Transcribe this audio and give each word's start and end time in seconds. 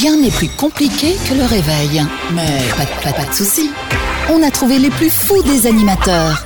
Rien 0.00 0.16
n'est 0.16 0.30
plus 0.30 0.48
compliqué 0.48 1.16
que 1.28 1.34
le 1.34 1.44
réveil. 1.44 2.04
Mais 2.34 2.62
pas, 3.02 3.12
de- 3.12 3.34
soucis. 3.34 3.70
On 4.28 4.42
a 4.42 4.50
trouvé 4.50 4.78
les 4.78 4.90
plus 4.90 5.10
fous 5.10 5.42
des 5.42 5.66
animateurs. 5.66 6.44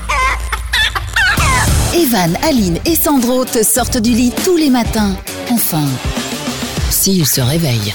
Evan, 1.94 2.36
Aline 2.46 2.78
et 2.84 2.94
Sandro 2.94 3.44
te 3.44 3.62
sortent 3.64 3.96
du 3.98 4.12
lit 4.12 4.32
tous 4.44 4.56
les 4.56 4.70
matins. 4.70 5.16
Enfin, 5.50 5.84
s'ils 6.90 7.26
se 7.26 7.40
réveillent. 7.40 7.94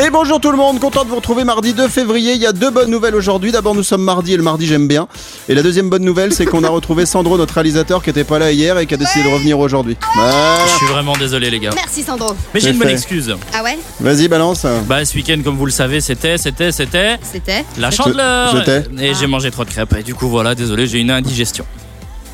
Et 0.00 0.10
bonjour 0.10 0.40
tout 0.40 0.52
le 0.52 0.56
monde, 0.56 0.78
content 0.78 1.02
de 1.02 1.08
vous 1.08 1.16
retrouver 1.16 1.42
mardi 1.42 1.74
2 1.74 1.88
février. 1.88 2.34
Il 2.34 2.40
y 2.40 2.46
a 2.46 2.52
deux 2.52 2.70
bonnes 2.70 2.88
nouvelles 2.88 3.16
aujourd'hui. 3.16 3.50
D'abord, 3.50 3.74
nous 3.74 3.82
sommes 3.82 4.02
mardi 4.04 4.32
et 4.32 4.36
le 4.36 4.44
mardi, 4.44 4.64
j'aime 4.64 4.86
bien. 4.86 5.08
Et 5.48 5.56
la 5.56 5.62
deuxième 5.62 5.90
bonne 5.90 6.04
nouvelle, 6.04 6.32
c'est 6.32 6.46
qu'on 6.46 6.62
a 6.62 6.68
retrouvé 6.68 7.04
Sandro, 7.04 7.36
notre 7.36 7.54
réalisateur, 7.54 8.00
qui 8.00 8.10
était 8.10 8.22
pas 8.22 8.38
là 8.38 8.52
hier 8.52 8.78
et 8.78 8.86
qui 8.86 8.94
a 8.94 8.96
décidé 8.96 9.24
de 9.28 9.34
revenir 9.34 9.58
aujourd'hui. 9.58 9.96
Voilà. 10.14 10.58
Je 10.66 10.76
suis 10.76 10.86
vraiment 10.86 11.14
désolé 11.16 11.50
les 11.50 11.58
gars. 11.58 11.70
Merci 11.74 12.04
Sandro. 12.04 12.32
Mais 12.54 12.60
j'ai 12.60 12.70
une 12.70 12.78
bonne 12.78 12.86
fait. 12.88 12.94
excuse. 12.94 13.34
Ah 13.52 13.64
ouais? 13.64 13.76
Vas-y, 13.98 14.28
balance. 14.28 14.64
Bah 14.86 15.04
ce 15.04 15.16
week-end 15.16 15.40
comme 15.42 15.56
vous 15.56 15.66
le 15.66 15.72
savez 15.72 16.00
c'était, 16.00 16.38
c'était, 16.38 16.70
c'était 16.70 17.16
C'était? 17.20 17.64
la 17.76 17.90
chandeleur. 17.90 18.56
J'étais. 18.56 18.84
Et 19.00 19.14
j'ai 19.14 19.26
mangé 19.26 19.50
trop 19.50 19.64
de 19.64 19.70
crêpes 19.70 19.96
et 19.98 20.02
du 20.04 20.14
coup 20.14 20.28
voilà 20.28 20.54
désolé 20.54 20.86
j'ai 20.86 20.98
une 20.98 21.10
indigestion. 21.10 21.64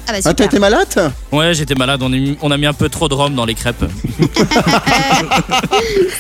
Ah 0.07 0.13
bah 0.13 0.19
Ah, 0.19 0.23
t'as 0.23 0.31
super. 0.31 0.47
été 0.47 0.59
malade 0.59 1.13
Ouais 1.33 1.55
j'étais 1.55 1.75
malade 1.75 2.01
on 2.03 2.13
a, 2.13 2.17
mis, 2.17 2.37
on 2.43 2.51
a 2.51 2.57
mis 2.59 2.67
un 2.67 2.73
peu 2.75 2.89
trop 2.89 3.09
de 3.09 3.15
rhum 3.15 3.35
dans 3.35 3.45
les 3.47 3.55
crêpes. 3.55 3.85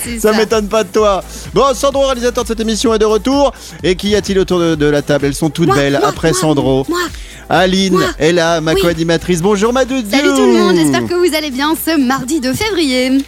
C'est 0.04 0.18
Ça 0.20 0.32
ça. 0.32 0.38
m'étonne 0.38 0.68
pas 0.68 0.84
de 0.84 0.88
toi. 0.90 1.22
Bon, 1.54 1.72
Sandro, 1.74 2.06
réalisateur 2.06 2.44
de 2.44 2.48
cette 2.48 2.60
émission, 2.60 2.92
est 2.94 2.98
de 2.98 3.04
retour. 3.04 3.52
Et 3.82 3.96
qui 3.96 4.10
y 4.10 4.16
a-t-il 4.16 4.38
autour 4.38 4.58
de, 4.60 4.74
de 4.74 4.86
la 4.86 5.02
table? 5.02 5.26
Elles 5.26 5.34
sont 5.34 5.50
toutes 5.50 5.66
Moi, 5.68 5.76
belles. 5.76 5.98
moi, 6.00 6.08
Après 6.08 6.30
moi, 6.32 6.40
Sandro, 6.40 6.86
Moi. 6.88 6.98
Aline 7.48 7.94
moi. 7.94 8.06
est 8.18 8.32
là, 8.32 8.60
ma 8.60 8.72
Oui. 8.74 8.80
co-animatrice. 8.80 9.42
Bonjour, 9.42 9.72
ma 9.72 9.84
doudou. 9.84 10.08
Salut 10.10 10.28
tout 10.30 10.46
le 10.46 10.52
monde, 10.58 10.76
j'espère 10.76 11.06
que 11.06 11.14
vous 11.14 11.34
allez 11.34 11.50
bien 11.50 11.74
ce 11.74 11.98
mardi 11.98 12.40
2 12.40 12.52
février. 12.54 13.18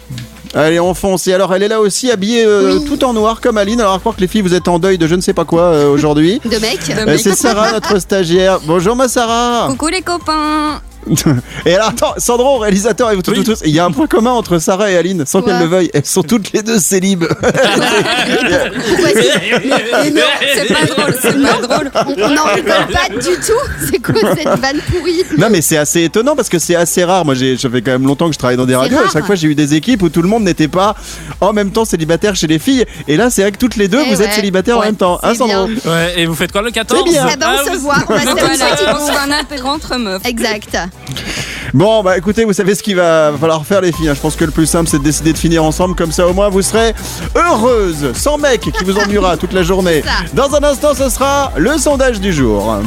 Allez, 0.53 0.79
on 0.79 0.93
fonce. 0.93 1.27
Et 1.27 1.33
alors, 1.33 1.53
elle 1.53 1.63
est 1.63 1.67
là 1.67 1.79
aussi, 1.79 2.11
habillée 2.11 2.45
euh, 2.45 2.77
Oui. 2.79 2.85
tout 2.85 3.03
en 3.03 3.13
noir 3.13 3.41
comme 3.41 3.57
Aline. 3.57 3.79
Alors, 3.81 3.93
à 3.93 3.99
croire 3.99 4.15
que 4.15 4.21
les 4.21 4.27
filles, 4.27 4.41
vous 4.41 4.53
êtes 4.53 4.67
en 4.67 4.79
deuil 4.79 4.97
de 4.97 5.07
je 5.07 5.15
ne 5.15 5.21
sais 5.21 5.33
pas 5.33 5.45
quoi 5.45 5.61
euh, 5.63 5.89
aujourd'hui. 5.89 6.39
De 6.45 6.57
mec. 6.59 6.79
Euh, 6.89 7.17
c'est 7.17 7.35
Sarah, 7.35 7.71
notre 7.73 7.99
stagiaire. 7.99 8.59
Bonjour, 8.65 8.95
ma 8.95 9.07
Sarah. 9.07 9.67
Coucou 9.69 9.87
les 9.87 10.01
copains 10.01 10.81
Et 11.65 11.75
alors, 11.75 11.89
attends, 11.89 12.13
Sandro, 12.17 12.57
réalisateur, 12.59 13.11
et 13.11 13.15
vous 13.15 13.21
tous, 13.21 13.31
Oui. 13.31 13.37
tous, 13.43 13.53
tous, 13.53 13.61
il 13.65 13.73
y 13.73 13.79
a 13.79 13.85
un 13.85 13.91
point 13.91 14.07
commun 14.07 14.31
entre 14.31 14.59
Sarah 14.59 14.91
et 14.91 14.97
Aline, 14.97 15.25
sans 15.25 15.41
Quoi 15.41 15.53
qu'elles 15.53 15.61
le 15.63 15.67
veuillent. 15.67 15.89
Elles 15.93 16.05
sont 16.05 16.23
toutes 16.23 16.51
les 16.53 16.61
deux 16.61 16.79
célibes. 16.79 17.25
C'est- 19.13 19.41
Mais 20.03 20.11
non, 20.11 20.21
c'est 20.55 20.73
pas 20.73 20.85
drôle, 20.85 21.15
c'est 21.21 21.41
pas 21.41 21.67
drôle 21.67 21.91
On 22.17 22.29
n'en 22.29 22.43
rigole 22.45 22.87
pas 22.91 23.09
du 23.09 23.35
tout. 23.37 23.87
C'est 23.89 23.99
quoi 24.01 24.15
cette 24.35 24.59
vanne 24.59 24.79
pourrie? 24.91 25.23
Non, 25.37 25.47
mais 25.49 25.61
c'est 25.61 25.77
assez 25.77 26.03
étonnant 26.03 26.35
parce 26.35 26.49
que 26.49 26.59
c'est 26.59 26.75
assez 26.75 27.03
rare. 27.03 27.25
Moi, 27.25 27.35
j'ai, 27.35 27.57
ça 27.57 27.69
fait 27.69 27.81
quand 27.81 27.91
même 27.91 28.05
longtemps 28.05 28.27
que 28.27 28.33
je 28.33 28.39
travaille 28.39 28.57
dans 28.57 28.65
des 28.65 28.75
radios. 28.75 28.97
Chaque 29.11 29.25
fois, 29.25 29.35
j'ai 29.35 29.47
eu 29.47 29.55
des 29.55 29.73
équipes 29.75 30.01
où 30.03 30.09
tout 30.09 30.21
le 30.21 30.27
monde 30.27 30.43
n'était 30.43 30.67
pas 30.67 30.95
en 31.41 31.53
même 31.53 31.71
temps 31.71 31.85
célibataire 31.85 32.35
chez 32.35 32.47
les 32.47 32.59
filles. 32.59 32.85
Et 33.07 33.17
là, 33.17 33.29
c'est 33.29 33.41
vrai 33.41 33.51
que 33.51 33.57
toutes 33.57 33.75
les 33.75 33.87
deux, 33.87 34.01
Eh 34.05 34.13
vous 34.13 34.21
êtes 34.21 34.29
ouais. 34.29 34.33
célibataires 34.35 34.77
en 34.77 34.81
Ouais, 34.81 34.85
même 34.87 34.95
temps. 34.95 35.19
Hein, 35.23 35.33
Sandro. 35.35 35.67
Ouais 35.85 36.13
et 36.17 36.25
vous 36.25 36.35
faites 36.35 36.51
quoi 36.51 36.61
le 36.61 36.71
14 36.71 37.01
C'est 37.05 37.11
bien. 37.11 37.27
Ah 37.31 37.35
bah 37.37 37.45
on 37.53 37.57
Ah, 37.59 37.63
se 37.65 37.69
vous- 37.75 37.79
voit, 37.81 37.95
on 38.09 38.13
va 38.13 38.19
se 38.19 38.25
faire 38.25 38.31
une 38.33 38.57
Voilà, 38.57 38.75
petite 38.75 38.87
on 38.93 39.05
se 39.07 39.11
fait 39.11 39.17
un 39.17 39.31
apéro 39.31 39.67
entre 39.69 39.97
meufs. 39.97 40.25
Exact. 40.25 40.77
Bon, 41.73 42.01
bah 42.01 42.17
écoutez, 42.17 42.45
vous 42.45 42.53
savez 42.53 42.75
ce 42.75 42.81
qu'il 42.83 42.95
va 42.95 43.33
falloir 43.39 43.65
faire, 43.65 43.81
les 43.81 43.91
filles. 43.91 44.09
hein. 44.09 44.13
Je 44.15 44.19
pense 44.21 44.35
que 44.35 44.45
le 44.45 44.51
plus 44.51 44.65
simple, 44.65 44.89
c'est 44.89 44.99
de 44.99 45.03
décider 45.03 45.33
de 45.33 45.37
finir 45.37 45.63
ensemble. 45.63 45.95
Comme 45.95 46.11
ça, 46.11 46.27
au 46.27 46.33
moins, 46.33 46.49
vous 46.49 46.61
serez 46.61 46.93
heureuses, 47.35 48.13
sans 48.13 48.37
mec 48.37 48.61
qui 48.61 48.83
vous 48.83 48.97
ennuiera 48.97 49.35
toute 49.37 49.53
la 49.53 49.63
journée. 49.63 50.01
Dans 50.33 50.53
un 50.55 50.63
instant, 50.63 50.93
ce 50.93 51.09
sera 51.09 51.51
le 51.57 51.77
sondage 51.77 52.19
du 52.21 52.31
jour. 52.31 52.77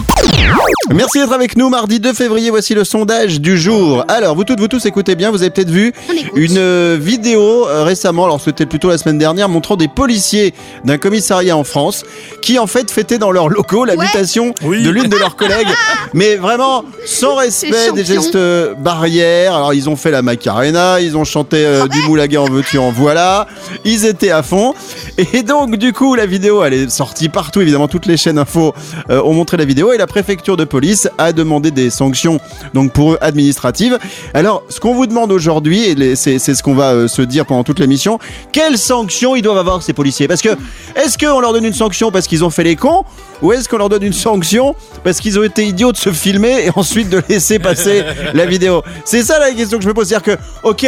Merci 0.93 1.19
d'être 1.21 1.33
avec 1.33 1.57
nous. 1.57 1.69
Mardi 1.69 2.01
2 2.01 2.13
février, 2.15 2.51
voici 2.51 2.75
le 2.75 2.85
sondage 2.85 3.41
du 3.41 3.57
jour. 3.59 4.05
Alors, 4.09 4.35
vous 4.35 4.43
toutes, 4.45 4.59
vous 4.59 4.67
tous, 4.67 4.85
écoutez 4.87 5.15
bien. 5.15 5.31
Vous 5.31 5.43
avez 5.43 5.51
peut-être 5.51 5.71
vu 5.71 5.93
une 6.35 6.59
euh, 6.59 6.99
vidéo 7.01 7.69
euh, 7.69 7.85
récemment, 7.85 8.25
alors 8.25 8.41
c'était 8.41 8.67
plutôt 8.67 8.89
la 8.89 8.99
semaine 8.99 9.19
dernière, 9.19 9.49
montrant 9.49 9.77
des 9.77 9.87
policiers 9.87 10.53
d'un 10.85 10.99
commissariat 10.99 11.57
en 11.57 11.63
France 11.63 12.05
qui, 12.43 12.59
en 12.59 12.67
fait, 12.67 12.91
fêtaient 12.91 13.19
dans 13.19 13.31
leur 13.31 13.49
locaux 13.49 13.85
l'habitation 13.85 14.53
Oui. 14.65 14.83
de 14.83 14.91
l'une 14.91 15.09
de 15.09 15.17
leurs 15.17 15.37
collègues. 15.37 15.69
Mais 16.13 16.37
vraiment, 16.37 16.85
sans 17.07 17.37
respect 17.37 17.93
des 17.95 18.05
gestes 18.05 18.35
euh, 18.37 18.75
barrières. 18.75 19.55
Alors, 19.55 19.75
ils 19.75 19.89
ont 19.89 19.97
fait 19.97 20.11
la 20.11 20.23
Macarena, 20.23 21.01
ils 21.01 21.17
ont 21.17 21.25
chanté 21.25 21.65
Ah 21.65 21.85
euh, 21.85 21.89
du 21.89 22.03
moulaga 22.03 22.41
en 22.41 22.47
veux-tu 22.51 22.79
en 22.79 22.91
voilà. 22.91 23.47
Ils 23.85 24.07
étaient 24.07 24.33
à 24.33 24.43
fond. 24.43 24.75
Et 25.19 25.43
donc, 25.45 25.77
du 25.77 25.93
coup, 25.93 26.17
la 26.17 26.27
vidéo, 26.27 26.65
elle 26.65 26.75
est 26.75 26.91
sortie 26.91 27.29
partout. 27.29 27.61
Évidemment, 27.61 27.87
toutes 27.87 28.07
les 28.07 28.17
chaînes 28.17 28.39
info 28.39 28.75
euh, 29.11 29.23
ont 29.23 29.35
montré 29.35 29.57
la 29.57 29.65
vidéo 29.65 29.93
et 29.93 29.99
la 29.99 30.07
préfecture 30.07 30.30
de 30.37 30.65
police 30.65 31.09
a 31.19 31.33
demandé 31.33 31.71
des 31.71 31.91
sanctions, 31.91 32.41
donc 32.73 32.93
pour 32.93 33.13
eux, 33.13 33.19
administratives. 33.21 33.99
Alors, 34.33 34.63
ce 34.69 34.79
qu'on 34.79 34.95
vous 34.95 35.07
demande 35.07 35.33
aujourd'hui, 35.33 35.85
et 35.85 36.17
c'est 36.17 36.39
ce 36.39 36.63
qu'on 36.63 36.75
va 36.75 36.93
euh, 36.93 37.09
se 37.09 37.23
dire 37.23 37.47
pendant 37.47 37.65
toute 37.65 37.81
l'émission, 37.81 38.19
quelles 38.53 38.79
sanctions 38.79 39.35
ils 39.35 39.43
doivent 39.43 39.59
avoir, 39.59 39.83
ces 39.83 39.93
policiers? 39.93 40.29
Parce 40.29 40.41
que, 40.41 40.51
est-ce 40.95 41.19
qu'on 41.19 41.41
leur 41.41 41.53
donne 41.53 41.65
une 41.65 41.73
sanction 41.73 42.13
parce 42.13 42.29
qu'ils 42.29 42.45
ont 42.45 42.51
fait 42.51 42.65
les 42.65 42.77
cons? 42.77 43.05
Ou 43.43 43.53
est-ce 43.53 43.69
qu'on 43.69 43.79
leur 43.79 43.89
donne 43.89 44.03
une 44.03 44.13
sanction 44.13 44.75
parce 45.05 45.21
qu'ils 45.21 45.39
ont 45.39 45.43
été 45.43 45.65
idiots 45.65 45.93
de 45.93 45.97
se 45.97 46.11
filmer 46.13 46.67
et 46.67 46.71
ensuite 46.75 47.09
de 47.09 47.23
laisser 47.29 47.59
passer 47.59 48.05
la 48.35 48.47
vidéo? 48.47 48.83
C'est 49.05 49.23
ça 49.23 49.39
la 49.39 49.53
question 49.53 49.79
que 49.79 49.85
je 49.85 49.89
me 49.89 49.95
pose. 49.95 50.09
C'est-à-dire 50.09 50.37
que, 50.37 50.43
ok, 50.69 50.87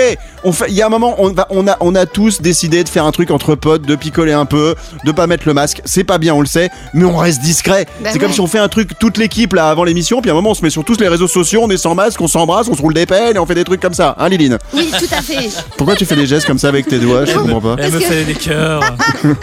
il 0.68 0.74
y 0.74 0.82
a 0.82 0.86
un 0.86 0.90
moment, 0.90 1.14
on, 1.18 1.32
va, 1.32 1.46
on, 1.50 1.66
a, 1.68 1.76
on 1.80 1.94
a 1.94 2.06
tous 2.06 2.40
décidé 2.40 2.84
de 2.84 2.88
faire 2.88 3.04
un 3.04 3.12
truc 3.12 3.30
entre 3.30 3.54
potes, 3.54 3.82
de 3.82 3.94
picoler 3.96 4.32
un 4.32 4.44
peu, 4.44 4.74
de 5.04 5.12
pas 5.12 5.26
mettre 5.26 5.44
le 5.46 5.54
masque. 5.54 5.80
C'est 5.84 6.04
pas 6.04 6.18
bien, 6.18 6.34
on 6.34 6.40
le 6.40 6.46
sait, 6.46 6.70
mais 6.94 7.04
on 7.04 7.16
reste 7.16 7.40
discret. 7.42 7.86
Bah 8.00 8.10
c'est 8.12 8.18
comme 8.18 8.32
si 8.32 8.40
on 8.40 8.46
fait 8.46 8.58
un 8.58 8.68
truc 8.68 8.98
toute 8.98 9.18
l'équipe 9.18 9.52
là 9.52 9.68
avant 9.68 9.84
l'émission, 9.84 10.20
puis 10.20 10.30
à 10.30 10.32
un 10.32 10.36
moment 10.36 10.50
on 10.50 10.54
se 10.54 10.62
met 10.62 10.70
sur 10.70 10.84
tous 10.84 10.98
les 11.00 11.08
réseaux 11.08 11.28
sociaux, 11.28 11.60
on 11.62 11.70
est 11.70 11.76
sans 11.76 11.94
masque, 11.94 12.20
on 12.20 12.28
s'embrasse, 12.28 12.68
on 12.68 12.74
se 12.74 12.82
roule 12.82 12.94
des 12.94 13.06
pelles 13.06 13.36
et 13.36 13.38
on 13.38 13.46
fait 13.46 13.54
des 13.54 13.64
trucs 13.64 13.80
comme 13.80 13.94
ça. 13.94 14.14
Hein, 14.18 14.28
Liline? 14.28 14.58
Oui, 14.74 14.90
tout 14.98 15.14
à 15.14 15.22
fait. 15.22 15.48
Pourquoi 15.76 15.96
tu 15.96 16.04
fais 16.04 16.16
des 16.16 16.26
gestes 16.26 16.46
comme 16.46 16.58
ça 16.58 16.68
avec 16.68 16.86
tes 16.86 16.98
doigts? 16.98 17.24
Je 17.24 17.32
comprends 17.34 17.60
pas. 17.60 17.76
Elle 17.78 17.92
me 17.92 18.00
fait 18.00 18.24
des 18.24 18.34
cœurs. 18.34 18.82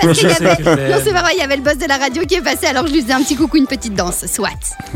Non, 0.04 0.14
c'est 0.14 0.28
pas 1.14 1.22
vrai, 1.22 1.32
il 1.36 1.40
y 1.40 1.42
avait 1.42 1.56
le 1.56 1.62
boss 1.62 1.78
de 1.78 1.88
la 1.88 1.98
radio 1.98 2.24
qui 2.28 2.36
est 2.36 2.42
passé, 2.42 2.68
alors 2.68 2.88
je 2.88 2.94
lui 2.94 2.99
un 3.10 3.22
petit 3.22 3.36
coucou, 3.36 3.58
une 3.58 3.68
petite 3.68 3.94
danse. 3.94 4.26
Soit. 4.28 4.50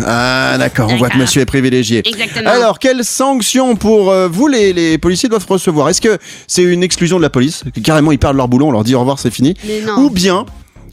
Ah 0.06 0.56
d'accord, 0.58 0.90
on 0.92 0.98
voit 0.98 1.10
que 1.10 1.18
monsieur 1.18 1.42
est 1.42 1.46
privilégié. 1.46 2.02
Exactement. 2.08 2.50
Alors, 2.50 2.80
quelles 2.80 3.04
sanctions 3.04 3.76
pour 3.76 4.12
euh, 4.12 4.28
vous 4.28 4.48
les, 4.48 4.74
les 4.74 4.98
policiers 4.98 5.30
doivent 5.30 5.46
recevoir? 5.48 5.90
Est-ce 5.90 6.02
que 6.02 6.18
c'est 6.48 6.64
une 6.64 6.84
exclusion 6.84 7.18
de 7.18 7.22
la 7.24 7.30
police? 7.30 7.64
Que 7.74 7.80
Carrément, 7.80 8.12
ils 8.12 8.20
perdent 8.20 8.38
leur 8.38 8.48
boulot, 8.48 8.68
on 8.68 8.72
leur 8.72 8.84
dit 8.84 8.96
au 8.96 9.00
revoir, 9.00 9.20
c'est 9.20 9.32
fini 9.32 9.56
Mais 9.66 9.82
non. 9.82 9.98
Ou 9.98 10.10
bien 10.10 10.46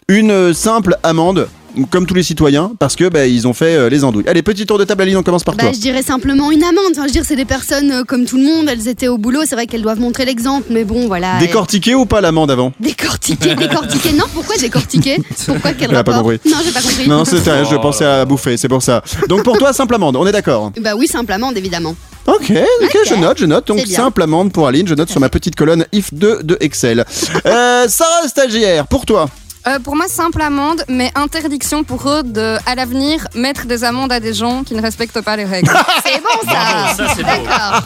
une 0.09 0.31
euh, 0.32 0.53
simple 0.53 0.97
amende, 1.04 1.48
comme 1.91 2.06
tous 2.06 2.14
les 2.14 2.22
citoyens, 2.22 2.72
parce 2.78 2.97
que 2.97 3.08
bah, 3.08 3.26
ils 3.26 3.47
ont 3.47 3.53
fait 3.53 3.75
euh, 3.76 3.88
les 3.88 4.04
andouilles. 4.04 4.25
Allez, 4.28 4.42
petit 4.42 4.66
tour 4.66 4.78
de 4.78 4.84
table, 4.84 5.03
Aline, 5.03 5.16
on 5.16 5.22
commence 5.22 5.44
par 5.44 5.54
Bah, 5.54 5.64
toi. 5.64 5.72
je 5.72 5.78
dirais 5.81 6.03
simplement 6.03 6.50
une 6.50 6.62
amende. 6.62 6.84
Enfin, 6.92 7.03
je 7.03 7.06
veux 7.06 7.12
dire, 7.12 7.25
c'est 7.25 7.36
des 7.36 7.44
personnes 7.44 7.91
euh, 7.91 8.04
comme 8.04 8.25
tout 8.26 8.36
le 8.36 8.44
monde. 8.44 8.69
Elles 8.69 8.88
étaient 8.88 9.08
au 9.08 9.19
boulot. 9.19 9.41
C'est 9.47 9.54
vrai 9.54 9.66
qu'elles 9.66 9.82
doivent 9.82 10.00
montrer 10.00 10.25
l'exemple, 10.25 10.66
mais 10.70 10.84
bon, 10.84 11.06
voilà. 11.06 11.38
Décortiquer 11.38 11.94
ou 11.94 12.06
pas 12.06 12.20
l'amende 12.20 12.50
avant? 12.50 12.72
Décortiquer, 12.80 13.54
décortiquer. 13.54 14.12
Non, 14.12 14.25
pourquoi 14.34 14.56
décortiquer? 14.56 15.19
Pourquoi 15.47 15.72
quel 15.72 15.91
Elle 15.91 15.97
a 15.97 16.04
pas 16.04 16.12
rapport 16.12 16.30
compris. 16.30 16.41
Non, 16.50 16.56
j'ai 16.64 16.72
pas 16.72 16.80
compris. 16.82 17.09
Non, 17.09 17.25
c'était 17.25 17.53
rien, 17.53 17.64
je 17.64 17.75
Oh. 17.76 17.80
pensais 17.80 18.04
à 18.04 18.25
bouffer, 18.25 18.56
c'est 18.56 18.69
pour 18.69 18.82
ça. 18.82 19.03
Donc 19.28 19.42
pour 19.44 19.56
toi, 19.59 19.72
simple 19.72 19.94
amende, 19.94 20.16
on 20.16 20.26
est 20.26 20.32
d'accord 20.32 20.72
Bah 20.80 20.91
oui, 20.97 21.06
simple 21.06 21.32
amende, 21.32 21.56
évidemment. 21.56 21.94
Ok, 22.26 22.50
ok, 22.53 22.84
Ok. 22.84 22.97
je 23.09 23.14
note, 23.14 23.38
je 23.38 23.47
note. 23.47 23.66
Donc 23.66 23.80
simple 23.86 24.22
amende 24.22 24.53
pour 24.53 24.66
Aline, 24.69 24.86
je 24.86 24.94
note 24.94 25.09
sur 25.10 25.20
ma 25.20 25.28
petite 25.28 25.56
colonne 25.56 25.84
if2 25.92 26.42
de 26.42 26.56
Excel. 26.60 27.04
Euh, 27.47 27.86
Sarah, 27.88 28.28
stagiaire, 28.28 28.86
pour 28.86 29.06
toi 29.06 29.28
Euh, 29.66 29.78
Pour 29.78 29.94
moi, 29.94 30.06
simple 30.09 30.41
amende, 30.41 30.84
mais 30.88 31.10
interdiction 31.15 31.84
pour 31.84 32.09
eux 32.09 32.22
de, 32.22 32.56
à 32.66 32.75
l'avenir, 32.75 33.26
mettre 33.34 33.66
des 33.66 33.84
amendes 33.84 34.10
à 34.10 34.19
des 34.19 34.32
gens 34.32 34.65
qui 34.65 34.75
ne 34.75 34.81
respectent 34.81 35.21
pas 35.21 35.37
les 35.37 35.44
règles. 35.44 35.71
C'est 36.04 36.21
bon, 36.22 36.50
ça. 36.50 36.56
Bravo, 36.56 36.97
ça, 36.97 37.15
c'est 37.15 37.22
beau. 37.22 37.47
D'accord. 37.47 37.82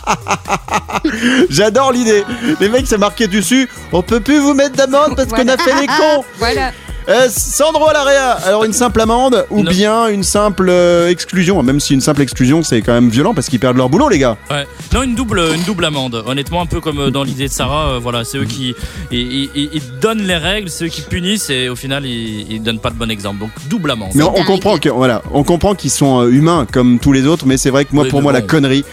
J'adore 1.50 1.92
l'idée. 1.92 2.24
Les 2.60 2.68
mecs, 2.68 2.86
c'est 2.86 2.98
marqué 2.98 3.26
dessus. 3.26 3.68
On 3.92 4.02
peut 4.02 4.20
plus 4.20 4.38
vous 4.38 4.54
mettre 4.54 4.76
d'amende 4.76 5.16
parce 5.16 5.28
qu'on 5.28 5.48
a 5.48 5.56
fait 5.56 5.74
les 5.80 5.86
cons. 5.86 6.24
voilà. 6.38 6.70
Euh, 7.08 7.28
Sandro 7.28 7.86
à 7.88 7.92
l'AREA. 7.92 8.30
Alors 8.46 8.64
une 8.64 8.72
simple 8.72 9.00
amende 9.00 9.44
ou 9.50 9.62
Non. 9.62 9.70
bien 9.70 10.08
une 10.08 10.22
simple 10.22 10.68
euh, 10.70 11.08
exclusion? 11.10 11.62
Même 11.62 11.78
si 11.78 11.92
une 11.92 12.00
simple 12.00 12.22
exclusion, 12.22 12.62
c'est 12.62 12.80
quand 12.80 12.94
même 12.94 13.10
violent 13.10 13.34
parce 13.34 13.48
qu'ils 13.48 13.60
perdent 13.60 13.76
leur 13.76 13.90
boulot, 13.90 14.08
les 14.08 14.18
gars. 14.18 14.38
Ouais. 14.50 14.66
Non, 14.94 15.02
une 15.02 15.14
double, 15.14 15.40
une 15.54 15.62
double 15.64 15.84
amende. 15.84 16.22
Honnêtement, 16.26 16.62
un 16.62 16.66
peu 16.66 16.80
comme 16.80 16.98
euh, 17.00 17.10
dans 17.10 17.22
l'idée 17.22 17.48
de 17.48 17.52
Sarah, 17.52 17.88
euh, 17.94 17.98
voilà, 18.02 18.24
c'est 18.24 18.38
eux 18.38 18.44
qui 18.46 18.74
ils, 19.10 19.18
ils- 19.20 19.50
ils- 19.54 19.70
ils 19.74 19.98
donnent 20.00 20.22
les 20.26 20.36
règles, 20.36 20.70
c'est 20.70 20.86
eux 20.86 20.88
qui 20.88 21.02
punissent 21.02 21.50
et 21.50 21.68
au 21.68 21.76
final 21.76 22.06
ils, 22.06 22.50
ils 22.50 22.62
donnent 22.62 22.78
pas 22.80 22.90
de 22.90 22.96
bon 22.96 23.10
exemple. 23.10 23.38
Donc 23.40 23.50
double 23.68 23.90
amende. 23.90 24.12
Mais 24.14 24.22
on, 24.22 24.42
comprend 24.44 24.78
que 24.78 24.88
voilà, 24.88 25.20
on 25.32 25.42
comprend 25.44 25.74
qu'ils 25.74 25.90
sont 25.90 26.22
euh, 26.22 26.30
humains 26.30 26.66
comme 26.72 26.98
tous 26.98 27.12
les 27.12 27.26
autres, 27.26 27.44
mais 27.46 27.58
c'est 27.58 27.70
vrai 27.70 27.84
que 27.84 27.94
moi, 27.94 28.04
Oui, 28.04 28.10
pour 28.10 28.22
moi, 28.22 28.32
la 28.32 28.40
connerie. 28.40 28.84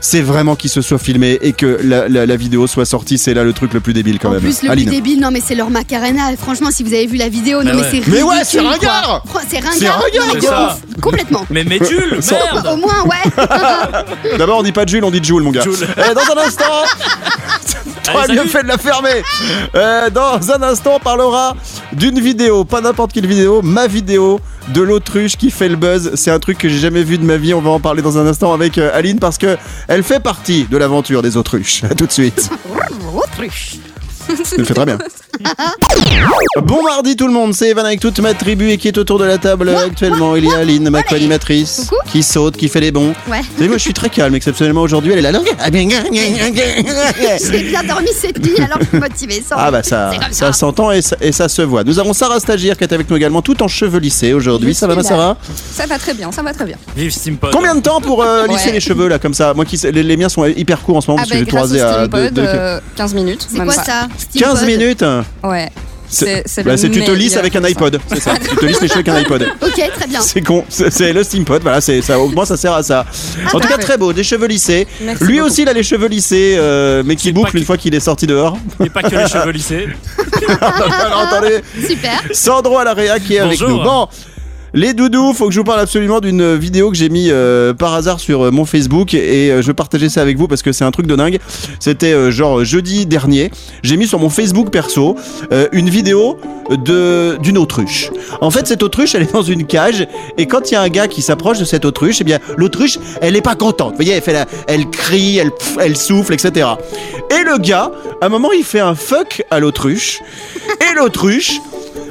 C'est 0.00 0.22
vraiment 0.22 0.56
qu'ils 0.56 0.70
se 0.70 0.80
soient 0.80 0.98
filmés 0.98 1.38
et 1.42 1.52
que 1.52 1.78
la, 1.82 2.08
la- 2.08 2.24
la 2.26 2.36
vidéo 2.36 2.66
soit 2.66 2.84
sortie, 2.86 3.18
c'est 3.18 3.34
là 3.34 3.44
le 3.44 3.52
truc 3.52 3.74
le 3.74 3.80
plus 3.80 3.92
débile 3.92 4.18
quand 4.18 4.28
En 4.28 4.32
même. 4.32 4.40
plus, 4.40 4.62
le 4.62 4.70
Aline. 4.70 4.86
plus 4.86 4.94
débile, 4.96 5.20
non, 5.20 5.30
mais 5.30 5.42
c'est 5.46 5.54
leur 5.54 5.68
Macarena. 5.70 6.34
Franchement, 6.38 6.70
si 6.70 6.82
vous 6.82 6.92
avez 6.94 7.06
vu 7.06 7.16
la 7.16 7.28
vidéo, 7.28 7.62
non, 7.62 7.70
Bah 7.72 7.76
mais 7.76 7.82
ouais. 7.82 8.02
c'est 8.04 8.10
Mais 8.10 8.22
ouais, 8.22 8.36
c'est 8.44 8.60
ringard 8.60 9.22
C'est 9.48 9.58
ringard. 9.58 9.74
C'est 9.78 9.88
ringard, 9.88 10.68
non, 10.68 10.74
mais. 10.94 11.00
Complètement. 11.00 11.46
Mais 11.50 11.64
mais 11.64 11.78
Jules, 11.86 12.18
merde 12.30 12.66
Au 12.72 12.76
moins, 12.76 13.02
ouais. 13.04 14.36
D'abord, 14.38 14.58
on 14.58 14.62
dit 14.62 14.72
pas 14.72 14.86
Jules, 14.86 15.04
on 15.04 15.10
dit 15.10 15.22
Jules, 15.22 15.42
mon 15.42 15.50
gars. 15.50 15.62
Jules. 15.62 15.86
Euh, 15.98 16.14
dans 16.14 16.40
un 16.40 16.46
instant, 16.46 16.64
t'aurais 18.12 18.28
bien 18.28 18.44
fait 18.46 18.62
de 18.62 18.68
la 18.68 18.78
fermer. 18.78 19.22
Euh, 19.74 20.10
dans 20.10 20.50
un 20.50 20.62
instant, 20.62 20.96
on 20.96 21.00
parlera 21.00 21.56
d'une 21.92 22.20
vidéo, 22.20 22.64
pas 22.64 22.80
n'importe 22.80 23.12
quelle 23.12 23.26
vidéo, 23.26 23.62
ma 23.62 23.86
vidéo 23.86 24.40
de 24.68 24.82
l'autruche 24.82 25.36
qui 25.36 25.50
fait 25.50 25.68
le 25.68 25.76
buzz. 25.76 26.12
C'est 26.14 26.30
un 26.30 26.38
truc 26.38 26.58
que 26.58 26.68
j'ai 26.68 26.78
jamais 26.78 27.02
vu 27.02 27.18
de 27.18 27.24
ma 27.24 27.36
vie. 27.36 27.54
On 27.54 27.60
va 27.60 27.70
en 27.70 27.80
parler 27.80 28.02
dans 28.02 28.18
un 28.18 28.26
instant 28.26 28.52
avec 28.52 28.78
euh, 28.78 28.90
Aline 28.94 29.18
parce 29.18 29.38
que 29.38 29.56
elle 29.88 30.02
fait 30.02 30.20
partie 30.20 30.64
de 30.64 30.76
l'aventure 30.76 31.22
des 31.22 31.36
autruches. 31.36 31.84
À 31.84 31.94
tout 31.94 32.06
de 32.06 32.12
suite. 32.12 32.50
Autruche. 33.14 33.76
Elle 34.28 34.58
le 34.58 34.64
fait 34.64 34.74
très 34.74 34.86
bien. 34.86 34.98
Bon 36.64 36.82
mardi 36.82 37.16
tout 37.16 37.26
le 37.26 37.32
monde, 37.32 37.54
c'est 37.54 37.68
Evan 37.70 37.86
avec 37.86 38.00
toute 38.00 38.18
ma 38.20 38.34
tribu 38.34 38.70
et 38.70 38.76
qui 38.78 38.88
est 38.88 38.98
autour 38.98 39.18
de 39.18 39.24
la 39.24 39.38
table 39.38 39.70
actuellement. 39.70 40.36
Il 40.36 40.44
y 40.44 40.52
a 40.52 40.58
Aline, 40.58 40.90
ma 40.90 41.02
co-animatrice, 41.02 41.88
qui 42.12 42.22
saute, 42.22 42.56
qui 42.56 42.68
fait 42.68 42.80
les 42.80 42.90
bons. 42.92 43.12
Ouais. 43.28 43.40
Vous 43.40 43.56
savez, 43.56 43.68
moi 43.68 43.78
je 43.78 43.82
suis 43.82 43.94
très 43.94 44.10
calme, 44.10 44.34
exceptionnellement 44.34 44.82
aujourd'hui, 44.82 45.12
elle 45.12 45.24
est 45.24 45.32
là. 45.32 45.40
J'ai 47.50 47.62
bien 47.62 47.82
dormi 47.84 48.08
cette 48.14 48.38
nuit 48.44 48.56
alors 48.58 48.78
je 48.80 48.86
suis 48.86 48.98
motivée. 48.98 49.42
sans- 49.46 49.56
Ah 49.58 49.70
bah 49.70 49.82
ça, 49.82 50.10
ça 50.30 50.46
ça. 50.46 50.52
s'entend 50.52 50.90
et, 50.92 51.02
ça- 51.02 51.16
et 51.20 51.32
ça 51.32 51.48
se 51.48 51.62
voit. 51.62 51.84
Nous 51.84 51.98
avons 51.98 52.12
Sarah 52.12 52.40
Stagiaire 52.40 52.76
qui 52.76 52.84
est 52.84 52.92
avec 52.92 53.08
nous 53.10 53.16
également, 53.16 53.42
tout 53.42 53.62
en 53.62 53.68
cheveux 53.68 53.98
lissés 54.00 54.32
aujourd'hui. 54.32 54.74
Ça 54.74 54.86
va 54.86 54.94
ma. 54.94 55.02
Sarah? 55.02 55.36
Ça 55.72 55.86
va 55.86 55.98
très 55.98 56.14
bien, 56.14 56.30
ça 56.32 56.42
va 56.42 56.52
très 56.52 56.64
bien. 56.66 56.76
Vive 56.96 57.10
Steampod. 57.10 57.50
Combien 57.52 57.74
de 57.74 57.80
temps 57.80 58.00
pour 58.00 58.22
euh, 58.22 58.46
lisser 58.46 58.66
Ouais. 58.68 58.72
les 58.72 58.80
cheveux 58.80 59.08
là 59.08 59.18
comme 59.18 59.34
ça? 59.34 59.54
Moi 59.54 59.64
qui 59.64 59.76
les, 59.82 60.02
les 60.02 60.16
miens 60.16 60.28
sont 60.28 60.44
hyper 60.44 60.80
courts 60.82 60.98
en 60.98 61.00
ce 61.00 61.10
moment 61.10 61.22
Ah 61.22 61.26
parce 61.28 61.40
que 61.40 61.44
bah, 61.44 61.50
j'ai 61.52 61.58
rasé 61.58 61.80
à 61.80 61.92
Steampod, 62.06 62.20
deux- 62.34 62.42
deux- 62.42 62.46
euh, 62.46 62.80
15 62.96 63.14
minutes. 63.14 63.46
C'est 63.50 63.56
quoi 63.56 63.66
pas. 63.66 63.72
ça? 63.84 64.08
15 64.38 64.58
Steampod 64.64 65.19
Ouais. 65.42 65.68
C'est 66.12 66.42
c'est 66.44 66.64
Bah, 66.64 66.72
le 66.72 66.76
c'est 66.76 66.90
tu 66.90 67.04
te 67.04 67.10
lisses 67.12 67.36
avec 67.36 67.54
un 67.54 67.62
ça. 67.62 67.68
iPod, 67.68 68.00
c'est 68.08 68.18
ça. 68.18 68.32
tu 68.36 68.56
te 68.56 68.66
lisses 68.66 68.80
les 68.80 68.88
cheveux 68.88 68.98
avec 68.98 69.08
un 69.10 69.14
iPod. 69.18 69.46
Ok, 69.62 69.90
très 69.94 70.06
bien. 70.08 70.20
C'est 70.20 70.40
con, 70.40 70.64
c'est 70.68 70.90
c'est 70.92 71.12
le 71.12 71.22
steampod, 71.22 71.62
voilà, 71.62 71.80
c'est 71.80 72.02
ça. 72.02 72.18
Au 72.18 72.26
moins 72.28 72.44
ça 72.44 72.56
sert 72.56 72.72
à 72.72 72.82
ça. 72.82 73.06
En 73.46 73.50
tout 73.52 73.58
cas, 73.60 73.68
parfait. 73.68 73.82
très 73.84 73.96
beau, 73.96 74.12
des 74.12 74.24
cheveux 74.24 74.48
lissés. 74.48 74.88
Merci 75.02 75.22
Lui 75.22 75.36
beaucoup. 75.36 75.46
aussi, 75.50 75.62
il 75.62 75.68
a 75.68 75.72
les 75.72 75.84
cheveux 75.84 76.08
lissés, 76.08 76.56
euh, 76.58 77.04
mais 77.06 77.14
qui 77.14 77.28
C'est 77.28 77.32
boucle 77.32 77.56
une 77.56 77.64
fois 77.64 77.76
qu'il 77.76 77.94
est 77.94 78.00
sorti 78.00 78.26
dehors. 78.26 78.58
Et 78.84 78.90
pas 78.90 79.02
que 79.04 79.14
les 79.14 79.28
cheveux 79.28 79.52
lissés. 79.52 79.86
Alors 80.60 81.20
attendez, 81.20 81.60
Super. 81.86 82.20
Sandro 82.32 82.78
à 82.78 82.84
la 82.84 82.94
réa 82.94 83.20
qui 83.20 83.36
est 83.36 83.38
avec 83.40 83.60
Bonjour. 83.60 83.78
nous. 83.78 83.84
Bon. 83.84 84.08
Les 84.72 84.94
doudous, 84.94 85.32
faut 85.34 85.48
que 85.48 85.52
je 85.52 85.58
vous 85.58 85.64
parle 85.64 85.80
absolument 85.80 86.20
d'une 86.20 86.54
vidéo 86.54 86.90
que 86.90 86.96
j'ai 86.96 87.08
mis 87.08 87.28
euh, 87.30 87.74
par 87.74 87.92
hasard 87.94 88.20
sur 88.20 88.42
euh, 88.42 88.50
mon 88.52 88.64
Facebook 88.64 89.14
et 89.14 89.50
euh, 89.50 89.62
je 89.62 89.72
partager 89.72 90.08
ça 90.08 90.22
avec 90.22 90.36
vous 90.36 90.46
parce 90.46 90.62
que 90.62 90.70
c'est 90.70 90.84
un 90.84 90.92
truc 90.92 91.08
de 91.08 91.16
dingue. 91.16 91.38
C'était 91.80 92.12
euh, 92.12 92.30
genre 92.30 92.64
jeudi 92.64 93.04
dernier, 93.04 93.50
j'ai 93.82 93.96
mis 93.96 94.06
sur 94.06 94.20
mon 94.20 94.30
Facebook 94.30 94.70
perso 94.70 95.16
une 95.72 95.90
vidéo 95.90 96.38
de 96.70 97.36
d'une 97.42 97.58
autruche. 97.58 98.10
En 98.40 98.50
fait, 98.50 98.68
cette 98.68 98.82
autruche, 98.84 99.14
elle 99.14 99.22
est 99.22 99.32
dans 99.32 99.42
une 99.42 99.66
cage 99.66 100.06
et 100.38 100.46
quand 100.46 100.70
il 100.70 100.74
y 100.74 100.76
a 100.76 100.82
un 100.82 100.88
gars 100.88 101.08
qui 101.08 101.22
s'approche 101.22 101.58
de 101.58 101.64
cette 101.64 101.84
autruche, 101.84 102.18
eh 102.20 102.24
bien 102.24 102.38
l'autruche, 102.56 102.98
elle 103.20 103.34
est 103.34 103.42
pas 103.42 103.56
contente. 103.56 103.90
Vous 103.90 103.96
voyez, 103.96 104.12
elle 104.12 104.22
fait 104.22 104.46
elle 104.68 104.88
crie, 104.88 105.38
elle 105.38 105.50
elle 105.80 105.96
souffle, 105.96 106.32
etc. 106.32 106.68
Et 107.30 107.44
le 107.44 107.58
gars, 107.58 107.90
à 108.20 108.26
un 108.26 108.28
moment, 108.28 108.52
il 108.52 108.64
fait 108.64 108.80
un 108.80 108.94
fuck 108.94 109.42
à 109.50 109.58
l'autruche 109.58 110.20
et 110.80 110.94
l'autruche, 110.94 111.60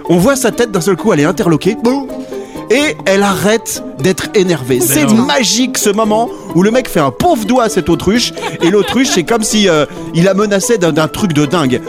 on 0.09 0.17
voit 0.17 0.35
sa 0.35 0.51
tête 0.51 0.71
d'un 0.71 0.81
seul 0.81 0.97
coup, 0.97 1.13
elle 1.13 1.21
est 1.21 1.25
interloquée. 1.25 1.77
Boum 1.81 2.07
et 2.69 2.95
elle 3.05 3.23
arrête 3.23 3.83
d'être 3.99 4.27
énervée. 4.33 4.79
C'est 4.79 5.05
magique 5.11 5.77
ce 5.77 5.89
moment 5.89 6.29
où 6.55 6.63
le 6.63 6.71
mec 6.71 6.87
fait 6.89 6.99
un 6.99 7.11
pauvre 7.11 7.45
doigt 7.45 7.63
à 7.63 7.69
cette 7.69 7.89
autruche 7.89 8.33
et 8.61 8.69
l'autruche 8.69 9.09
c'est 9.09 9.23
comme 9.23 9.43
si 9.43 9.67
euh, 9.67 9.85
il 10.13 10.23
la 10.23 10.33
menaçait 10.33 10.77
d'un 10.77 11.07
truc 11.07 11.33
de 11.33 11.45
dingue. 11.45 11.81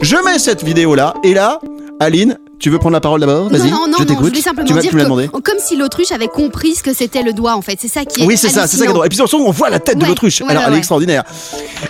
Je 0.00 0.16
mets 0.24 0.38
cette 0.38 0.64
vidéo 0.64 0.94
là 0.94 1.14
et 1.24 1.34
là, 1.34 1.60
Aline, 2.00 2.38
tu 2.58 2.70
veux 2.70 2.78
prendre 2.78 2.94
la 2.94 3.00
parole 3.00 3.20
d'abord? 3.20 3.48
Vas-y, 3.48 3.70
non, 3.70 3.86
non, 3.86 3.88
non, 3.88 3.96
je 3.98 4.04
non, 4.04 4.14
je 4.14 4.14
voulais 4.14 4.40
simplement 4.40 4.66
Tu 4.66 4.72
dire 4.80 4.90
que, 4.90 5.40
comme 5.40 5.58
si 5.58 5.76
l'autruche 5.76 6.12
avait 6.12 6.28
compris 6.28 6.74
ce 6.74 6.82
que 6.82 6.92
c'était 6.92 7.22
le 7.22 7.32
doigt 7.32 7.54
en 7.54 7.62
fait. 7.62 7.78
C'est 7.80 7.88
ça 7.88 8.04
qui 8.04 8.22
est. 8.22 8.26
Oui, 8.26 8.36
c'est 8.36 8.48
ça, 8.48 8.66
c'est 8.66 8.76
ça 8.76 8.84
qui 8.84 8.90
est 8.90 8.94
drôle. 8.94 9.06
Et 9.06 9.08
puis 9.08 9.16
surtout, 9.16 9.38
on 9.38 9.50
voit 9.50 9.70
la 9.70 9.78
tête 9.78 9.98
de 9.98 10.04
l'autruche. 10.06 10.40
ouais, 10.40 10.48
Alors, 10.48 10.62
ouais, 10.62 10.66
elle 10.66 10.72
est 10.72 10.74
ouais. 10.74 10.78
extraordinaire. 10.78 11.24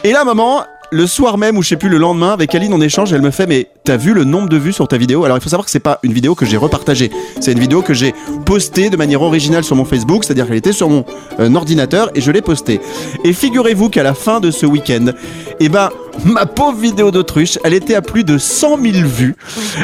Et 0.04 0.12
là, 0.12 0.24
maman, 0.24 0.64
le 0.90 1.06
soir 1.06 1.38
même, 1.38 1.56
ou 1.58 1.62
je 1.62 1.69
sais 1.69 1.76
plus, 1.76 1.88
le 1.88 1.99
lendemain, 1.99 2.32
avec 2.32 2.55
Aline, 2.55 2.73
on 2.73 2.81
échange, 2.81 3.12
elle 3.12 3.23
me 3.23 3.31
fait, 3.31 3.46
mais 3.46 3.69
t'as 3.85 3.96
vu 3.96 4.14
le 4.14 4.25
nombre 4.25 4.49
de 4.49 4.56
vues 4.56 4.73
sur 4.73 4.88
ta 4.88 4.96
vidéo? 4.96 5.25
Alors, 5.25 5.37
il 5.37 5.40
faut 5.40 5.49
savoir 5.49 5.64
que 5.64 5.70
c'est 5.70 5.81
pas 5.81 5.99
une 6.02 6.12
vidéo 6.12 6.35
que 6.35 6.46
j'ai 6.46 6.56
repartagée. 6.56 7.11
C'est 7.40 7.52
une 7.52 7.58
vidéo 7.58 7.82
que 7.82 7.94
j'ai 7.94 8.14
postée 8.46 8.90
de 8.90 8.96
manière 8.96 9.23
originale 9.23 9.64
sur 9.64 9.76
mon 9.76 9.85
Facebook, 9.85 10.25
c'est-à-dire 10.25 10.46
qu'elle 10.46 10.56
était 10.56 10.73
sur 10.73 10.88
mon 10.88 11.05
euh, 11.40 11.55
ordinateur 11.55 12.11
et 12.14 12.20
je 12.20 12.31
l'ai 12.31 12.43
postée. 12.43 12.81
Et 13.25 13.32
figurez-vous 13.32 13.90
qu'à 13.90 14.02
la 14.02 14.14
fin 14.14 14.40
de 14.40 14.50
ce 14.50 14.67
week-end, 14.67 15.06
eh 15.61 15.69
ben, 15.69 15.90
ma 16.24 16.46
pauvre 16.46 16.78
vidéo 16.78 17.10
d'autruche, 17.10 17.58
elle 17.64 17.74
était 17.74 17.94
à 17.94 18.02
plus 18.02 18.24
de 18.24 18.38
100 18.38 18.78
000 18.82 19.06
vues. 19.06 19.36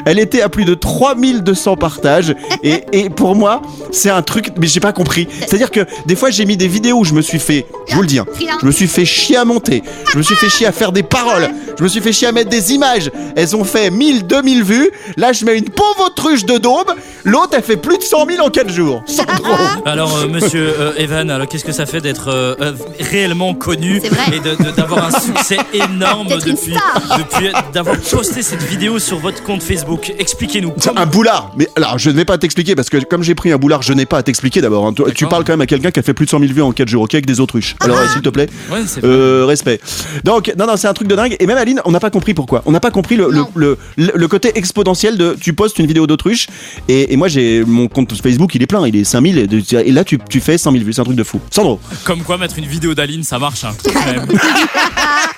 Elle 0.04 0.18
était 0.18 0.42
à 0.42 0.48
plus 0.48 0.64
de 0.64 0.74
3200 0.74 1.76
partages. 1.76 2.34
Et, 2.62 2.84
et 2.92 3.10
pour 3.10 3.34
moi, 3.34 3.62
c'est 3.90 4.10
un 4.10 4.22
truc, 4.22 4.50
mais 4.58 4.66
j'ai 4.66 4.80
pas 4.80 4.92
compris. 4.92 5.28
C'est-à-dire 5.40 5.70
que 5.70 5.80
des 6.06 6.16
fois, 6.16 6.30
j'ai 6.30 6.44
mis 6.44 6.56
des 6.56 6.68
vidéos 6.68 6.98
où 6.98 7.04
je 7.04 7.14
me 7.14 7.22
suis 7.22 7.38
fait, 7.38 7.66
je 7.88 7.94
vous 7.94 8.02
le 8.02 8.06
dis, 8.06 8.18
hein, 8.18 8.26
je 8.60 8.66
me 8.66 8.72
suis 8.72 8.86
fait 8.88 9.04
chier 9.04 9.36
à 9.36 9.44
monter. 9.44 9.82
Je 10.12 10.18
me 10.18 10.22
suis 10.22 10.34
fait 10.34 10.48
chier 10.48 10.66
à 10.66 10.72
faire 10.72 10.92
des 10.92 11.02
paroles. 11.02 11.48
Je 11.78 11.82
me 11.82 11.88
suis 11.88 12.00
fait 12.00 12.12
chier 12.12 12.28
à 12.28 12.32
mettre 12.32 12.50
des 12.50 12.72
images. 12.72 13.10
Elles 13.36 13.56
ont 13.56 13.64
fait 13.64 13.90
1000, 13.90 14.26
2000 14.26 14.62
vues. 14.64 14.90
Là, 15.16 15.32
je 15.32 15.44
mets 15.44 15.58
une 15.58 15.68
pauvre 15.68 16.06
autruche 16.06 16.44
de 16.44 16.58
daube. 16.58 16.92
L'autre, 17.24 17.50
elle 17.52 17.62
fait 17.62 17.76
plus 17.76 17.98
de 17.98 18.02
100 18.02 18.26
000 18.26 18.46
en 18.46 18.50
4 18.50 18.70
jours. 18.70 19.02
Sandro. 19.06 19.54
Alors, 19.84 20.16
euh, 20.18 20.28
monsieur 20.28 20.74
euh, 20.78 20.92
Evan, 20.96 21.30
alors 21.30 21.48
qu'est-ce 21.48 21.64
que 21.64 21.72
ça 21.72 21.86
fait 21.86 22.00
d'être 22.00 22.28
euh, 22.28 22.54
euh, 22.60 22.72
réellement 23.00 23.54
connu 23.54 24.00
et 24.32 24.40
d'avoir 24.76 25.06
un 25.06 25.20
succès 25.20 25.58
énorme 25.72 26.23
Depuis, 26.28 27.50
d'avoir 27.72 27.96
posté 27.98 28.42
cette 28.42 28.62
vidéo 28.62 28.98
sur 28.98 29.18
votre 29.18 29.42
compte 29.42 29.62
Facebook 29.62 30.12
Expliquez-nous. 30.18 30.72
C'est 30.78 30.96
un 30.96 31.06
boulard. 31.06 31.50
Mais 31.56 31.68
alors, 31.76 31.98
je 31.98 32.10
ne 32.10 32.16
vais 32.16 32.24
pas 32.24 32.38
t'expliquer 32.38 32.74
parce 32.74 32.88
que 32.90 32.98
comme 33.04 33.22
j'ai 33.22 33.34
pris 33.34 33.52
un 33.52 33.56
boulard, 33.58 33.82
je 33.82 33.92
n'ai 33.92 34.06
pas 34.06 34.18
à 34.18 34.22
t'expliquer 34.22 34.60
d'abord. 34.60 34.86
hein. 34.86 34.94
Tu- 35.14 35.26
parles 35.26 35.44
quand 35.44 35.52
même 35.52 35.60
à 35.62 35.66
quelqu'un 35.66 35.90
qui 35.90 36.00
a 36.00 36.02
fait 36.02 36.14
plus 36.14 36.26
de 36.26 36.30
100 36.30 36.40
000 36.40 36.52
vues 36.52 36.62
en 36.62 36.72
4 36.72 36.88
jours, 36.88 37.02
ok, 37.04 37.14
avec 37.14 37.26
des 37.26 37.40
autruches. 37.40 37.76
Alors, 37.80 37.98
euh, 37.98 38.06
s'il 38.12 38.20
te 38.22 38.28
plaît. 38.28 38.48
Ouais, 38.70 38.80
Euh, 39.04 39.44
respect. 39.46 39.80
Donc, 40.22 40.52
non, 40.58 40.66
non, 40.66 40.76
c'est 40.76 40.86
un 40.88 40.92
truc 40.94 41.08
de 41.08 41.16
dingue. 41.16 41.36
Et 41.40 41.46
même 41.46 41.56
Aline, 41.58 41.80
on 41.84 41.90
n'a 41.90 42.00
pas 42.00 42.10
compris 42.10 42.34
pourquoi. 42.34 42.62
On 42.66 42.72
n'a 42.72 42.80
pas 42.80 42.90
compris 42.90 43.16
le, 43.16 43.28
le, 43.30 43.38
Non. 43.38 43.48
le, 43.54 43.78
le- 43.96 44.12
le 44.14 44.28
côté 44.28 44.52
exponentiel 44.56 45.16
de 45.16 45.36
tu 45.40 45.52
postes 45.54 45.78
une 45.78 45.86
vidéo 45.86 46.06
d'autruche. 46.06 46.46
Et, 46.88 47.12
et 47.12 47.16
moi, 47.16 47.28
j'ai 47.28 47.64
mon 47.64 47.88
compte 47.88 48.12
Facebook, 48.20 48.54
il 48.54 48.62
est 48.62 48.66
plein, 48.66 48.86
il 48.86 48.96
est 48.96 49.04
5000. 49.04 49.38
Et, 49.38 49.74
et 49.88 49.92
là, 49.92 50.04
tu, 50.04 50.18
tu 50.28 50.40
fais 50.40 50.58
100 50.58 50.72
000 50.72 50.84
vues. 50.84 50.92
C'est 50.92 51.00
un 51.00 51.04
truc 51.04 51.16
de 51.16 51.24
fou. 51.24 51.40
Sandro. 51.50 51.80
comme 52.04 52.22
quoi 52.22 52.38
mettre 52.38 52.58
une 52.58 52.66
vidéo 52.66 52.94
d'Aline, 52.94 53.22
ça 53.24 53.38
marche. 53.38 53.64
hein. 53.64 53.72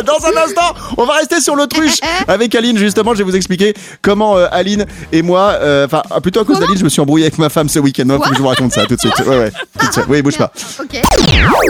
Dans 0.06 0.24
un 0.26 0.44
instant, 0.44 0.74
on 0.96 1.04
va 1.04 1.14
rester 1.14 1.40
sur 1.40 1.56
l'autruche 1.56 1.98
avec 2.28 2.54
Aline. 2.54 2.78
Justement, 2.78 3.12
je 3.12 3.18
vais 3.18 3.24
vous 3.24 3.36
expliquer 3.36 3.74
comment 4.02 4.36
euh, 4.36 4.46
Aline 4.50 4.86
et 5.12 5.22
moi, 5.22 5.56
euh, 5.60 5.86
enfin, 5.86 6.02
plutôt 6.20 6.40
à 6.40 6.44
cause 6.44 6.58
d'Aline, 6.58 6.78
je 6.78 6.84
me 6.84 6.88
suis 6.88 7.00
embrouillé 7.00 7.26
avec 7.26 7.38
ma 7.38 7.48
femme 7.48 7.68
ce 7.68 7.78
week-end. 7.78 8.06
Faut 8.08 8.30
que 8.30 8.36
je 8.36 8.40
vous 8.40 8.48
raconte 8.48 8.72
ça 8.72 8.86
tout 8.86 8.96
de 8.96 9.00
suite. 9.00 9.18
Ouais, 9.26 9.38
ouais. 9.38 9.52
Tout 9.78 9.86
de 9.86 9.92
suite. 9.92 10.04
Oui, 10.08 10.22
bouge 10.22 10.38
pas. 10.38 10.52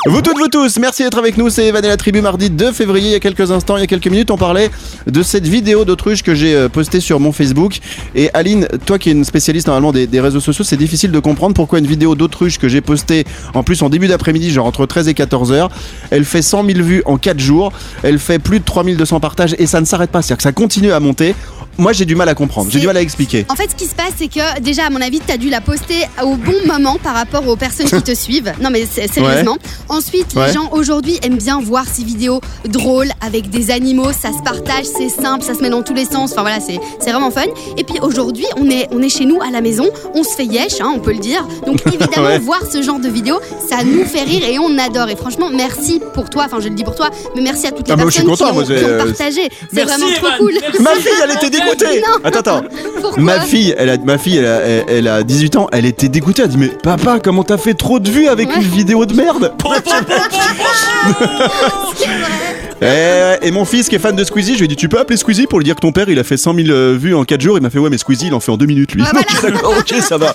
Vous 0.07 0.23
toutes, 0.23 0.39
vous 0.39 0.49
tous, 0.49 0.79
merci 0.79 1.03
d'être 1.03 1.19
avec 1.19 1.37
nous. 1.37 1.51
C'est 1.51 1.67
Evan 1.67 1.85
et 1.85 1.89
la 1.89 1.97
tribu 1.97 2.21
mardi 2.21 2.51
2 2.51 2.73
février. 2.73 3.09
Il 3.09 3.13
y 3.13 3.17
a 3.17 3.21
quelques 3.21 3.51
instants, 3.51 3.77
il 3.77 3.81
y 3.81 3.85
a 3.85 3.87
quelques 3.87 4.07
minutes, 4.07 4.31
on 4.31 4.39
parlait 4.39 4.71
de 5.07 5.23
cette 5.23 5.47
vidéo 5.47 5.85
d'autruche 5.85 6.23
que 6.23 6.35
j'ai 6.35 6.55
euh, 6.55 6.69
postée 6.69 7.01
sur 7.01 7.19
mon 7.21 7.33
Facebook. 7.33 7.79
Et 8.15 8.31
Aline, 8.35 8.69
toi 8.87 8.99
qui 8.99 9.09
es 9.09 9.13
une 9.13 9.25
spécialiste 9.25 9.67
normalement 9.67 9.93
des, 9.93 10.07
des 10.07 10.21
réseaux 10.21 10.41
sociaux, 10.41 10.65
c'est 10.65 10.77
difficile 10.77 11.11
de 11.11 11.19
comprendre 11.19 11.55
pourquoi 11.55 11.79
une 11.79 11.87
vidéo 11.87 12.15
d'autruche 12.15 12.59
que 12.59 12.69
j'ai 12.69 12.81
postée 12.81 13.25
en 13.55 13.63
plus 13.63 13.83
en 13.83 13.89
début 13.89 14.07
d'après-midi, 14.07 14.51
genre 14.51 14.67
entre 14.67 14.87
13 14.87 15.09
et 15.09 15.15
14 15.15 15.53
heures, 15.53 15.71
elle 16.11 16.25
fait 16.25 16.43
100 16.43 16.65
000 16.65 16.81
vues 16.81 17.03
en 17.07 17.19
4 17.19 17.39
jours. 17.41 17.73
Elle 18.03 18.19
fait 18.21 18.39
plus 18.39 18.61
de 18.61 18.65
3200 18.65 19.21
partages 19.21 19.55
et 19.59 19.67
ça 19.67 19.81
ne 19.81 19.87
s'arrête 19.87 20.11
pas. 20.11 20.23
C'est-à-dire 20.23 20.37
que 20.39 20.43
ça 20.43 20.53
continue 20.53 20.93
à 20.93 21.01
monter. 21.01 21.35
Moi, 21.81 21.93
j'ai 21.93 22.05
du 22.05 22.15
mal 22.15 22.29
à 22.29 22.35
comprendre. 22.35 22.71
J'ai 22.71 22.79
du 22.79 22.87
mal 22.87 22.97
à 22.97 23.01
expliquer. 23.01 23.47
En 23.49 23.57
fait, 23.57 23.71
ce 23.71 23.75
qui 23.75 23.87
se 23.87 23.95
passe, 23.95 24.13
c'est 24.19 24.29
que 24.29 24.61
déjà, 24.61 24.85
à 24.87 24.91
mon 24.91 25.01
avis, 25.01 25.21
tu 25.27 25.33
as 25.33 25.37
dû 25.39 25.49
la 25.49 25.61
poster 25.61 26.07
au 26.23 26.37
bon 26.37 26.53
moment 26.67 26.99
par 27.03 27.15
rapport 27.15 27.47
aux 27.49 27.57
personnes 27.57 27.87
qui 27.87 28.03
te 28.03 28.15
suivent. 28.15 28.53
Non, 28.61 28.69
mais 28.71 28.85
sérieusement. 28.87 29.57
Ensuite, 29.89 30.35
Ouais. 30.37 30.49
les 30.49 30.53
gens 30.53 30.69
aujourd'hui 30.73 31.19
aiment 31.23 31.39
bien 31.39 31.61
voir 31.61 31.85
ces 31.91 32.05
vidéos 32.05 32.41
drôles 32.69 33.09
avec 33.21 33.49
des 33.51 33.71
animaux. 33.71 34.13
Ça 34.13 34.29
se 34.33 34.43
partage, 34.45 34.85
c'est 34.85 35.09
simple, 35.09 35.43
ça 35.45 35.55
se 35.55 35.61
met 35.61 35.71
dans 35.71 35.83
tous 35.83 35.95
les 35.95 36.05
sens. 36.05 36.33
Enfin 36.33 36.43
voilà, 36.43 36.61
c'est 36.61 36.79
c'est 37.01 37.11
vraiment 37.11 37.31
fun. 37.31 37.43
Et 37.79 37.85
puis 37.85 37.99
aujourd'hui, 38.03 38.45
on 38.57 38.69
est, 38.71 38.87
on 38.93 39.01
est 39.03 39.09
chez 39.09 39.25
nous 39.25 39.41
à 39.41 39.51
la 39.51 39.61
maison. 39.61 39.89
On 40.15 40.23
se 40.23 40.31
fait 40.37 40.45
yesh, 40.45 40.81
hein, 40.81 40.93
on 40.95 40.99
peut 41.01 41.13
le 41.13 41.19
dire. 41.19 41.47
Donc 41.67 41.81
évidemment, 41.87 42.27
Ouais. 42.29 42.39
voir 42.39 42.61
ce 42.71 42.83
genre 42.83 43.01
de 43.01 43.09
vidéos, 43.09 43.41
ça 43.69 43.83
nous 43.83 44.05
fait 44.05 44.23
rire 44.23 44.43
et 44.47 44.59
on 44.59 44.77
adore. 44.79 45.09
Et 45.09 45.17
franchement, 45.17 45.49
merci 45.51 46.01
pour 46.15 46.29
toi. 46.29 46.45
Enfin, 46.47 46.59
je 46.61 46.69
le 46.69 46.75
dis 46.75 46.85
pour 46.85 46.95
toi, 46.95 47.09
mais 47.35 47.41
merci 47.43 47.67
à 47.67 47.73
toutes 47.73 47.87
les 47.89 47.95
Ah, 47.95 47.97
moi, 47.97 48.07
je 48.11 48.11
suis 48.19 48.25
personnes 48.25 48.49
content, 48.49 48.63
qui, 48.65 48.73
ont, 48.73 48.77
qui 48.77 48.85
ont 48.85 48.89
euh, 48.89 49.05
partagé. 49.05 49.49
C'est 49.73 49.85
vraiment 49.85 50.07
trop 50.17 50.27
Evan, 50.27 50.39
cool. 50.39 50.53
merci. 50.61 50.83
Ma 50.83 50.91
fille, 50.97 51.13
elle 51.25 51.31
était 51.33 51.51
dégoûtée. 51.51 51.70
Non. 51.79 52.25
Attends, 52.25 52.39
attends. 52.41 52.63
Pourquoi 53.01 53.23
Ma 53.23 53.41
fille, 53.41 53.75
elle 53.79 53.91
a, 53.91 53.97
ma 53.99 54.19
fille, 54.19 54.39
elle 54.39 54.47
a, 54.47 54.61
elle, 54.61 54.85
elle 54.89 55.09
a 55.09 55.23
18 55.23 55.57
ans, 55.57 55.69
elle 55.73 55.87
était 55.87 56.09
dégoûtée. 56.09 56.43
Elle 56.43 56.49
dit 56.49 56.57
mais 56.59 56.69
papa, 56.69 57.19
comment 57.23 57.45
t'as 57.45 57.59
fait 57.59 57.75
trop 57.75 57.99
de 57.99 58.11
vues 58.11 58.29
avec 58.29 58.49
Ouais. 58.49 58.57
une 58.57 58.63
vidéo 58.63 59.07
de 59.07 59.15
merde? 59.15 59.53
et, 62.83 63.47
et 63.47 63.51
mon 63.51 63.65
fils 63.65 63.89
qui 63.89 63.95
est 63.97 63.99
fan 63.99 64.17
de 64.17 64.25
Squeezie, 64.25 64.55
je 64.55 64.59
lui 64.59 64.65
ai 64.65 64.69
dit 64.69 64.77
tu 64.77 64.89
peux 64.89 64.99
appeler 64.99 65.17
Squeezie 65.17 65.47
pour 65.47 65.59
lui 65.59 65.65
dire 65.65 65.75
que 65.75 65.81
ton 65.81 65.93
père 65.93 66.09
il 66.09 66.19
a 66.19 66.25
fait 66.25 66.37
100 66.37 66.55
000 66.55 66.69
euh, 66.71 66.97
vues 66.99 67.15
en 67.15 67.25
4 67.25 67.41
jours. 67.41 67.57
Il 67.59 67.63
m'a 67.63 67.71
fait 67.71 67.79
ouais 67.79 67.91
mais 67.91 67.99
Squeezie 67.99 68.27
il 68.29 68.35
en 68.35 68.41
fait 68.41 68.53
en 68.53 68.57
2 68.57 68.67
minutes 68.67 68.95
lui. 68.95 69.03
Ah, 69.05 69.11
voilà. 69.13 69.27
Ok, 69.31 69.53
d'accord, 69.53 69.75
ok 69.79 69.95
ça 70.03 70.19
va. 70.19 70.35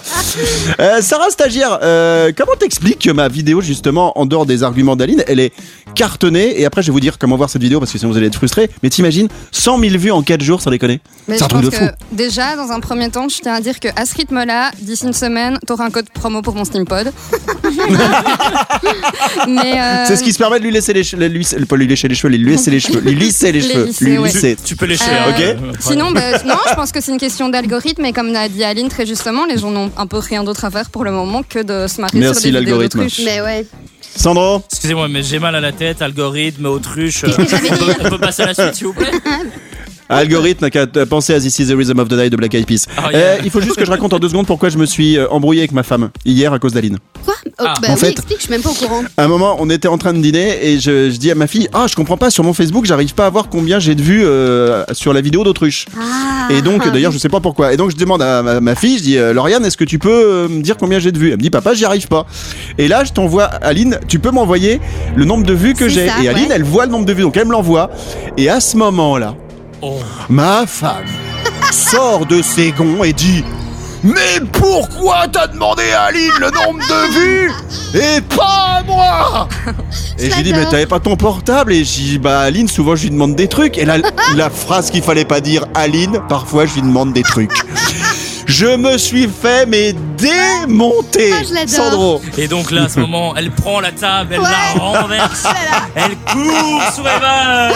Euh, 0.80 1.02
Sarah 1.02 1.30
stagiaire, 1.30 1.80
euh, 1.82 2.32
comment 2.36 2.56
t'expliques 2.60 3.00
que 3.00 3.12
ma 3.12 3.28
vidéo 3.28 3.62
justement 3.62 4.18
en 4.20 4.26
dehors 4.26 4.46
des 4.46 4.64
arguments 4.64 4.96
d'Aline, 4.96 5.24
elle 5.28 5.40
est 5.40 5.54
cartonnée 5.96 6.60
et 6.60 6.66
après 6.66 6.82
je 6.82 6.88
vais 6.88 6.94
vous 6.94 7.00
dire 7.00 7.18
comment 7.18 7.36
voir 7.38 7.50
cette 7.50 7.62
vidéo 7.62 7.80
parce 7.80 7.92
que 7.92 7.98
sinon 7.98 8.12
vous 8.12 8.18
allez 8.18 8.28
être 8.28 8.36
frustrés. 8.36 8.70
Mais 8.84 8.90
t'imagines 8.90 9.28
100 9.52 9.80
000 9.80 9.98
vues 9.98 10.12
en 10.12 10.22
4 10.22 10.42
jours 10.42 10.62
sans 10.62 10.72
déconner 10.72 11.00
Mais 11.28 11.38
C'est 11.38 11.44
un 11.44 11.48
je 11.48 11.50
truc 11.56 11.64
pense 11.64 11.72
de 11.72 11.78
que 11.78 11.86
fou. 11.86 11.92
déjà, 12.12 12.56
dans 12.56 12.72
un 12.72 12.80
premier 12.80 13.10
temps, 13.10 13.28
je 13.30 13.40
tiens 13.40 13.54
à 13.54 13.62
dire 13.62 13.80
que 13.80 13.88
à 13.96 14.06
ce 14.06 14.16
rythme-là, 14.16 14.72
d'ici 14.80 15.06
une 15.06 15.14
semaine, 15.14 15.58
t'auras 15.66 15.86
un 15.86 15.90
code 15.92 16.10
promo 16.12 16.42
pour 16.42 16.56
mon 16.56 16.66
Steampod. 16.66 17.12
Mais 19.48 19.80
euh, 19.80 20.06
C'est 20.06 20.16
ce 20.16 20.24
qui 20.24 20.34
se 20.34 20.38
permet 20.38 20.60
de 20.60 20.64
lui 20.66 20.72
laisser 20.72 20.94
les 20.94 21.04
cheveux, 21.04 21.26
lui, 21.28 21.46
pas 21.68 21.76
lui 21.76 21.88
lécher 21.88 22.08
les 22.08 22.16
cheveux, 22.16 22.30
lui 22.36 22.52
laisser 22.52 22.72
les 22.72 22.80
cheveux, 22.80 23.00
lui 23.00 23.16
lisser 23.16 23.52
les 23.52 23.62
cheveux, 23.68 23.86
lisser, 23.86 24.06
lui 24.06 24.18
ouais. 24.18 24.30
lisser. 24.30 24.56
Tu 24.64 24.76
peux 24.76 24.86
lécher. 24.86 25.04
Euh, 25.10 25.30
hein. 25.30 25.56
ok. 25.74 25.80
Sinon, 25.82 26.12
bah, 26.12 26.44
non, 26.46 26.58
je 26.70 26.76
pense 26.76 26.92
que 26.92 27.02
c'est 27.02 27.12
une 27.12 27.18
question 27.20 27.50
d'algorithme 27.50 28.06
et 28.06 28.14
comme 28.14 28.32
l'a 28.32 28.50
dit 28.50 28.64
Aline 28.64 28.90
très 28.90 29.06
justement, 29.06 29.46
les 29.46 29.58
gens 29.58 29.72
n'ont 29.72 29.92
un 29.98 30.08
peu 30.08 30.18
rien 30.18 30.44
d'autre 30.44 30.66
à 30.66 30.72
faire 30.72 30.90
pour 30.90 31.04
le 31.04 31.12
moment 31.12 31.44
que 31.44 31.60
de 31.60 31.88
se 31.88 32.02
marrer 32.02 32.18
Merci, 32.18 32.42
sur 32.42 32.52
des 32.52 32.60
vidéos 32.60 32.78
l'algorithme. 32.80 33.00
d'autruche. 33.00 33.22
Mais 33.26 33.42
ouais. 33.42 33.66
Sandro 34.16 34.62
Excusez-moi, 34.72 35.08
mais 35.10 35.24
j'ai 35.24 35.40
mal 35.40 35.56
à 35.56 35.62
la 35.62 35.72
tête, 35.74 36.02
algorithme, 36.02 36.66
autruche. 36.68 37.24
euh, 37.26 37.28
peut, 37.30 37.46
on 38.06 38.10
peut 38.10 38.18
passer 38.18 38.44
à 38.44 38.48
la 38.48 38.54
suite, 38.54 38.76
s'il 38.76 38.88
vous 38.88 38.94
plaît? 38.94 39.12
Algorithme 40.10 40.70
qu'à 40.70 40.86
t- 40.88 41.06
penser 41.06 41.34
à 41.34 41.40
This 41.40 41.58
is 41.60 41.68
the 41.68 41.76
Rhythm 41.76 42.00
of 42.00 42.08
the 42.08 42.14
Night 42.14 42.32
de 42.32 42.38
Black 42.38 42.54
Eyed 42.54 42.66
Peas. 42.66 42.86
Ah, 42.98 43.08
Euh, 43.08 43.18
yeah. 43.18 43.38
il 43.44 43.50
faut 43.50 43.62
juste 43.62 43.76
que 43.76 43.86
je 43.86 43.90
raconte 43.92 44.14
en 44.14 44.20
deux 44.20 44.30
secondes 44.30 44.46
pourquoi 44.46 44.70
je 44.70 44.78
me 44.78 44.86
suis 44.86 45.18
euh, 45.18 45.28
embrouillé 45.30 45.62
avec 45.62 45.72
ma 45.72 45.84
femme 45.84 46.10
hier 46.26 46.54
à 46.54 46.60
cause 46.60 46.74
d'Aline. 46.74 46.98
Quoi? 47.24 47.34
Oh, 47.48 47.52
Ah, 47.58 47.74
Bah 47.82 47.88
en 47.90 47.94
oui, 47.94 48.00
fait- 48.00 48.10
explique, 48.12 48.38
je 48.38 48.44
suis 48.44 48.52
même 48.52 48.62
pas 48.62 48.70
au 48.70 48.74
courant. 48.74 49.02
À 49.18 49.24
un 49.24 49.28
moment, 49.28 49.56
on 49.60 49.70
était 49.70 49.88
en 49.88 49.98
train 49.98 50.14
de 50.14 50.20
dîner 50.22 50.58
et 50.68 50.80
je, 50.80 51.10
je 51.10 51.18
dis 51.18 51.32
à 51.32 51.36
ma 51.36 51.48
fille 51.48 51.68
Ah, 51.74 51.86
je 51.90 51.96
comprends 51.96 52.18
pas, 52.18 52.30
sur 52.30 52.44
mon 52.44 52.54
Facebook, 52.54 52.86
j'arrive 52.86 53.14
pas 53.16 53.26
à 53.26 53.30
voir 53.30 53.50
combien 53.50 53.80
j'ai 53.80 53.96
de 53.96 54.02
vues 54.02 54.24
euh, 54.26 54.84
sur 54.94 55.12
la 55.14 55.22
vidéo 55.22 55.44
d'autruche. 55.44 55.88
Ah. 55.98 56.52
Et 56.52 56.62
donc, 56.62 56.88
d'ailleurs, 56.92 57.12
je 57.12 57.18
sais 57.18 57.30
pas 57.30 57.40
pourquoi. 57.40 57.74
Et 57.74 57.78
donc, 57.78 57.92
je 57.92 57.96
demande 57.98 58.22
à 58.22 58.44
ma, 58.44 58.62
ma 58.62 58.76
fille, 58.76 58.98
je 59.00 59.04
dis, 59.04 59.18
euh, 59.18 59.34
Lauriane, 59.34 59.66
est-ce 59.66 59.78
que 59.78 59.84
tu 59.86 59.98
peux 59.98 60.10
euh, 60.12 60.48
me 60.48 60.62
dire 60.62 60.78
combien 60.78 61.00
j'ai 61.00 61.12
de 61.12 61.18
vues? 61.18 61.30
Elle 61.32 61.38
me 61.38 61.42
dit, 61.42 61.50
papa, 61.50 61.74
j'y 61.74 61.86
arrive 61.86 62.08
pas. 62.08 62.26
Et 62.78 62.88
là, 62.88 63.04
je 63.04 63.12
t'envoie, 63.12 63.46
Aline, 63.46 64.00
tu 64.08 64.20
peux 64.20 64.32
m'envoyer 64.32 64.80
le 65.16 65.26
nombre 65.26 65.46
de 65.46 65.54
vues 65.54 65.74
que 65.74 65.90
j'ai. 65.90 66.06
Et 66.06 66.10
Aline, 66.30 66.50
ouais. 66.50 66.56
elle 66.56 66.64
voit 66.64 66.86
le 66.86 66.92
nombre 66.92 67.06
de 67.06 67.14
vues, 67.14 67.24
donc 67.24 67.36
elle 67.38 67.48
me 67.48 67.52
l'envoie. 67.54 67.90
Et 68.38 68.50
à 68.50 68.60
ce 68.60 68.78
moment-là, 68.78 69.36
Oh. 69.88 70.00
ma 70.30 70.66
femme 70.66 71.06
sort 71.72 72.26
de 72.26 72.42
ses 72.42 72.72
gonds 72.72 73.04
et 73.04 73.14
dit 73.14 73.44
Mais 74.04 74.40
pourquoi 74.52 75.28
t'as 75.32 75.46
demandé 75.46 75.84
à 75.92 76.06
Aline 76.06 76.32
le 76.40 76.50
nombre 76.50 76.80
de 76.80 77.14
vues 77.14 77.52
et 77.94 78.20
pas 78.22 78.80
à 78.80 78.84
moi 78.84 79.48
Et 80.18 80.32
j'ai 80.32 80.42
dit 80.42 80.54
Mais 80.54 80.66
t'avais 80.66 80.88
pas 80.88 81.00
ton 81.00 81.16
portable 81.16 81.72
Et 81.72 81.84
j'ai 81.84 82.02
dit 82.02 82.20
Bah 82.20 82.40
Aline, 82.40 82.68
souvent 82.68 82.96
je 82.96 83.04
lui 83.04 83.12
demande 83.12 83.36
des 83.36 83.48
trucs. 83.48 83.78
Et 83.78 83.86
là, 83.86 83.98
la 84.36 84.50
phrase 84.50 84.90
qu'il 84.90 85.04
fallait 85.04 85.24
pas 85.24 85.40
dire 85.40 85.66
Aline, 85.76 86.20
parfois 86.28 86.66
je 86.66 86.74
lui 86.74 86.82
demande 86.82 87.14
des 87.14 87.22
trucs. 87.24 87.54
Je 88.46 88.76
me 88.78 88.98
suis 88.98 89.28
fait 89.28 89.66
mais 89.66 89.94
démonter. 90.18 91.32
Ah, 91.34 91.44
je. 91.44 91.70
Sandro. 91.70 92.22
Et 92.38 92.48
donc 92.48 92.72
là, 92.72 92.84
à 92.84 92.90
ce 92.90 93.00
moment, 93.00 93.36
elle 93.36 93.52
prend 93.52 93.80
la 93.80 93.92
table, 93.92 94.34
elle 94.36 94.40
Ouais. 94.40 94.48
la 94.76 94.82
renverse, 94.82 95.44
elle 95.96 96.16
court 96.32 96.82
sur 96.94 97.08
Evan. 97.08 97.72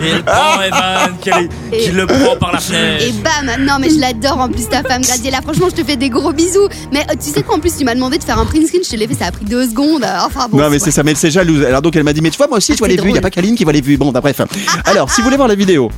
Et 0.00 0.08
elle 0.10 0.24
prend 0.24 0.60
Evan 0.62 1.16
qui, 1.20 1.30
Et- 1.72 1.78
qui 1.84 1.90
le 1.92 2.06
prend 2.06 2.36
par 2.36 2.52
la 2.52 2.58
fenêtre. 2.60 3.04
Et 3.04 3.12
bam. 3.12 3.64
Non 3.64 3.74
mais 3.80 3.90
je 3.90 3.98
l'adore 4.00 4.38
en 4.40 4.48
plus 4.48 4.68
ta 4.68 4.82
femme 4.82 5.02
Graziella. 5.02 5.40
Franchement 5.42 5.66
je 5.70 5.76
te 5.80 5.84
fais 5.86 5.96
des 5.96 6.08
gros 6.10 6.32
bisous. 6.32 6.68
Mais 6.92 7.00
euh, 7.10 7.14
tu 7.22 7.30
sais 7.30 7.42
quoi 7.42 7.56
en 7.56 7.60
plus 7.60 7.76
tu 7.76 7.84
m'as 7.84 7.94
demandé 7.94 8.18
de 8.18 8.24
faire 8.24 8.38
un 8.38 8.46
print 8.46 8.66
screen. 8.66 8.82
Je 8.84 8.90
te 8.90 8.96
l'ai 8.96 9.06
fait 9.06 9.14
ça 9.14 9.26
a 9.26 9.32
pris 9.32 9.44
deux 9.44 9.68
secondes. 9.68 10.04
Euh, 10.04 10.16
Enfin 10.26 10.48
bon 10.50 10.58
non 10.58 10.70
mais 10.70 10.78
c'est 10.78 10.90
ça, 10.90 11.02
mais 11.02 11.14
c'est 11.14 11.30
jalouse. 11.30 11.64
Alors 11.64 11.82
donc 11.82 11.94
elle 11.96 12.04
m'a 12.04 12.12
dit 12.12 12.20
mais 12.20 12.30
tu 12.30 12.36
vois 12.36 12.48
moi 12.48 12.58
aussi 12.58 12.72
je 12.74 12.78
vois 12.78 12.88
les 12.88 12.96
vues, 12.96 13.10
il 13.10 13.14
y 13.14 13.18
a 13.18 13.22
pas 13.22 13.30
qu'Aline 13.30 13.54
qui 13.54 13.64
voit 13.64 13.72
les 13.72 13.80
vues. 13.80 13.96
Bon 13.96 14.10
bah, 14.12 14.20
bref. 14.20 14.40
Alors 14.84 15.10
si 15.10 15.20
vous 15.20 15.24
voulez 15.26 15.36
voir 15.36 15.48
la 15.48 15.54
vidéo, 15.54 15.90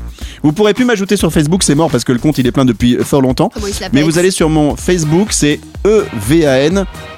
vous 0.42 0.52
pourrez 0.52 0.75
plus 0.75 0.85
m'ajouter 0.85 1.16
sur 1.16 1.33
Facebook, 1.33 1.62
c'est 1.62 1.75
mort 1.75 1.90
parce 1.90 2.04
que 2.04 2.12
le 2.12 2.19
compte 2.19 2.38
il 2.38 2.47
est 2.47 2.52
plein 2.52 2.64
depuis 2.64 2.97
fort 3.02 3.23
longtemps. 3.23 3.50
Comment 3.52 3.66
il 3.66 3.75
Mais 4.02 4.09
vous 4.09 4.18
allez 4.18 4.32
sur 4.32 4.49
mon 4.49 4.75
Facebook, 4.75 5.28
c'est 5.30 5.61
E 5.87 6.06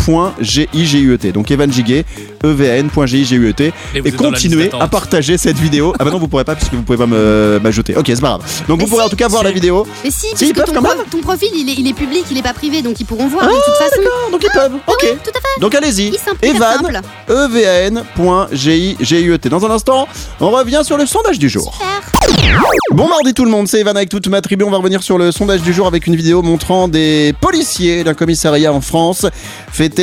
evan.gigut. 0.08 1.32
Donc 1.32 1.50
Evan 1.50 1.70
Giguet, 1.72 2.04
evan.gigut. 2.42 3.54
Et 3.60 3.72
Et, 3.94 4.02
la 4.02 4.10
continuez 4.12 4.70
à 4.78 4.88
partager 4.88 5.38
cette 5.38 5.56
vidéo. 5.58 5.94
Ah 5.98 6.04
bah 6.04 6.10
non, 6.10 6.18
vous 6.18 6.28
pourrez 6.28 6.44
pas 6.44 6.54
puisque 6.54 6.74
vous 6.74 6.82
pouvez 6.82 6.98
pas 6.98 7.06
me- 7.06 7.58
m'ajouter. 7.62 7.96
Ok, 7.96 8.04
c'est 8.08 8.20
pas 8.20 8.38
grave. 8.38 8.42
Donc 8.68 8.78
Mais 8.78 8.84
vous 8.84 8.90
pourrez 8.90 9.04
en 9.04 9.08
tout 9.08 9.16
cas 9.16 9.28
voir 9.28 9.42
la 9.42 9.50
vidéo. 9.52 9.86
Mais 10.04 10.10
si, 10.10 10.26
Si, 10.34 10.48
ils 10.48 10.54
peuvent 10.54 10.66
ton, 10.66 10.74
quand 10.74 10.82
même. 10.82 10.98
ton 11.10 11.20
profil 11.20 11.48
il 11.54 11.68
est, 11.70 11.74
il 11.78 11.88
est 11.88 11.94
public, 11.94 12.24
il 12.30 12.38
est 12.38 12.42
pas 12.42 12.52
privé 12.54 12.82
Donc 12.82 13.00
ils 13.00 13.06
pourront 13.06 13.28
voir 13.28 13.46
de 13.46 13.50
toute 13.52 13.76
façon 13.78 14.02
donc 14.30 14.42
ils 14.44 14.50
peuvent. 14.52 14.72
Ok. 14.86 14.98
Oui, 15.02 15.08
tout 15.24 15.30
à 15.30 15.40
fait 15.40 15.60
Donc 15.60 15.74
allez-y. 15.74 16.12
Evan, 16.42 16.78
simple. 16.82 17.00
evan.gigut. 17.28 19.38
Dans 19.48 19.64
un 19.64 19.70
instant, 19.70 20.06
on 20.40 20.50
revient 20.50 20.82
sur 20.84 20.96
le 20.96 21.06
sondage 21.06 21.38
du 21.38 21.48
jour. 21.48 21.78
Bon 22.92 23.08
mardi 23.08 23.34
tout 23.34 23.44
le 23.44 23.50
monde, 23.50 23.68
c'est 23.68 23.80
Evan 23.80 23.96
avec 23.96 24.08
toute 24.08 24.26
ma 24.28 24.40
tribu. 24.40 24.64
On 24.64 24.70
va 24.70 24.78
revenir 24.78 25.02
sur 25.02 25.18
le 25.18 25.32
sondage 25.32 25.62
du 25.62 25.72
jour 25.72 25.86
avec 25.86 26.06
une 26.06 26.16
vidéo 26.16 26.42
montrant 26.42 26.88
des 26.88 27.34
policiers 27.40 28.04
d'un 28.04 28.14
commissariat 28.14 28.72
en 28.72 28.80
France 28.80 29.26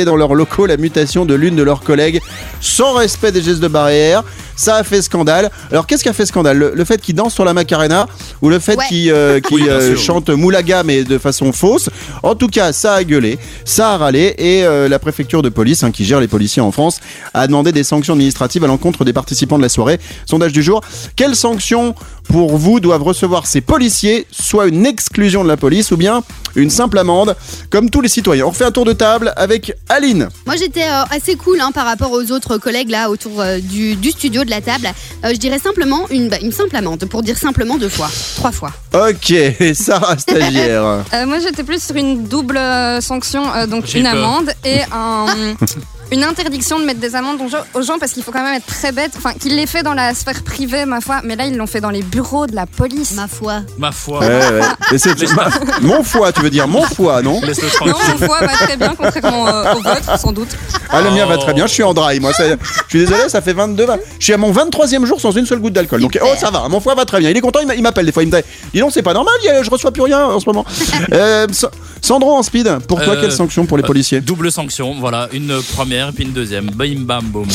dans 0.04 0.16
leurs 0.16 0.34
locaux 0.34 0.66
la 0.66 0.76
mutation 0.76 1.24
de 1.24 1.34
l'une 1.34 1.54
de 1.56 1.62
leurs 1.62 1.82
collègues 1.82 2.20
sans 2.60 2.94
respect 2.94 3.32
des 3.32 3.42
gestes 3.42 3.60
de 3.60 3.68
barrière. 3.68 4.22
Ça 4.54 4.76
a 4.76 4.84
fait 4.84 5.00
scandale. 5.02 5.50
Alors 5.70 5.86
qu'est-ce 5.86 6.02
qui 6.02 6.08
a 6.08 6.12
fait 6.12 6.26
scandale? 6.26 6.58
Le, 6.58 6.72
le 6.74 6.84
fait 6.84 7.00
qu'ils 7.00 7.14
dansent 7.14 7.32
sur 7.34 7.44
la 7.44 7.54
Macarena 7.54 8.06
ou 8.42 8.48
le 8.50 8.58
fait 8.58 8.76
Ouais. 8.76 8.84
qu'ils 8.88 9.10
euh, 9.10 9.40
Oui, 9.50 9.64
euh, 9.68 9.96
sûr. 9.96 9.98
chantent 10.04 10.30
Moulaga 10.30 10.82
mais 10.82 11.04
de 11.04 11.18
façon 11.18 11.52
fausse? 11.52 11.88
En 12.22 12.34
tout 12.34 12.48
cas, 12.48 12.72
ça 12.72 12.94
a 12.94 13.04
gueulé, 13.04 13.38
ça 13.64 13.92
a 13.92 13.96
râlé 13.96 14.34
et 14.38 14.64
euh, 14.64 14.88
la 14.88 14.98
préfecture 14.98 15.42
de 15.42 15.48
police 15.48 15.82
hein, 15.82 15.90
qui 15.90 16.04
gère 16.04 16.20
les 16.20 16.28
policiers 16.28 16.62
en 16.62 16.70
France 16.70 17.00
a 17.34 17.46
demandé 17.46 17.72
des 17.72 17.82
sanctions 17.82 18.12
administratives 18.14 18.62
à 18.64 18.66
l'encontre 18.66 19.04
des 19.04 19.12
participants 19.12 19.56
de 19.56 19.62
la 19.62 19.68
soirée. 19.68 19.98
Sondage 20.26 20.52
du 20.52 20.62
jour. 20.62 20.80
Quelles 21.16 21.34
sanctions 21.36 21.94
pour 22.28 22.56
vous 22.56 22.78
doivent 22.78 23.02
recevoir 23.02 23.46
ces 23.46 23.60
policiers 23.62 24.26
Soit 24.30 24.66
une 24.68 24.86
exclusion 24.86 25.42
de 25.42 25.48
la 25.48 25.56
police 25.56 25.90
ou 25.90 25.96
bien 25.96 26.22
une 26.54 26.70
simple 26.70 26.98
amende, 26.98 27.34
comme 27.70 27.88
tous 27.90 28.02
les 28.02 28.08
citoyens. 28.08 28.44
On 28.46 28.50
refait 28.50 28.64
un 28.66 28.70
tour 28.70 28.84
de 28.84 28.92
table 28.92 29.32
avec 29.36 29.74
Aline. 29.88 30.28
Moi 30.46 30.56
j'étais 30.56 30.84
euh, 30.84 31.02
assez 31.10 31.34
cool 31.36 31.60
hein, 31.60 31.70
par 31.72 31.84
rapport 31.84 32.12
aux 32.12 32.30
autres 32.32 32.56
collègues 32.58 32.88
là 32.90 33.10
autour 33.10 33.40
euh, 33.40 33.58
du, 33.58 33.94
du 33.96 34.10
studio 34.10 34.44
de 34.44 34.50
la 34.50 34.60
table. 34.60 34.86
Euh, 35.24 35.30
je 35.32 35.36
dirais 35.38 35.58
simplement 35.58 36.08
une, 36.10 36.28
bah, 36.28 36.38
une 36.40 36.52
simple 36.52 36.74
amende 36.76 37.04
pour 37.06 37.22
dire 37.22 37.36
simplement 37.36 37.76
deux 37.78 37.88
fois, 37.88 38.10
trois 38.36 38.52
fois. 38.52 38.72
Ok, 38.94 39.30
et 39.30 39.74
Sarah 39.74 40.16
stagiaire. 40.18 41.04
Euh, 41.12 41.26
moi, 41.26 41.38
j'étais 41.40 41.62
plus 41.64 41.82
sur 41.82 41.96
une 41.96 42.24
double 42.26 42.56
euh, 42.56 43.00
sanction, 43.00 43.44
euh, 43.54 43.66
donc 43.66 43.84
J'ai 43.86 43.98
une 43.98 44.04
peur. 44.04 44.14
amende 44.14 44.52
et 44.64 44.80
un- 44.92 45.54
une 46.12 46.24
interdiction 46.24 46.78
de 46.78 46.84
mettre 46.84 47.00
des 47.00 47.14
amendes 47.16 47.40
aux 47.74 47.82
gens, 47.82 47.98
parce 47.98 48.12
qu'il 48.12 48.22
faut 48.22 48.32
quand 48.32 48.42
même 48.42 48.54
être 48.54 48.66
très 48.66 48.92
bête. 48.92 49.12
Enfin, 49.16 49.32
qu'ils 49.34 49.56
l'aient 49.56 49.66
fait 49.66 49.82
dans 49.82 49.94
la 49.94 50.14
sphère 50.14 50.42
privée, 50.42 50.84
ma 50.84 51.00
foi, 51.00 51.20
mais 51.24 51.36
là, 51.36 51.46
ils 51.46 51.56
l'ont 51.56 51.66
fait 51.66 51.80
dans 51.80 51.90
les 51.90 52.02
bureaux 52.02 52.46
de 52.46 52.54
la 52.54 52.66
police. 52.66 53.12
Ma 53.14 53.28
foi. 53.28 53.60
Ma 53.78 53.92
foi. 53.92 54.20
Ouais, 54.20 54.26
ouais. 54.28 54.60
Et 54.92 54.98
c'est- 54.98 55.32
ma- 55.34 55.48
mon 55.80 56.02
foie, 56.02 56.32
tu 56.32 56.42
veux 56.42 56.50
dire 56.50 56.68
mon 56.68 56.82
foie, 56.82 57.22
non 57.22 57.40
Laisse-le 57.42 57.68
Non, 57.86 57.96
mon 58.18 58.26
foie 58.26 58.40
va 58.40 58.48
très 58.48 58.76
bien, 58.76 58.94
contrairement 58.96 59.48
euh, 59.48 59.74
au 59.74 59.82
vôtre, 59.82 60.18
sans 60.18 60.32
doute. 60.32 60.50
Ah, 60.92 61.00
le 61.02 61.10
mien 61.10 61.26
va 61.26 61.38
très 61.38 61.54
bien, 61.54 61.66
je 61.66 61.72
suis 61.72 61.82
en 61.82 61.94
dry. 61.94 62.20
Moi, 62.20 62.32
ça- 62.32 62.44
je 62.48 62.54
suis 62.88 62.98
désolé, 63.00 63.28
ça 63.28 63.40
fait 63.40 63.52
22 63.52 63.84
va- 63.86 63.96
Je 64.18 64.24
suis 64.24 64.32
à 64.32 64.36
mon 64.36 64.52
23e 64.52 65.06
jour 65.06 65.20
sans 65.20 65.32
une 65.32 65.46
seule 65.46 65.58
goutte 65.60 65.72
d'alcool. 65.72 66.00
Donc, 66.00 66.18
oh, 66.22 66.26
ça 66.38 66.50
va, 66.50 66.68
mon 66.68 66.80
foie 66.80 66.94
va 66.94 67.04
très 67.04 67.18
bien. 67.20 67.30
Il 67.30 67.36
est 67.36 67.40
content, 67.40 67.60
il 67.60 67.66
m'a- 67.66 67.74
il 67.74 67.82
m'appelle 67.82 68.06
des 68.06 68.12
fois. 68.12 68.22
Il 68.22 68.30
me 68.30 68.36
dit 68.36 68.46
Dis 68.74 68.80
donc, 68.80 68.90
c'est 68.92 69.02
pas 69.02 69.14
normal, 69.14 69.34
il 69.42 69.46
y 69.46 69.48
a- 69.48 69.62
je 69.62 69.70
reçois 69.70 69.90
plus 69.90 70.02
rien 70.02 70.24
en 70.26 70.38
ce 70.40 70.46
moment. 70.46 70.64
Euh, 71.12 71.46
Sa- 71.52 71.70
Sandro 72.00 72.32
en 72.36 72.42
speed, 72.42 72.78
pour 72.88 73.00
toi, 73.00 73.14
Euh, 73.14 73.20
quelle 73.20 73.32
sanction 73.32 73.64
pour 73.66 73.76
les 73.76 73.82
euh, 73.84 73.86
policiers? 73.86 74.20
Double 74.20 74.50
sanction, 74.52 74.94
voilà, 74.98 75.28
une 75.32 75.60
première 75.74 76.08
et 76.08 76.12
puis 76.12 76.24
une 76.24 76.32
deuxième. 76.32 76.66
Bim 76.70 77.00
bam 77.00 77.24
boum. 77.26 77.46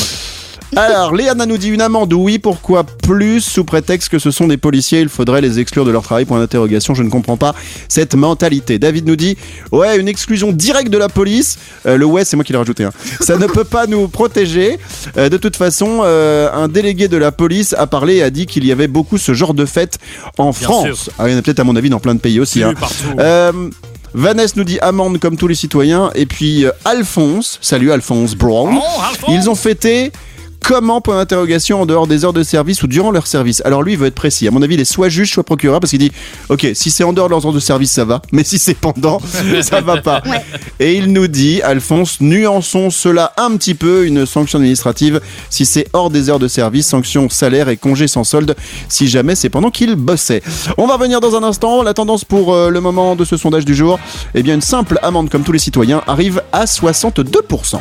Alors, 0.76 1.14
Léana 1.14 1.46
nous 1.46 1.56
dit 1.56 1.68
une 1.68 1.80
amende, 1.80 2.12
oui, 2.12 2.38
pourquoi 2.38 2.84
plus 2.84 3.40
Sous 3.40 3.64
prétexte 3.64 4.10
que 4.10 4.18
ce 4.18 4.30
sont 4.30 4.46
des 4.46 4.56
policiers, 4.56 5.00
il 5.00 5.08
faudrait 5.08 5.40
les 5.40 5.58
exclure 5.60 5.84
de 5.84 5.90
leur 5.90 6.02
travail, 6.02 6.24
point 6.24 6.38
d'interrogation, 6.38 6.94
je 6.94 7.02
ne 7.02 7.10
comprends 7.10 7.36
pas 7.36 7.54
cette 7.88 8.14
mentalité. 8.14 8.78
David 8.78 9.06
nous 9.06 9.16
dit, 9.16 9.36
ouais, 9.72 9.98
une 9.98 10.08
exclusion 10.08 10.52
directe 10.52 10.90
de 10.90 10.98
la 10.98 11.08
police, 11.08 11.58
Euh, 11.86 11.96
le 11.96 12.04
ouais, 12.04 12.24
c'est 12.24 12.36
moi 12.36 12.44
qui 12.44 12.52
l'ai 12.52 12.58
rajouté, 12.58 12.84
hein. 12.84 12.92
ça 13.20 13.36
ne 13.36 13.46
peut 13.46 13.64
pas 13.64 13.86
nous 13.86 14.08
protéger. 14.08 14.78
Euh, 15.16 15.28
de 15.28 15.36
toute 15.36 15.56
façon, 15.56 16.00
euh, 16.02 16.50
un 16.52 16.68
délégué 16.68 17.08
de 17.08 17.16
la 17.16 17.32
police 17.32 17.74
a 17.74 17.86
parlé 17.86 18.16
et 18.16 18.22
a 18.22 18.30
dit 18.30 18.46
qu'il 18.46 18.66
y 18.66 18.72
avait 18.72 18.88
beaucoup 18.88 19.18
ce 19.18 19.32
genre 19.34 19.54
de 19.54 19.64
fêtes 19.64 19.98
en 20.36 20.52
France. 20.52 21.10
Ah, 21.18 21.28
il 21.28 21.32
y 21.32 21.34
en 21.34 21.38
a 21.38 21.42
peut-être 21.42 21.60
à 21.60 21.64
mon 21.64 21.76
avis 21.76 21.90
dans 21.90 22.00
plein 22.00 22.14
de 22.14 22.20
pays 22.20 22.40
aussi. 22.40 22.62
Hein. 22.62 22.74
Vanessa 24.14 24.54
nous 24.56 24.64
dit 24.64 24.78
amende 24.80 25.18
comme 25.18 25.36
tous 25.36 25.48
les 25.48 25.54
citoyens. 25.54 26.10
Et 26.14 26.26
puis 26.26 26.64
euh, 26.64 26.70
Alphonse, 26.84 27.58
salut 27.60 27.92
Alphonse 27.92 28.34
Brown. 28.34 28.76
Oh, 28.76 29.00
Alphonse 29.08 29.30
Ils 29.32 29.50
ont 29.50 29.54
fêté 29.54 30.12
comment 30.60 31.00
point 31.00 31.16
d'interrogation 31.16 31.82
en 31.82 31.86
dehors 31.86 32.06
des 32.06 32.24
heures 32.24 32.32
de 32.32 32.42
service 32.42 32.82
ou 32.82 32.86
durant 32.86 33.10
leur 33.10 33.26
service. 33.26 33.62
Alors 33.64 33.82
lui 33.82 33.92
il 33.92 33.98
veut 33.98 34.06
être 34.06 34.14
précis. 34.14 34.46
À 34.48 34.50
mon 34.50 34.62
avis 34.62 34.74
il 34.74 34.80
est 34.80 34.84
soit 34.84 35.08
juge 35.08 35.32
soit 35.32 35.44
procureur 35.44 35.80
parce 35.80 35.90
qu'il 35.90 35.98
dit 35.98 36.12
ok 36.48 36.68
si 36.74 36.90
c'est 36.90 37.04
en 37.04 37.12
dehors 37.12 37.28
de 37.28 37.34
leurs 37.34 37.46
heures 37.46 37.52
de 37.52 37.60
service 37.60 37.92
ça 37.92 38.04
va 38.04 38.22
mais 38.32 38.44
si 38.44 38.58
c'est 38.58 38.74
pendant 38.74 39.20
ça 39.62 39.80
va 39.80 39.98
pas. 40.02 40.22
Ouais. 40.26 40.44
Et 40.80 40.94
il 40.94 41.12
nous 41.12 41.26
dit 41.26 41.62
Alphonse 41.62 42.20
nuançons 42.20 42.90
cela 42.90 43.32
un 43.36 43.56
petit 43.56 43.74
peu 43.74 44.06
une 44.06 44.26
sanction 44.26 44.58
administrative 44.58 45.20
si 45.50 45.66
c'est 45.66 45.86
hors 45.92 46.10
des 46.10 46.30
heures 46.30 46.38
de 46.38 46.48
service 46.48 46.86
sanction 46.86 47.28
salaire 47.28 47.68
et 47.68 47.76
congé 47.76 48.08
sans 48.08 48.24
solde 48.24 48.56
si 48.88 49.08
jamais 49.08 49.34
c'est 49.34 49.48
pendant 49.48 49.70
qu'il 49.70 49.94
bossait. 49.94 50.42
On 50.76 50.86
va 50.86 50.94
revenir 50.94 51.20
dans 51.20 51.36
un 51.36 51.42
instant. 51.42 51.82
La 51.82 51.94
tendance 51.94 52.24
pour 52.24 52.54
euh, 52.54 52.70
le 52.70 52.80
moment 52.80 53.16
de 53.16 53.24
ce 53.24 53.36
sondage 53.36 53.64
du 53.64 53.74
jour 53.74 53.98
eh 54.34 54.42
bien 54.42 54.54
une 54.54 54.60
simple 54.60 54.98
amende 55.02 55.30
comme 55.30 55.42
tous 55.42 55.52
les 55.52 55.58
citoyens 55.58 56.02
arrive 56.06 56.42
à 56.52 56.64
62%. 56.64 57.76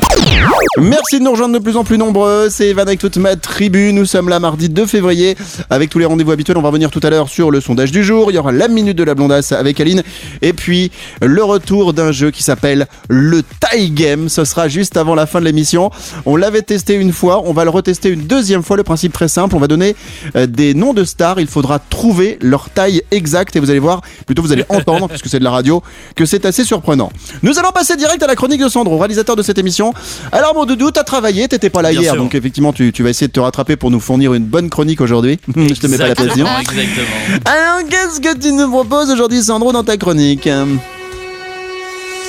Merci 0.80 1.20
de 1.20 1.24
nous 1.24 1.32
rejoindre 1.32 1.54
de 1.56 1.64
plus 1.64 1.78
en 1.78 1.84
plus 1.84 1.98
nombreux. 1.98 2.50
C'est 2.50 2.67
Evan 2.70 2.88
avec 2.88 3.00
toute 3.00 3.18
ma 3.18 3.36
tribu. 3.36 3.94
Nous 3.94 4.06
sommes 4.06 4.30
là 4.30 4.40
mardi 4.40 4.70
2 4.70 4.86
février 4.86 5.36
avec 5.70 5.90
tous 5.90 6.00
les 6.00 6.06
rendez-vous 6.06 6.32
habituels. 6.32 6.58
On 6.58 6.62
va 6.62 6.70
revenir 6.70 6.92
tout 6.92 7.00
à 7.04 7.10
l'heure 7.10 7.30
sur 7.30 7.52
le 7.52 7.62
sondage 7.62 7.92
du 7.92 8.04
jour. 8.04 8.32
Il 8.32 8.36
y 8.36 8.38
aura 8.38 8.52
la 8.52 8.68
minute 8.68 8.98
de 8.98 9.04
la 9.04 9.16
blondasse 9.16 9.52
avec 9.52 9.80
Aline. 9.80 10.04
Et 10.42 10.54
puis 10.54 10.92
le 11.22 11.44
retour 11.44 11.94
d'un 11.94 12.12
jeu 12.12 12.32
qui 12.32 12.44
s'appelle 12.44 12.88
le 13.10 13.42
Tie 13.44 13.90
Game. 13.92 14.30
Ce 14.30 14.46
sera 14.46 14.68
juste 14.68 14.98
avant 14.98 15.16
la 15.16 15.26
fin 15.26 15.40
de 15.40 15.46
l'émission. 15.46 15.90
On 16.26 16.36
l'avait 16.36 16.62
testé 16.62 16.96
une 16.96 17.14
fois. 17.14 17.44
On 17.46 17.54
va 17.54 17.64
le 17.64 17.70
retester 17.70 18.10
une 18.10 18.28
deuxième 18.28 18.64
fois. 18.64 18.78
Le 18.78 18.84
principe 18.84 19.14
très 19.14 19.28
simple. 19.28 19.56
On 19.56 19.60
va 19.60 19.68
donner 19.68 19.96
euh, 20.36 20.46
des 20.48 20.74
noms 20.74 20.94
de 20.94 21.04
stars. 21.04 21.40
Il 21.40 21.48
faudra 21.48 21.80
trouver 21.80 22.38
leur 22.42 22.70
taille 22.70 23.02
exacte. 23.12 23.56
Et 23.56 23.60
vous 23.60 23.70
allez 23.70 23.80
voir, 23.80 24.02
plutôt 24.26 24.42
vous 24.42 24.52
allez 24.52 24.66
entendre, 24.70 25.08
puisque 25.08 25.28
c'est 25.28 25.40
de 25.40 25.44
la 25.44 25.52
radio, 25.52 25.82
que 26.16 26.26
c'est 26.26 26.46
assez 26.46 26.64
surprenant. 26.64 27.12
Nous 27.44 27.58
allons 27.60 27.72
passer 27.72 27.96
direct 27.96 28.22
à 28.24 28.28
la 28.28 28.36
chronique 28.36 28.62
de 28.62 28.70
Sandro, 28.70 28.98
réalisateur 28.98 29.36
de 29.36 29.44
cette 29.44 29.58
émission. 29.58 29.94
Alors 30.32 30.54
mon 30.56 30.66
doudou, 30.66 30.92
t'as 30.92 31.04
travaillé, 31.04 31.48
t'étais 31.48 31.70
pas 31.70 31.82
là 31.82 31.92
Bien 31.92 32.02
hier, 32.02 32.14
sûr. 32.14 32.22
donc 32.22 32.36
effectivement 32.36 32.57
tu, 32.74 32.92
tu 32.92 33.04
vas 33.04 33.10
essayer 33.10 33.28
de 33.28 33.32
te 33.34 33.40
rattraper 33.40 33.76
pour 33.76 33.92
nous 33.92 34.00
fournir 34.00 34.34
une 34.34 34.46
bonne 34.46 34.70
chronique 34.70 35.02
aujourd'hui. 35.02 35.40
Je 35.56 35.74
te 35.74 35.88
mets 35.88 35.98
pas 35.98 36.08
la 36.08 36.16
pression. 36.16 36.46
Exactement. 36.60 37.40
Alors 37.46 37.88
qu'est-ce 37.90 38.20
que 38.20 38.38
tu 38.38 38.52
nous 38.52 38.70
proposes 38.70 39.10
aujourd'hui 39.12 39.44
Sandro 39.44 39.72
dans 39.72 39.84
ta 39.84 39.98
chronique? 39.98 40.50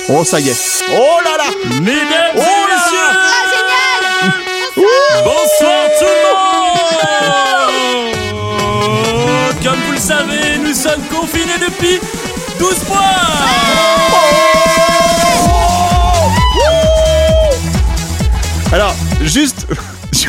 Oh 0.09 0.23
ça 0.23 0.39
y 0.39 0.49
est. 0.49 0.83
Oh 0.91 1.19
là 1.23 1.37
là 1.37 1.51
Mesdames 1.81 2.35
et 2.35 2.39
Oh 2.39 2.67
là 2.69 2.75
messieurs, 2.75 3.11
bonsoir 5.23 5.81
tout 5.99 6.05
le 6.05 6.33
monde 9.51 9.55
Comme 9.63 9.79
vous 9.85 9.91
le 9.93 9.99
savez, 9.99 10.57
nous 10.63 10.73
sommes 10.73 11.03
confinées 11.11 11.59
depuis 11.61 11.99
12 12.59 12.87
mois. 12.87 12.99
Alors, 18.71 18.93
juste, 19.23 19.65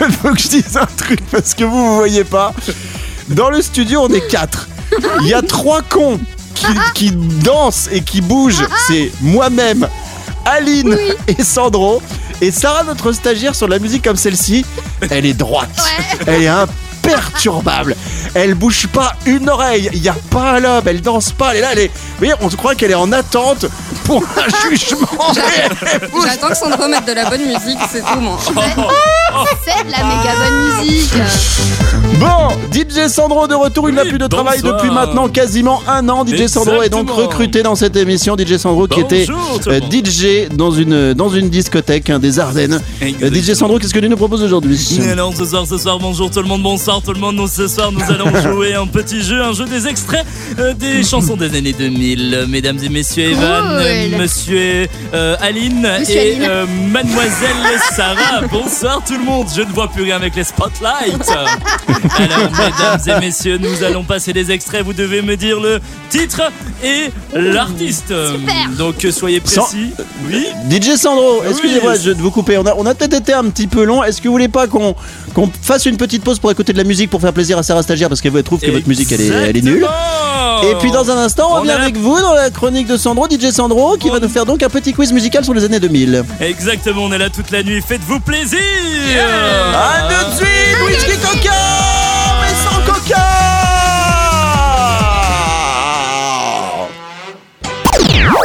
je 0.09 0.17
veux 0.29 0.35
que 0.35 0.41
je 0.41 0.49
dise 0.49 0.77
un 0.77 0.87
truc 0.97 1.21
parce 1.31 1.55
que 1.55 1.65
vous, 1.65 1.87
vous 1.87 1.97
voyez 1.97 2.25
pas. 2.25 2.53
Dans 3.29 3.51
le 3.51 3.63
studio, 3.63 4.03
on 4.03 4.13
est 4.13 4.27
quatre. 4.29 4.69
Il 5.21 5.29
y 5.29 5.35
a 5.35 5.43
trois 5.43 5.83
cons 5.83 6.19
qui, 6.55 6.67
qui 6.95 7.11
dansent 7.13 7.89
et 7.93 8.03
qui 8.03 8.21
bougent. 8.21 8.67
C'est 8.89 9.13
moi-même, 9.21 9.89
Aline 10.45 10.97
et 11.29 11.43
Sandro. 11.43 12.03
Et 12.41 12.51
Sarah, 12.51 12.85
notre 12.85 13.13
stagiaire 13.13 13.55
sur 13.55 13.69
la 13.69 13.79
musique 13.79 14.03
comme 14.05 14.17
celle-ci, 14.17 14.65
elle 15.11 15.27
est 15.27 15.35
droite. 15.35 15.69
Elle 16.27 16.43
est 16.43 16.49
imperturbable. 16.49 17.95
Elle 18.35 18.55
bouge 18.55 18.87
pas 18.87 19.13
une 19.27 19.49
oreille. 19.49 19.91
Il 19.93 20.01
n'y 20.01 20.09
a 20.09 20.17
pas 20.31 20.53
un 20.53 20.61
lobe. 20.61 20.89
Elle 20.89 21.03
danse 21.03 21.33
pas. 21.33 21.51
Elle 21.51 21.59
est 21.59 21.61
là. 21.61 21.69
Elle 21.73 21.79
est... 21.81 21.89
Vous 21.89 22.19
voyez, 22.19 22.35
on 22.41 22.49
se 22.49 22.57
croit 22.57 22.75
qu'elle 22.75 22.93
est 22.93 22.95
en 22.95 23.13
attente 23.13 23.67
pour 24.05 24.23
un 24.23 24.69
jugement. 24.71 25.35
J'attends 26.25 26.49
que 26.49 26.57
Sandro 26.57 26.89
mette 26.89 27.07
de 27.07 27.13
la 27.13 27.29
bonne 27.29 27.45
musique, 27.45 27.79
c'est 27.93 28.01
tout, 28.01 28.21
moi. 28.21 28.39
C'est 29.65 29.87
de 29.87 29.91
la 29.93 29.99
méga 29.99 30.33
bonne 30.37 30.85
musique. 30.87 31.13
Bon, 32.19 32.49
DJ 32.73 33.09
Sandro 33.09 33.47
de 33.47 33.55
retour, 33.55 33.89
il 33.89 33.95
n'a 33.95 34.05
plus 34.05 34.19
de 34.19 34.27
travail 34.27 34.61
bonsoir. 34.61 34.77
depuis 34.77 34.91
maintenant 34.95 35.29
quasiment 35.29 35.81
un 35.89 36.07
an. 36.09 36.25
DJ 36.27 36.47
Sandro 36.49 36.83
est 36.83 36.89
donc 36.91 37.03
Exactement. 37.09 37.27
recruté 37.29 37.63
dans 37.63 37.75
cette 37.75 37.97
émission. 37.97 38.37
DJ 38.37 38.57
Sandro 38.59 38.87
qui 38.87 39.01
était 39.01 39.27
Bonjour, 39.27 39.61
le 39.67 39.73
euh. 39.75 39.81
DJ 39.91 40.49
dans 40.55 40.71
une, 40.71 41.15
dans 41.15 41.29
une 41.31 41.49
discothèque 41.49 42.11
hein, 42.11 42.19
des 42.19 42.39
Ardennes. 42.39 42.81
Euh, 43.03 43.07
Exactement. 43.07 43.43
DJ 43.43 43.55
Sandro, 43.55 43.79
qu'est-ce 43.79 43.95
que 43.95 44.01
tu 44.01 44.09
nous 44.09 44.17
proposes 44.17 44.43
aujourd'hui? 44.43 44.79
Alors 45.11 45.33
ce 45.35 45.45
soir, 45.47 45.65
ce 45.67 45.79
soir, 45.79 45.99
bonjour 45.99 46.31
tout 46.31 46.41
le 46.43 46.49
monde, 46.49 46.63
bonsoir 46.63 47.01
tout 47.03 47.13
le 47.13 47.21
monde. 47.21 47.37
Nous 47.37 47.49
ce 47.49 47.69
soir, 47.69 47.91
nous 47.93 48.03
allons 48.03 48.31
jouer 48.55 48.75
un 48.75 48.87
petit 48.87 49.23
jeu, 49.23 49.43
un 49.43 49.53
jeu 49.53 49.65
des 49.65 49.87
extraits 49.87 50.25
euh, 50.59 50.75
des 50.75 51.03
chansons 51.09 51.37
des 51.37 51.57
années 51.57 51.73
2000. 51.73 52.35
Euh, 52.35 52.47
Mesdames 52.47 52.79
et 52.83 52.89
messieurs, 52.89 53.31
Evan, 53.31 53.63
Cool. 53.63 53.81
euh, 53.81 54.19
Monsieur 54.19 54.87
euh, 55.15 55.37
Aline 55.41 55.89
Monsieur 55.99 56.17
et 56.17 56.31
Aline. 56.37 56.47
euh, 56.51 56.67
Mademoiselle 56.91 57.57
Sarah. 57.95 58.43
Bonsoir 58.51 59.01
tout 59.07 59.13
le 59.15 59.19
monde. 59.20 59.20
Je 59.55 59.61
ne 59.63 59.73
vois 59.73 59.89
plus 59.89 60.03
rien 60.05 60.17
avec 60.17 60.35
les 60.35 60.45
spotlights. 60.45 61.29
Alors, 61.29 62.51
mesdames 62.53 63.01
et 63.07 63.21
messieurs, 63.21 63.59
nous 63.59 63.83
allons 63.85 64.03
passer 64.03 64.33
des 64.33 64.51
extraits. 64.51 64.83
Vous 64.83 64.95
devez 64.95 65.21
me 65.21 65.37
dire 65.37 65.61
le 65.61 65.79
titre 66.09 66.41
et 66.83 67.11
l'artiste. 67.35 68.09
Super. 68.09 68.71
Donc 68.79 69.07
soyez 69.11 69.43
Sans- 69.45 69.63
précis. 69.63 69.91
Oui. 70.27 70.47
DJ 70.71 70.97
Sandro, 70.97 71.43
excusez-moi 71.49 71.93
Oui. 71.93 72.01
je 72.03 72.11
de 72.13 72.21
vous 72.21 72.31
couper. 72.31 72.57
On 72.59 72.67
a, 72.67 72.75
on 72.77 72.87
a 72.87 72.95
peut-être 72.95 73.15
été 73.15 73.33
un 73.35 73.45
petit 73.45 73.67
peu 73.67 73.85
long. 73.85 74.03
Est-ce 74.03 74.21
que 74.23 74.29
vous 74.29 74.33
voulez 74.35 74.49
pas 74.49 74.67
qu'on 74.67 74.95
fasse 75.63 75.85
une 75.87 75.97
petite 75.99 76.25
pause 76.25 76.39
pour 76.39 76.51
écouter 76.51 76.73
de 76.73 76.79
la 76.79 76.85
musique 76.85 77.11
pour 77.11 77.21
faire 77.21 77.33
plaisir 77.35 77.59
à 77.59 77.63
Sarah 77.63 77.83
Stagiaire? 77.83 78.09
Parce 78.09 78.21
qu'elle 78.23 78.43
trouve 78.43 78.61
que 78.61 78.71
votre 78.71 78.89
musique 78.89 79.13
elle 79.13 79.21
est, 79.21 79.27
elle 79.29 79.57
est 79.57 79.63
nulle. 79.63 79.87
Et 80.63 80.75
puis 80.81 80.91
dans 80.91 81.11
un 81.11 81.17
instant, 81.17 81.49
on 81.53 81.57
On 81.57 81.61
revient 81.61 81.71
avec 81.73 81.97
vous 81.97 82.19
dans 82.21 82.35
la 82.35 82.51
chronique 82.51 82.87
de 82.87 82.97
Sandro, 82.97 83.27
DJ 83.29 83.51
Sandro, 83.51 83.97
qui 83.97 84.09
va 84.11 84.19
nous 84.19 84.29
faire 84.29 84.47
donc 84.47 84.63
un 84.63 84.69
petit 84.69 84.93
quiz 84.93 85.13
musical 85.13 85.45
sur 85.45 85.55
les 85.55 85.65
années 85.65 85.81
2000. 85.81 86.23
Exactement, 86.41 87.05
on 87.05 87.13
est 87.13 87.19
là 87.19 87.31
toute 87.31 87.51
la 87.51 87.63
nuit. 87.63 87.81
Faites-vous 87.87 88.21
plaisir. 88.21 88.59
A 89.19 90.09
tout 90.09 90.31
de 90.31 90.37
suite, 90.37 90.81
whisky 90.87 91.19
coca, 91.19 91.90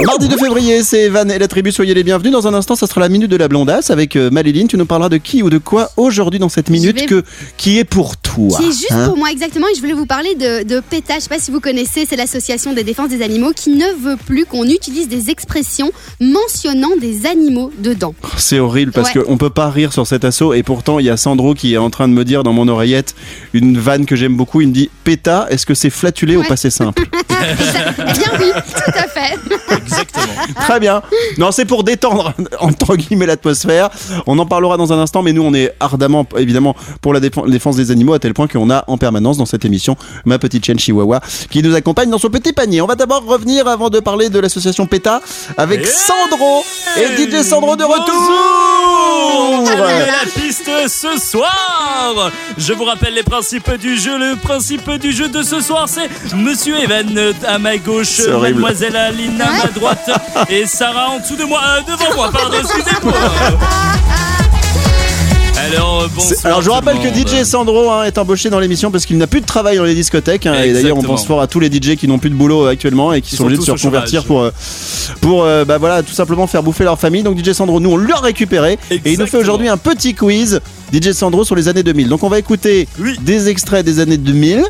Mardi 0.04 0.28
2 0.28 0.38
février, 0.38 0.84
c'est 0.84 1.04
Evan 1.04 1.32
et 1.32 1.40
la 1.40 1.48
tribu, 1.48 1.72
soyez 1.72 1.94
les 1.94 2.04
bienvenus. 2.04 2.32
Dans 2.34 2.48
un 2.48 2.54
instant, 2.54 2.76
ça 2.76 2.86
sera 2.86 3.00
la 3.02 3.08
minute 3.10 3.32
de 3.32 3.38
la 3.38 3.48
blondasse 3.48 3.92
avec 3.92 4.16
euh, 4.16 4.30
Maléline. 4.30 4.68
Tu 4.68 4.78
nous 4.78 4.86
parleras 4.86 5.08
de 5.10 5.18
qui 5.18 5.42
ou 5.42 5.50
de 5.50 5.58
quoi 5.58 5.90
aujourd'hui 5.96 6.38
dans 6.40 6.50
cette 6.50 6.70
minute 6.70 7.00
vais- 7.00 7.06
que, 7.06 7.24
qui 7.58 7.80
est 7.80 7.86
pour 7.86 8.18
toi. 8.18 8.58
Qui 8.60 8.66
est 8.66 8.72
juste 8.72 8.92
hein 8.92 9.08
pour 9.08 9.18
moi 9.18 9.32
exactement 9.32 9.68
et 9.72 9.76
je 9.76 9.80
voulais 9.80 9.94
vous 9.94 10.06
parler 10.06 10.36
de, 10.36 10.64
de 10.64 10.82
PETA, 10.82 11.16
je 11.16 11.20
sais 11.22 11.30
pas 11.30 11.40
si 11.40 11.50
vous 11.50 11.62
connaissez, 11.62 12.06
c'est 12.08 12.18
l'association 12.18 12.74
des 12.74 12.84
défenses 12.84 13.10
des 13.10 13.22
animaux 13.24 13.52
qui 13.56 13.70
ne 13.70 13.86
veut 14.04 14.18
plus 14.18 14.46
qu'on 14.46 14.66
utilise 14.66 15.08
des 15.08 15.30
expressions 15.30 15.92
mentionnant 16.20 16.96
des 17.00 17.26
animaux 17.26 17.72
dedans. 17.80 18.14
C'est 18.38 18.60
horrible 18.60 18.92
parce 18.92 19.14
Ouais. 19.16 19.24
qu'on 19.24 19.38
peut 19.38 19.50
pas 19.52 19.70
rire 19.70 19.94
sur 19.94 20.06
cet 20.08 20.26
assaut 20.26 20.54
et 20.54 20.64
pourtant 20.64 21.00
il 21.00 21.06
y 21.06 21.10
a 21.10 21.16
Sandro 21.18 21.54
qui 21.54 21.74
est 21.76 21.78
en 21.78 21.90
train 21.90 22.08
de 22.10 22.14
me 22.14 22.26
dire 22.26 22.44
dans 22.44 22.54
mon 22.54 22.68
oreillette 22.68 23.16
une 23.54 23.78
vanne 23.78 24.06
que 24.06 24.16
j'aime 24.16 24.36
beaucoup. 24.36 24.60
Il 24.62 24.70
me 24.70 24.74
dit 24.74 24.90
Péta, 25.04 25.46
est-ce 25.52 25.66
que 25.66 25.74
c'est 25.76 25.90
flatulé 25.92 26.36
au 26.36 26.42
Ouais. 26.42 26.48
passé 26.48 26.70
simple 26.70 27.04
eh 27.30 28.04
bien 28.14 28.32
oui, 28.40 28.52
tout 28.56 28.92
à 28.98 29.08
fait. 29.08 29.36
Exactement. 29.96 30.34
Très 30.62 30.80
bien. 30.80 31.02
Non, 31.38 31.52
c'est 31.52 31.66
pour 31.66 31.84
détendre 31.84 32.34
entre 32.60 32.96
guillemets 32.96 33.26
l'atmosphère. 33.26 33.90
On 34.28 34.38
en 34.40 34.46
parlera 34.46 34.78
dans 34.78 34.94
un 34.94 35.00
instant, 35.00 35.22
mais 35.22 35.34
nous 35.34 35.44
on 35.44 35.54
est 35.54 35.74
ardemment 35.80 36.26
évidemment 36.38 36.76
pour 37.02 37.14
la 37.14 37.20
défense 37.20 37.76
des 37.76 37.92
animaux 37.92 38.14
à 38.14 38.20
tel 38.20 38.34
point 38.34 38.48
qu'on 38.48 38.70
a 38.70 38.84
en 38.88 38.98
permanence 38.98 39.38
dans 39.38 39.46
cette 39.46 39.66
émission 39.66 39.96
ma 40.26 40.40
petite 40.40 40.66
chienne 40.66 40.80
Chihuahua 40.80 41.22
qui 41.50 41.62
nous 41.64 41.76
accompagne 41.76 42.10
dans 42.10 42.18
son 42.18 42.30
petit 42.30 42.54
panier. 42.54 42.82
On 42.82 42.88
va 42.88 42.96
d'abord 42.96 43.24
revenir 43.26 43.68
avant 43.68 43.90
de 43.90 44.00
parler 44.00 44.30
de 44.30 44.40
l'association 44.40 44.86
PETA 44.86 45.22
avec 45.58 45.82
Hey 45.82 45.88
Sandro 45.88 46.64
et 46.98 47.16
DJ 47.18 47.44
Sandro 47.44 47.76
de 47.76 47.84
Bonjour 47.84 48.04
retour. 48.04 49.70
La 49.76 50.42
piste 50.42 50.70
ce 50.88 51.20
soir 51.20 52.32
Je 52.58 52.74
vous 52.74 52.84
rappelle 52.84 53.14
les 53.14 53.24
principes 53.24 53.72
du 53.80 53.98
jeu. 53.98 54.18
Le 54.18 54.36
principe 54.36 54.90
du 54.92 55.12
jeu 55.12 55.30
de 55.30 55.44
ce 55.44 55.62
soir, 55.62 55.88
c'est 55.88 56.10
Monsieur 56.36 56.78
Evan 56.82 57.34
à 57.48 57.58
ma 57.60 57.78
gauche. 57.78 58.22
Mademoiselle 58.28 58.96
Aline 58.96 59.42
à 59.42 59.52
ma 59.64 59.72
droite 59.72 59.85
et 60.50 60.66
Sarah 60.66 61.10
en 61.12 61.20
dessous 61.20 61.36
de 61.36 61.44
moi, 61.44 61.62
euh, 61.78 61.82
devant 61.92 62.16
moi, 62.16 62.30
pardon, 62.32 62.58
excusez-moi 62.62 63.14
Alors, 65.58 66.02
euh, 66.04 66.08
bonsoir. 66.14 66.36
C'est- 66.40 66.46
Alors 66.48 66.62
je 66.62 66.68
vous 66.68 66.74
rappelle 66.74 66.98
le 67.02 67.10
que. 67.10 67.16
DJ 67.42 67.44
Sandro 67.44 67.90
hein, 67.90 68.04
est 68.04 68.18
embauché 68.20 68.50
dans 68.50 68.60
l'émission 68.60 68.92
parce 68.92 69.06
qu'il 69.06 69.18
n'a 69.18 69.26
plus 69.26 69.42
de 69.42 69.46
travail 69.48 69.78
dans 69.78 69.84
les 69.84 69.96
discothèques 69.96 70.46
hein, 70.46 70.54
et 70.62 70.74
d'ailleurs 70.74 70.98
on 70.98 71.02
pense 71.02 71.26
fort 71.26 71.42
à 71.42 71.48
tous 71.48 71.60
les 71.60 71.70
DJ 71.72 71.96
qui 71.96 72.08
n'ont 72.08 72.20
plus 72.20 72.30
de 72.30 72.36
boulot 72.36 72.68
actuellement 72.68 73.14
et 73.14 73.22
qui 73.22 73.30
Ils 73.34 73.38
sont 73.38 73.44
sont 73.44 73.44
obligés 73.46 73.60
de 73.62 73.66
se 73.66 73.72
tous 73.72 73.72
au 73.72 73.76
reconvertir 73.78 74.22
chômage. 74.24 74.28
pour 74.28 74.42
euh, 74.42 74.52
pour 75.22 75.44
euh, 75.44 75.66
bah 75.66 75.78
voilà 75.80 76.04
tout 76.04 76.14
simplement 76.14 76.46
faire 76.46 76.62
bouffer 76.62 76.84
leur 76.84 77.00
famille. 77.00 77.24
Donc 77.24 77.38
DJ 77.44 77.54
Sandro 77.54 77.80
nous 77.80 77.92
on 77.92 77.98
l'a 77.98 78.18
récupéré 78.18 78.74
et 78.74 78.78
il 78.92 78.98
nous 78.98 79.02
fait 79.04 79.10
Exactement. 79.12 79.42
aujourd'hui 79.42 79.70
un 79.70 79.78
petit 79.78 80.14
quiz 80.14 80.60
DJ 80.94 81.14
Sandro 81.14 81.44
sur 81.46 81.56
les 81.56 81.68
années 81.68 81.84
2000. 81.84 82.10
Donc 82.10 82.24
on 82.24 82.30
va 82.30 82.38
écouter 82.38 82.88
Oui. 83.00 83.18
des 83.22 83.48
extraits 83.50 83.84
des 83.86 84.00
années 84.00 84.18
2000 84.18 84.64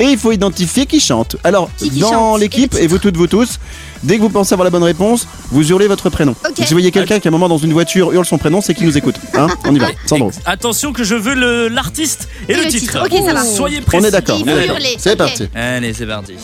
et 0.00 0.04
il 0.04 0.16
faut 0.16 0.32
identifier 0.32 0.86
qui 0.86 1.00
chante. 1.00 1.36
Alors 1.44 1.68
Qui 1.76 1.90
qui 1.90 1.98
dans 2.00 2.10
chante? 2.10 2.40
l'équipe 2.40 2.74
et 2.80 2.86
vous 2.86 2.98
toutes 2.98 3.16
vous 3.16 3.26
tous 3.26 3.58
Dès 4.02 4.16
que 4.16 4.22
vous 4.22 4.28
pensez 4.30 4.52
avoir 4.54 4.64
la 4.64 4.70
bonne 4.70 4.82
réponse, 4.82 5.26
vous 5.50 5.70
hurlez 5.70 5.86
votre 5.88 6.10
prénom. 6.10 6.34
Ok. 6.48 6.56
Si 6.56 6.62
vous 6.64 6.70
voyez 6.72 6.90
quelqu'un 6.90 7.18
qui 7.20 7.28
à 7.28 7.30
un 7.30 7.32
moment 7.32 7.48
dans 7.48 7.58
une 7.58 7.72
voiture 7.72 8.12
hurle 8.12 8.24
son 8.24 8.38
prénom, 8.38 8.60
c'est 8.60 8.74
qu'il 8.74 8.86
nous 8.86 8.96
écoute. 8.96 9.16
Hein 9.34 9.48
on 9.64 9.74
y 9.74 9.78
va. 9.78 9.88
Sandro. 10.06 10.30
Attention 10.46 10.92
que 10.92 11.04
je 11.04 11.14
veux 11.14 11.34
le- 11.34 11.68
l'artiste 11.68 12.28
et, 12.48 12.54
le, 12.54 12.66
titre. 12.66 12.98
Ok, 13.04 13.18
ça 13.26 13.32
va. 13.34 13.44
Soyez 13.44 13.80
précis. 13.80 14.04
On 14.04 14.06
est 14.06 14.10
d'accord. 14.10 14.38
Et 14.40 14.42
vous 14.44 14.50
Allez. 14.50 14.66
hurlez. 14.66 14.96
C'est 14.98 15.12
ok. 15.12 15.18
parti. 15.18 15.48
Allez, 15.54 15.92
c'est 15.94 16.06
parti. 16.06 16.34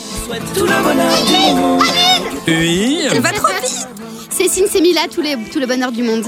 Oui, 2.47 2.99
Elle 3.11 3.21
va 3.21 3.31
trop 3.31 3.47
vite. 3.47 3.87
C'est 4.29 4.49
Sinsemila, 4.49 5.01
tout, 5.13 5.21
les, 5.21 5.37
tout 5.51 5.59
le 5.59 5.65
bonheur 5.65 5.91
du 5.93 6.03
monde. 6.03 6.25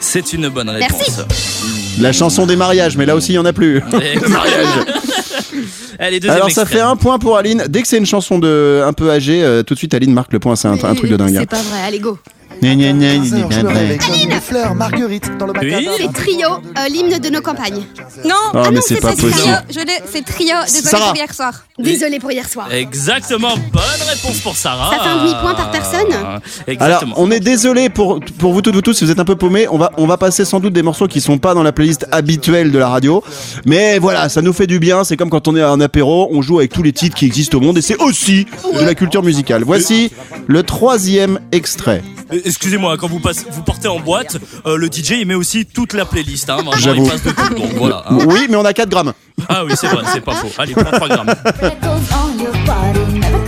c'est 0.00 0.32
une 0.34 0.48
bonne 0.48 0.68
réponse. 0.68 0.90
Merci. 0.90 2.00
La 2.00 2.12
chanson 2.12 2.44
des 2.44 2.54
mariages, 2.56 2.98
mais 2.98 3.06
là 3.06 3.16
aussi 3.16 3.32
il 3.32 3.36
y 3.36 3.38
en 3.38 3.46
a 3.46 3.52
plus. 3.54 3.80
Mariage. 4.28 4.66
Allez, 5.98 6.20
deuxième 6.20 6.36
Alors 6.36 6.50
ça 6.50 6.66
fait 6.66 6.80
un 6.80 6.96
point 6.96 7.18
pour 7.18 7.36
Aline. 7.36 7.64
Dès 7.68 7.82
que 7.82 7.88
c'est 7.88 7.98
une 7.98 8.06
chanson 8.06 8.38
de 8.38 8.82
un 8.84 8.92
peu 8.92 9.10
âgée, 9.10 9.42
euh, 9.42 9.62
tout 9.62 9.74
de 9.74 9.78
suite 9.78 9.94
Aline 9.94 10.12
marque 10.12 10.32
le 10.32 10.38
point. 10.38 10.56
C'est 10.56 10.68
un, 10.68 10.72
un 10.74 10.94
truc 10.94 11.10
de 11.10 11.16
dingue. 11.16 11.36
hein. 11.36 11.40
C'est 11.40 11.50
pas 11.50 11.62
vrai, 11.62 11.80
allez 11.86 11.98
go. 11.98 12.18
Gna, 12.62 12.74
gna, 12.74 12.92
gna, 12.92 13.14
gna, 13.16 13.24
je 13.24 13.30
gna, 13.30 13.62
me 13.62 13.62
gna. 13.62 13.68
réveille 13.78 13.98
comme 13.98 14.14
une 14.32 14.40
fleur, 14.40 14.74
Marguerite, 14.74 15.36
dans 15.38 15.46
le. 15.46 15.52
Oui. 15.60 15.88
C'est 15.98 16.12
Trio, 16.12 16.48
euh, 16.48 16.88
l'hymne 16.90 17.18
de 17.18 17.28
nos 17.28 17.40
campagnes. 17.40 17.82
Non, 18.24 18.34
Oh, 18.54 18.58
mais 18.64 18.70
non, 18.76 18.80
c'est 18.86 19.00
pas 19.00 19.08
pas 19.10 19.14
trio, 19.16 19.30
possible. 19.30 19.64
je 19.70 19.80
l'ai, 19.80 20.00
c'est 20.10 20.24
trio. 20.24 20.54
Désolé 20.66 20.82
Sarah. 20.88 21.06
pour 21.08 21.16
hier 21.16 21.34
soir. 21.34 21.52
Désolé 21.78 22.18
pour 22.18 22.32
hier 22.32 22.48
soir. 22.48 22.68
Exactement, 22.72 23.54
bonne 23.72 23.82
réponse 24.08 24.38
pour 24.42 24.56
Sarah. 24.56 24.90
Ça 24.96 25.02
fait 25.02 25.08
un 25.10 25.22
demi-point 25.22 25.54
par 25.54 25.70
personne 25.70 26.12
Alors, 26.12 26.40
Exactement. 26.66 27.14
on 27.18 27.30
est 27.30 27.40
désolé 27.40 27.90
pour, 27.90 28.20
pour 28.38 28.52
vous 28.52 28.62
toutes, 28.62 28.74
vous 28.74 28.82
tous, 28.82 28.94
si 28.94 29.04
vous 29.04 29.10
êtes 29.10 29.18
un 29.20 29.24
peu 29.24 29.36
paumés, 29.36 29.68
on 29.68 29.76
va, 29.78 29.90
on 29.98 30.06
va 30.06 30.16
passer 30.16 30.44
sans 30.44 30.60
doute 30.60 30.72
des 30.72 30.82
morceaux 30.82 31.06
qui 31.08 31.20
sont 31.20 31.38
pas 31.38 31.52
dans 31.54 31.62
la 31.62 31.72
playlist 31.72 32.06
habituelle 32.12 32.72
de 32.72 32.78
la 32.78 32.88
radio. 32.88 33.22
Mais 33.66 33.98
voilà, 33.98 34.28
ça 34.28 34.40
nous 34.42 34.52
fait 34.54 34.66
du 34.66 34.78
bien. 34.78 35.04
C'est 35.04 35.16
comme 35.16 35.30
quand 35.30 35.46
on 35.48 35.56
est 35.56 35.60
à 35.62 35.70
un 35.70 35.80
apéro, 35.80 36.28
on 36.32 36.40
joue 36.40 36.58
avec 36.58 36.72
tous 36.72 36.82
les 36.82 36.92
titres 36.92 37.16
qui 37.16 37.26
existent 37.26 37.58
au 37.58 37.60
monde 37.60 37.76
et 37.78 37.82
c'est 37.82 38.00
aussi 38.00 38.46
de 38.74 38.80
la 38.84 38.94
culture 38.94 39.22
musicale. 39.22 39.62
Voici 39.64 40.10
le 40.46 40.62
troisième 40.62 41.38
extrait. 41.52 42.02
Excusez-moi, 42.46 42.96
quand 42.96 43.08
vous, 43.08 43.18
passez, 43.20 43.44
vous 43.50 43.62
portez 43.62 43.88
en 43.88 43.98
boîte, 43.98 44.36
euh, 44.66 44.76
le 44.76 44.86
DJ 44.86 45.10
il 45.20 45.26
met 45.26 45.34
aussi 45.34 45.66
toute 45.66 45.92
la 45.94 46.04
playlist. 46.06 46.48
Hein, 46.48 46.54
vraiment, 46.56 46.72
J'avoue. 46.76 47.04
Il 47.04 47.10
passe 47.10 47.22
de 47.24 47.30
tout, 47.32 47.54
donc 47.54 47.72
voilà. 47.74 48.04
hein. 48.08 48.18
Oui, 48.26 48.46
mais 48.48 48.56
on 48.56 48.64
a 48.64 48.72
4 48.72 48.88
grammes. 48.88 49.12
Ah 49.48 49.64
oui, 49.64 49.72
c'est 49.74 49.88
vrai, 49.88 50.04
c'est 50.12 50.20
pas 50.20 50.34
faux. 50.36 50.48
Allez, 50.56 50.72
prends 50.74 50.84
3 50.96 51.08
grammes. 51.08 51.34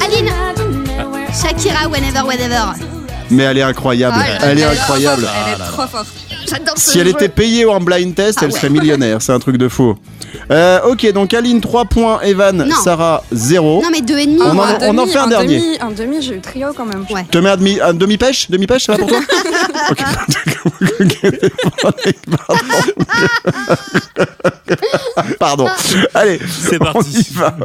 Aline 0.05 0.33
Shakira, 1.33 1.89
whenever, 1.89 2.23
whenever. 2.27 2.98
Mais 3.31 3.43
elle 3.45 3.59
est 3.59 3.63
incroyable. 3.63 4.17
Ah, 4.19 4.25
elle 4.43 4.59
est 4.59 4.65
incroyable. 4.65 5.27
Elle 5.47 5.55
est 5.55 5.67
trop 5.67 5.87
forte. 5.87 6.07
J'adore 6.49 6.79
ce 6.79 6.93
Si 6.93 6.99
elle 6.99 7.09
était 7.09 7.29
payée 7.29 7.67
en 7.67 7.79
blind 7.81 8.15
test, 8.15 8.39
Ah 8.41 8.45
elle 8.45 8.53
ouais. 8.53 8.57
serait 8.57 8.71
millionnaire. 8.71 9.21
C'est 9.21 9.33
un 9.33 9.39
truc 9.39 9.57
de 9.59 9.69
fou. 9.69 9.97
Euh, 10.51 10.81
ok, 10.87 11.11
donc 11.13 11.33
Aline 11.35 11.61
3 11.61 11.85
points, 11.87 12.21
Evan, 12.21 12.57
Non. 12.57 12.75
Sarah 12.83 13.23
0. 13.33 13.83
Non 13.83 13.89
mais 13.91 14.01
deux 14.03 14.19
et 14.19 14.27
demi. 14.27 14.41
On 14.43 14.59
en- 14.59 14.63
un 14.63 14.79
on 14.83 14.89
en 14.99 15.03
demi, 15.03 15.13
fait 15.13 15.19
un 15.19 15.27
dernier. 15.27 15.57
Demi, 15.59 15.79
un 15.81 15.91
demi, 15.91 16.23
j'ai 16.23 16.35
eu 16.37 16.41
trio 16.41 16.69
quand 16.77 16.85
même. 16.87 17.05
Ouais. 17.11 17.23
Tu 17.25 17.29
te 17.31 17.39
mets 17.39 17.51
un 17.51 17.57
demi, 17.57 17.79
un 17.81 17.95
demi-pêche? 17.95 18.51
Demi-pêche, 18.51 18.85
ça 18.85 18.93
va 18.93 18.99
pour 18.99 19.09
toi? 19.09 19.19
Ok. 21.85 22.15
Pardon. 25.39 25.67
Allez, 26.15 26.39
C'est 26.49 26.79
parti. 26.79 26.99
on 26.99 27.19
y 27.19 27.27
va. 27.35 27.57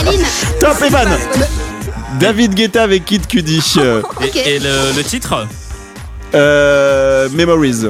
Aline, 0.00 0.24
Top, 0.60 0.76
Evan 0.84 1.08
David 2.18 2.54
Guetta 2.54 2.82
avec 2.82 3.04
Kid 3.04 3.26
Cudi. 3.26 3.62
Euh, 3.78 4.02
Et, 4.34 4.58
le, 4.58 4.96
le 4.96 5.02
titre 5.04 5.46
euh, 6.34 7.28
Memories. 7.30 7.86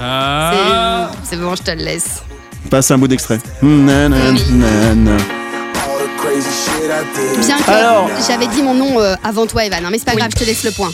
Ah. 0.00 1.10
c'est 1.24 1.36
bon, 1.36 1.54
je 1.54 1.62
te 1.62 1.70
le 1.70 1.82
laisse. 1.84 2.22
Passe 2.70 2.90
un 2.90 2.98
bout 2.98 3.08
d'extrait. 3.08 3.38
Nanana. 3.62 5.16
Bien 7.40 7.58
que 7.58 7.70
Alors. 7.70 8.10
j'avais 8.26 8.46
dit 8.48 8.62
mon 8.62 8.74
nom 8.74 9.00
euh, 9.00 9.14
avant 9.24 9.46
toi, 9.46 9.64
Evan, 9.64 9.84
hein, 9.84 9.88
mais 9.90 9.98
c'est 9.98 10.04
pas 10.04 10.14
grave, 10.14 10.30
je 10.34 10.40
te 10.40 10.44
laisse 10.44 10.64
le 10.64 10.70
point. 10.70 10.90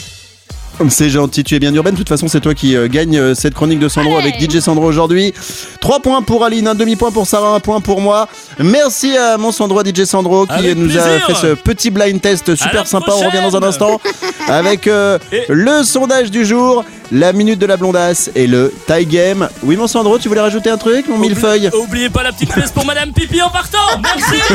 C'est 0.89 1.09
gentil, 1.09 1.43
tu 1.43 1.55
es 1.55 1.59
bien 1.59 1.73
urbaine. 1.73 1.95
De 1.95 1.97
toute 1.97 2.07
façon, 2.09 2.27
c'est 2.27 2.39
toi 2.39 2.53
qui 2.53 2.75
euh, 2.75 2.87
gagne 2.87 3.17
euh, 3.17 3.33
cette 3.35 3.55
chronique 3.55 3.79
de 3.79 3.89
Sandro 3.89 4.15
avec 4.17 4.39
DJ 4.39 4.59
Sandro 4.59 4.85
aujourd'hui. 4.85 5.33
3 5.81 6.01
points 6.01 6.21
pour 6.21 6.45
Aline, 6.45 6.67
un 6.67 6.75
demi-point 6.75 7.11
pour 7.11 7.25
Sarah, 7.25 7.55
un 7.55 7.59
point 7.59 7.81
pour 7.81 7.99
moi. 7.99 8.27
Merci 8.59 9.17
à 9.17 9.37
mon 9.37 9.51
Sandro, 9.51 9.79
à 9.79 9.83
DJ 9.83 10.03
Sandro, 10.05 10.45
qui 10.45 10.53
Avec 10.53 10.77
nous 10.77 10.95
a 10.97 11.01
plaisir. 11.01 11.25
fait 11.25 11.33
ce 11.35 11.53
petit 11.55 11.89
blind 11.89 12.21
test 12.21 12.49
À 12.49 12.55
super 12.55 12.85
sympa. 12.87 13.11
On 13.11 13.25
revient 13.25 13.41
dans 13.41 13.55
un 13.55 13.59
prochaine. 13.59 13.63
instant 13.69 13.99
avec 14.47 14.87
euh, 14.87 15.17
Et- 15.31 15.45
le 15.49 15.81
sondage 15.83 16.29
du 16.29 16.45
jour, 16.45 16.85
la 17.11 17.33
minute 17.33 17.57
de 17.59 17.65
la 17.65 17.77
blondasse 17.77 18.29
et 18.35 18.45
le 18.45 18.71
tie 18.85 19.05
game. 19.07 19.49
Oui, 19.63 19.77
mon 19.77 19.87
Sandro, 19.87 20.19
tu 20.19 20.27
voulais 20.29 20.41
rajouter 20.41 20.69
un 20.69 20.77
truc, 20.77 21.07
mon 21.07 21.17
millefeuille? 21.17 21.71
Oubliez 21.73 22.09
pas 22.11 22.21
la 22.23 22.31
petite 22.31 22.53
pièce 22.53 22.69
pour 22.71 22.85
Madame 22.85 23.11
Pipi 23.13 23.41
en 23.41 23.49
partant. 23.49 23.79
Merci. 24.03 24.41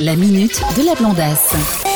La 0.00 0.16
minute 0.16 0.60
de 0.76 0.84
la 0.84 0.94
blondasse. 0.94 1.89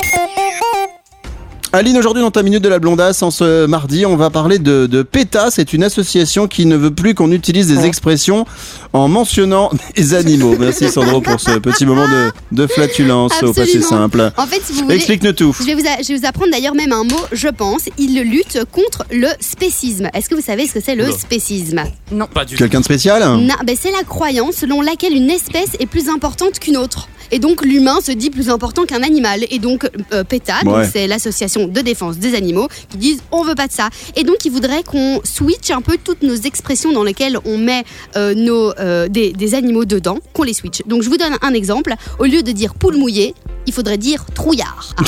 Aline, 1.76 1.98
aujourd'hui 1.98 2.22
dans 2.22 2.30
ta 2.30 2.44
minute 2.44 2.62
de 2.62 2.68
la 2.68 2.78
blondasse, 2.78 3.20
en 3.24 3.32
ce 3.32 3.66
mardi, 3.66 4.06
on 4.06 4.14
va 4.14 4.30
parler 4.30 4.60
de, 4.60 4.86
de 4.86 5.02
PETA. 5.02 5.50
C'est 5.50 5.72
une 5.72 5.82
association 5.82 6.46
qui 6.46 6.66
ne 6.66 6.76
veut 6.76 6.92
plus 6.92 7.14
qu'on 7.14 7.32
utilise 7.32 7.66
des 7.66 7.84
expressions 7.84 8.46
en 8.92 9.08
mentionnant 9.08 9.70
des 9.96 10.14
animaux. 10.14 10.54
Merci 10.56 10.88
Sandro 10.88 11.20
pour 11.20 11.40
ce 11.40 11.58
petit 11.58 11.84
moment 11.84 12.06
de, 12.06 12.30
de 12.52 12.68
flatulence 12.68 13.42
au 13.42 13.52
passé 13.52 13.82
simple. 13.82 14.30
En 14.36 14.46
fait, 14.46 14.60
si 14.64 14.72
vous 14.74 14.82
voulez, 14.84 14.94
Explique-nous 14.94 15.32
tout. 15.32 15.52
je 15.58 15.64
vais, 15.64 15.74
vous 15.74 15.80
a- 15.84 16.00
je 16.00 16.12
vais 16.12 16.18
vous 16.20 16.26
apprendre 16.26 16.52
d'ailleurs 16.52 16.76
même 16.76 16.92
un 16.92 17.02
mot, 17.02 17.20
je 17.32 17.48
pense. 17.48 17.82
Il 17.98 18.22
lutte 18.22 18.60
contre 18.70 19.04
le 19.10 19.26
spécisme. 19.40 20.08
Est-ce 20.14 20.28
que 20.28 20.36
vous 20.36 20.42
savez 20.42 20.68
ce 20.68 20.74
que 20.74 20.80
c'est 20.80 20.94
le 20.94 21.10
spécisme? 21.10 21.82
Pas 22.32 22.44
du 22.44 22.54
tout. 22.54 22.58
Quelqu'un 22.58 22.80
de 22.80 22.84
spécial? 22.84 23.20
Non, 23.40 23.54
ben, 23.66 23.76
C'est 23.76 23.90
la 23.90 24.04
croyance 24.04 24.54
selon 24.58 24.80
laquelle 24.80 25.14
une 25.14 25.28
espèce 25.30 25.70
est 25.80 25.86
plus 25.86 26.08
importante 26.08 26.60
qu'une 26.60 26.76
autre. 26.76 27.08
Et 27.34 27.40
donc 27.40 27.64
l'humain 27.64 27.98
se 28.00 28.12
dit 28.12 28.30
plus 28.30 28.48
important 28.48 28.84
qu'un 28.84 29.02
animal. 29.02 29.44
Et 29.50 29.58
donc 29.58 29.90
euh, 30.12 30.22
PETA, 30.22 30.54
Ouais. 30.66 30.88
c'est 30.90 31.08
l'association 31.08 31.66
de 31.66 31.80
défense 31.80 32.16
des 32.18 32.36
animaux, 32.36 32.68
qui 32.90 32.96
disent 32.96 33.22
on 33.32 33.42
veut 33.42 33.56
pas 33.56 33.66
de 33.66 33.72
ça. 33.72 33.88
Et 34.14 34.22
donc 34.22 34.44
ils 34.44 34.52
voudraient 34.52 34.84
qu'on 34.84 35.20
switch 35.24 35.70
un 35.72 35.80
peu 35.80 35.98
toutes 36.02 36.22
nos 36.22 36.36
expressions 36.36 36.92
dans 36.92 37.02
lesquelles 37.02 37.36
on 37.44 37.58
met 37.58 37.82
euh, 38.16 38.34
nos, 38.34 38.72
euh, 38.78 39.08
des, 39.08 39.32
des 39.32 39.54
animaux 39.54 39.84
dedans, 39.84 40.18
qu'on 40.32 40.44
les 40.44 40.54
switch. 40.54 40.82
Donc 40.86 41.02
je 41.02 41.08
vous 41.10 41.16
donne 41.16 41.34
un 41.42 41.54
exemple. 41.54 41.94
Au 42.20 42.24
lieu 42.24 42.42
de 42.44 42.52
dire 42.52 42.74
poule 42.74 42.96
mouillée, 42.96 43.34
il 43.66 43.72
faudrait 43.72 43.98
dire 43.98 44.24
trouillard. 44.34 44.94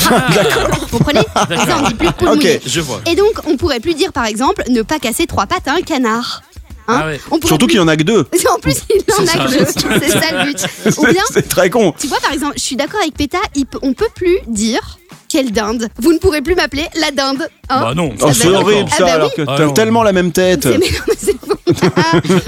Vous 0.91 0.97
comprenez? 0.97 1.21
Ça, 1.33 1.77
on 1.81 1.87
dit 1.87 1.93
plus 1.93 2.11
poule 2.11 2.27
Ok. 2.29 2.35
mouillée. 2.35 2.61
Je 2.65 2.81
vois. 2.81 3.01
Et 3.09 3.15
donc 3.15 3.33
on 3.47 3.55
pourrait 3.55 3.79
plus 3.79 3.93
dire 3.93 4.11
par 4.11 4.25
exemple 4.25 4.63
ne 4.69 4.81
pas 4.81 4.99
casser 4.99 5.27
trois 5.27 5.45
pattes 5.45 5.67
à 5.67 5.73
un 5.75 5.81
canard. 5.81 6.41
Hein 6.89 6.99
Ah 7.03 7.07
ouais. 7.07 7.19
On 7.31 7.37
pourrait 7.39 7.47
Surtout 7.47 7.65
plus- 7.67 7.71
qu'il 7.73 7.81
y 7.81 7.83
en 7.83 7.87
a 7.87 7.97
que 7.97 8.03
deux. 8.03 8.19
en 8.21 8.59
plus, 8.59 8.75
il 8.89 9.01
en 9.13 9.25
C'est 9.25 9.37
a 9.37 9.45
que 9.45 9.49
deux. 9.59 9.99
C'est 9.99 10.09
ça 10.11 10.43
le 10.43 10.45
but. 10.45 10.65
Ou 10.97 11.05
bien, 11.07 11.21
C'est 11.31 11.47
très 11.49 11.69
con. 11.69 11.93
tu 11.99 12.07
vois, 12.07 12.19
par 12.19 12.31
exemple, 12.31 12.53
je 12.57 12.61
suis 12.63 12.75
d'accord 12.75 12.99
avec 13.01 13.13
PETA, 13.15 13.39
on 13.81 13.93
peut 13.93 14.07
plus 14.15 14.37
dire 14.47 14.97
quelle 15.29 15.51
dinde. 15.51 15.89
Vous 15.99 16.13
ne 16.13 16.17
pourrez 16.19 16.41
plus 16.41 16.55
m'appeler 16.55 16.85
la 16.99 17.11
dinde. 17.11 17.49
hein. 17.69 17.81
Bah 17.81 17.93
non. 17.93 18.11
Oh, 18.21 18.25
bah 18.27 18.33
c'est 18.33 18.47
horrible 18.47 18.89
Ah 18.93 18.95
ça, 18.97 19.05
bah 19.05 19.13
alors 19.13 19.33
que 19.33 19.41
Ah 19.47 19.55
t'as 19.57 19.65
non. 19.65 19.73
tellement 19.73 20.03
la 20.03 20.13
même 20.13 20.31
tête. 20.31 20.65
Mais 20.65 20.77
non, 20.77 20.85
mais 21.07 21.13
c'est. 21.17 21.35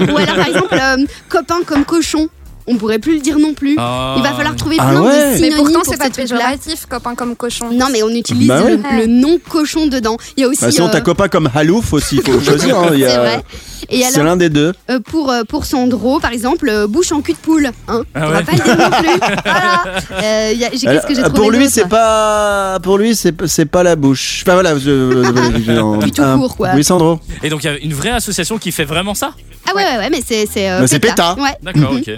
Ou 0.10 0.16
alors, 0.16 0.34
par 0.36 0.46
exemple, 0.48 0.74
euh, 0.80 1.04
copain 1.28 1.58
comme 1.66 1.84
cochon. 1.84 2.28
On 2.70 2.76
pourrait 2.76 2.98
plus 3.00 3.14
le 3.14 3.20
dire 3.20 3.38
non 3.38 3.52
plus. 3.52 3.74
Ah. 3.78 4.14
Il 4.16 4.22
va 4.22 4.32
falloir 4.32 4.54
trouver 4.56 4.76
Ah 4.78 4.90
plein 4.90 5.02
ouais. 5.02 5.10
de 5.12 5.30
Mais 5.30 5.36
synonymes 5.36 5.56
pourtant, 5.56 5.80
pour 5.80 5.92
c'est 5.92 5.98
pas 5.98 6.04
ces 6.06 6.10
trucs-là. 6.12 6.36
péjoratif, 6.38 6.86
copain 6.86 7.14
comme 7.14 7.34
cochon. 7.36 7.66
Non, 7.72 7.86
mais 7.92 8.02
on 8.02 8.08
utilise 8.10 8.48
Bah 8.48 8.60
le, 8.60 8.76
ouais. 8.76 9.00
le 9.00 9.06
nom 9.06 9.38
cochon 9.48 9.86
dedans. 9.86 10.16
Il 10.36 10.42
y 10.42 10.44
a 10.44 10.48
aussi. 10.48 10.60
Bah, 10.62 10.70
sinon, 10.70 10.86
euh, 10.86 10.90
t'as 10.92 11.00
copain 11.00 11.28
comme 11.28 11.50
Halouf 11.54 11.92
aussi, 11.92 12.16
il 12.16 12.22
faut 12.22 12.40
choisir. 12.44 12.78
hein, 12.78 12.88
a- 12.92 12.96
c'est 12.96 13.16
vrai. 13.16 13.42
Et 13.92 14.02
C'est 14.02 14.14
alors, 14.20 14.26
l'un 14.26 14.36
des 14.36 14.50
deux. 14.50 14.72
euh, 14.90 15.00
pour, 15.00 15.30
euh, 15.32 15.42
pour 15.42 15.64
Sandro, 15.64 16.20
par 16.20 16.30
exemple, 16.32 16.68
euh, 16.68 16.86
bouche 16.86 17.10
en 17.10 17.22
cul 17.22 17.32
de 17.32 17.38
poule. 17.38 17.70
Hein 17.88 18.02
Ah 18.14 18.26
on 18.26 18.30
va 18.30 18.36
ouais. 18.38 18.44
pas 18.44 18.52
le 18.52 18.58
dire 18.58 18.76
non 18.76 18.90
plus. 18.90 19.20
Voilà. 19.44 19.82
Euh, 20.22 20.52
y 20.54 20.64
a- 20.64 20.70
j'ai- 20.72 20.78
Qu'est-ce 20.86 21.06
que 21.06 21.14
j'ai 21.14 21.20
Alors, 21.20 21.32
trouvé 21.32 21.48
pour 21.48 21.50
lui, 21.50 21.68
c'est 21.68 21.88
pas. 21.88 22.78
Pour 22.82 22.98
lui, 22.98 23.16
c'est 23.16 23.34
c'est 23.48 23.66
pas 23.66 23.82
la 23.82 23.96
bouche. 23.96 24.44
Enfin 24.46 24.52
voilà. 24.54 24.78
Je... 24.78 26.08
Tout 26.10 26.38
court, 26.38 26.56
quoi. 26.56 26.70
Oui, 26.74 26.84
Sandro. 26.84 27.18
Et 27.42 27.48
donc 27.48 27.64
il 27.64 27.66
y 27.66 27.70
a 27.70 27.78
une 27.78 27.94
vraie 27.94 28.10
association 28.10 28.58
qui 28.58 28.70
fait 28.70 28.84
vraiment 28.84 29.14
ça? 29.14 29.32
Ah 29.68 29.74
ouais, 29.74 29.82
ouais, 29.84 29.98
ouais, 29.98 30.10
mais 30.10 30.20
c'est 30.26 30.46
c'est 30.52 30.70
euh, 30.70 30.86
c'est 30.86 30.98
PETA. 30.98 31.36
Ouais. 31.38 31.50
D'accord, 31.62 31.92
Mhm. 31.92 31.98
ok. 32.00 32.10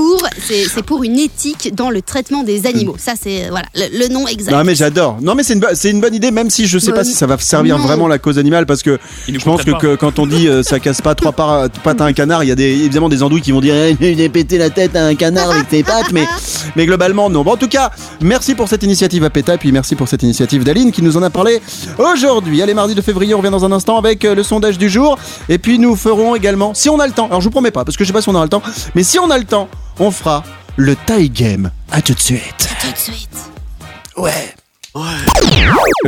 Pour 0.00 0.22
c'est 0.48 0.82
pour 0.82 1.04
une 1.04 1.18
éthique 1.18 1.74
dans 1.74 1.90
le 1.90 2.00
traitement 2.00 2.42
des 2.42 2.66
animaux. 2.66 2.96
Ça 2.98 3.12
c'est 3.20 3.50
voilà 3.50 3.66
le, 3.74 3.98
le 3.98 4.08
nom 4.08 4.26
exact. 4.26 4.50
Non 4.52 4.64
mais 4.64 4.74
j'adore. 4.74 5.18
Non 5.20 5.34
mais 5.34 5.42
c'est 5.42 5.52
une, 5.52 5.64
une 5.84 6.00
bonne 6.00 6.14
idée 6.14 6.30
même 6.30 6.48
si 6.48 6.66
je 6.66 6.78
sais 6.78 6.92
pas 6.92 7.04
si 7.04 7.12
ça 7.12 7.26
va 7.26 7.36
servir 7.36 7.76
Non. 7.76 7.84
vraiment 7.84 8.08
la 8.08 8.18
cause 8.18 8.38
animale 8.38 8.64
parce 8.64 8.82
que 8.82 8.98
je 9.28 9.38
pense 9.40 9.62
que, 9.62 9.96
quand 9.96 10.18
on 10.18 10.26
dit 10.26 10.48
euh, 10.48 10.62
ça 10.62 10.80
casse 10.80 11.02
pas 11.02 11.14
trois 11.14 11.32
pattes 11.84 12.00
à 12.00 12.04
un 12.04 12.14
canard, 12.14 12.42
il 12.44 12.48
y 12.48 12.52
a 12.52 12.54
des, 12.54 12.70
évidemment 12.70 13.10
des 13.10 13.22
andouilles 13.22 13.42
qui 13.42 13.52
vont 13.52 13.60
dire 13.60 13.74
eh, 13.74 14.24
a 14.24 14.28
pété 14.30 14.56
la 14.56 14.70
tête 14.70 14.96
à 14.96 15.04
un 15.04 15.14
canard 15.14 15.50
avec 15.50 15.68
tes 15.68 15.82
pattes 15.82 16.12
mais 16.12 16.24
mais 16.76 16.86
globalement 16.86 17.28
non. 17.28 17.42
Bon, 17.42 17.52
en 17.52 17.56
tout 17.58 17.68
cas, 17.68 17.90
merci 18.22 18.54
pour 18.54 18.68
cette 18.68 18.82
initiative 18.82 19.24
à 19.24 19.28
PETA 19.30 19.54
et 19.54 19.58
puis 19.58 19.70
merci 19.70 19.96
pour 19.96 20.08
cette 20.08 20.22
initiative 20.22 20.64
d'Aline 20.64 20.92
qui 20.92 21.02
nous 21.02 21.18
en 21.18 21.22
a 21.22 21.28
parlé 21.28 21.60
aujourd'hui. 21.98 22.62
Allez 22.62 22.72
mardi 22.72 22.94
de 22.94 23.02
février, 23.02 23.34
on 23.34 23.38
revient 23.38 23.50
dans 23.50 23.66
un 23.66 23.72
instant 23.72 23.98
avec 23.98 24.24
euh, 24.24 24.34
le 24.34 24.44
sondage 24.44 24.78
du 24.78 24.88
jour 24.88 25.18
et 25.50 25.58
puis 25.58 25.78
nous 25.78 25.94
ferons 25.94 26.34
également 26.34 26.72
si 26.72 26.88
on 26.88 26.98
a 27.00 27.06
le 27.06 27.12
temps. 27.12 27.26
Alors 27.26 27.42
je 27.42 27.44
vous 27.44 27.50
promets 27.50 27.70
pas 27.70 27.84
parce 27.84 27.98
que 27.98 28.04
je 28.04 28.08
sais 28.08 28.14
pas 28.14 28.22
si 28.22 28.30
on 28.30 28.34
aura 28.34 28.44
le 28.44 28.48
temps, 28.50 28.62
mais 28.94 29.02
si 29.02 29.18
on 29.18 29.28
a 29.30 29.36
le 29.36 29.44
temps, 29.44 29.68
on 30.00 30.10
fera 30.10 30.42
le 30.76 30.96
tie 30.96 31.30
game. 31.30 31.70
À 31.92 32.02
tout 32.02 32.14
de 32.14 32.20
suite. 32.20 32.68
Tout 32.80 32.90
de 32.90 32.96
suite. 32.96 33.50
Ouais. 34.16 34.54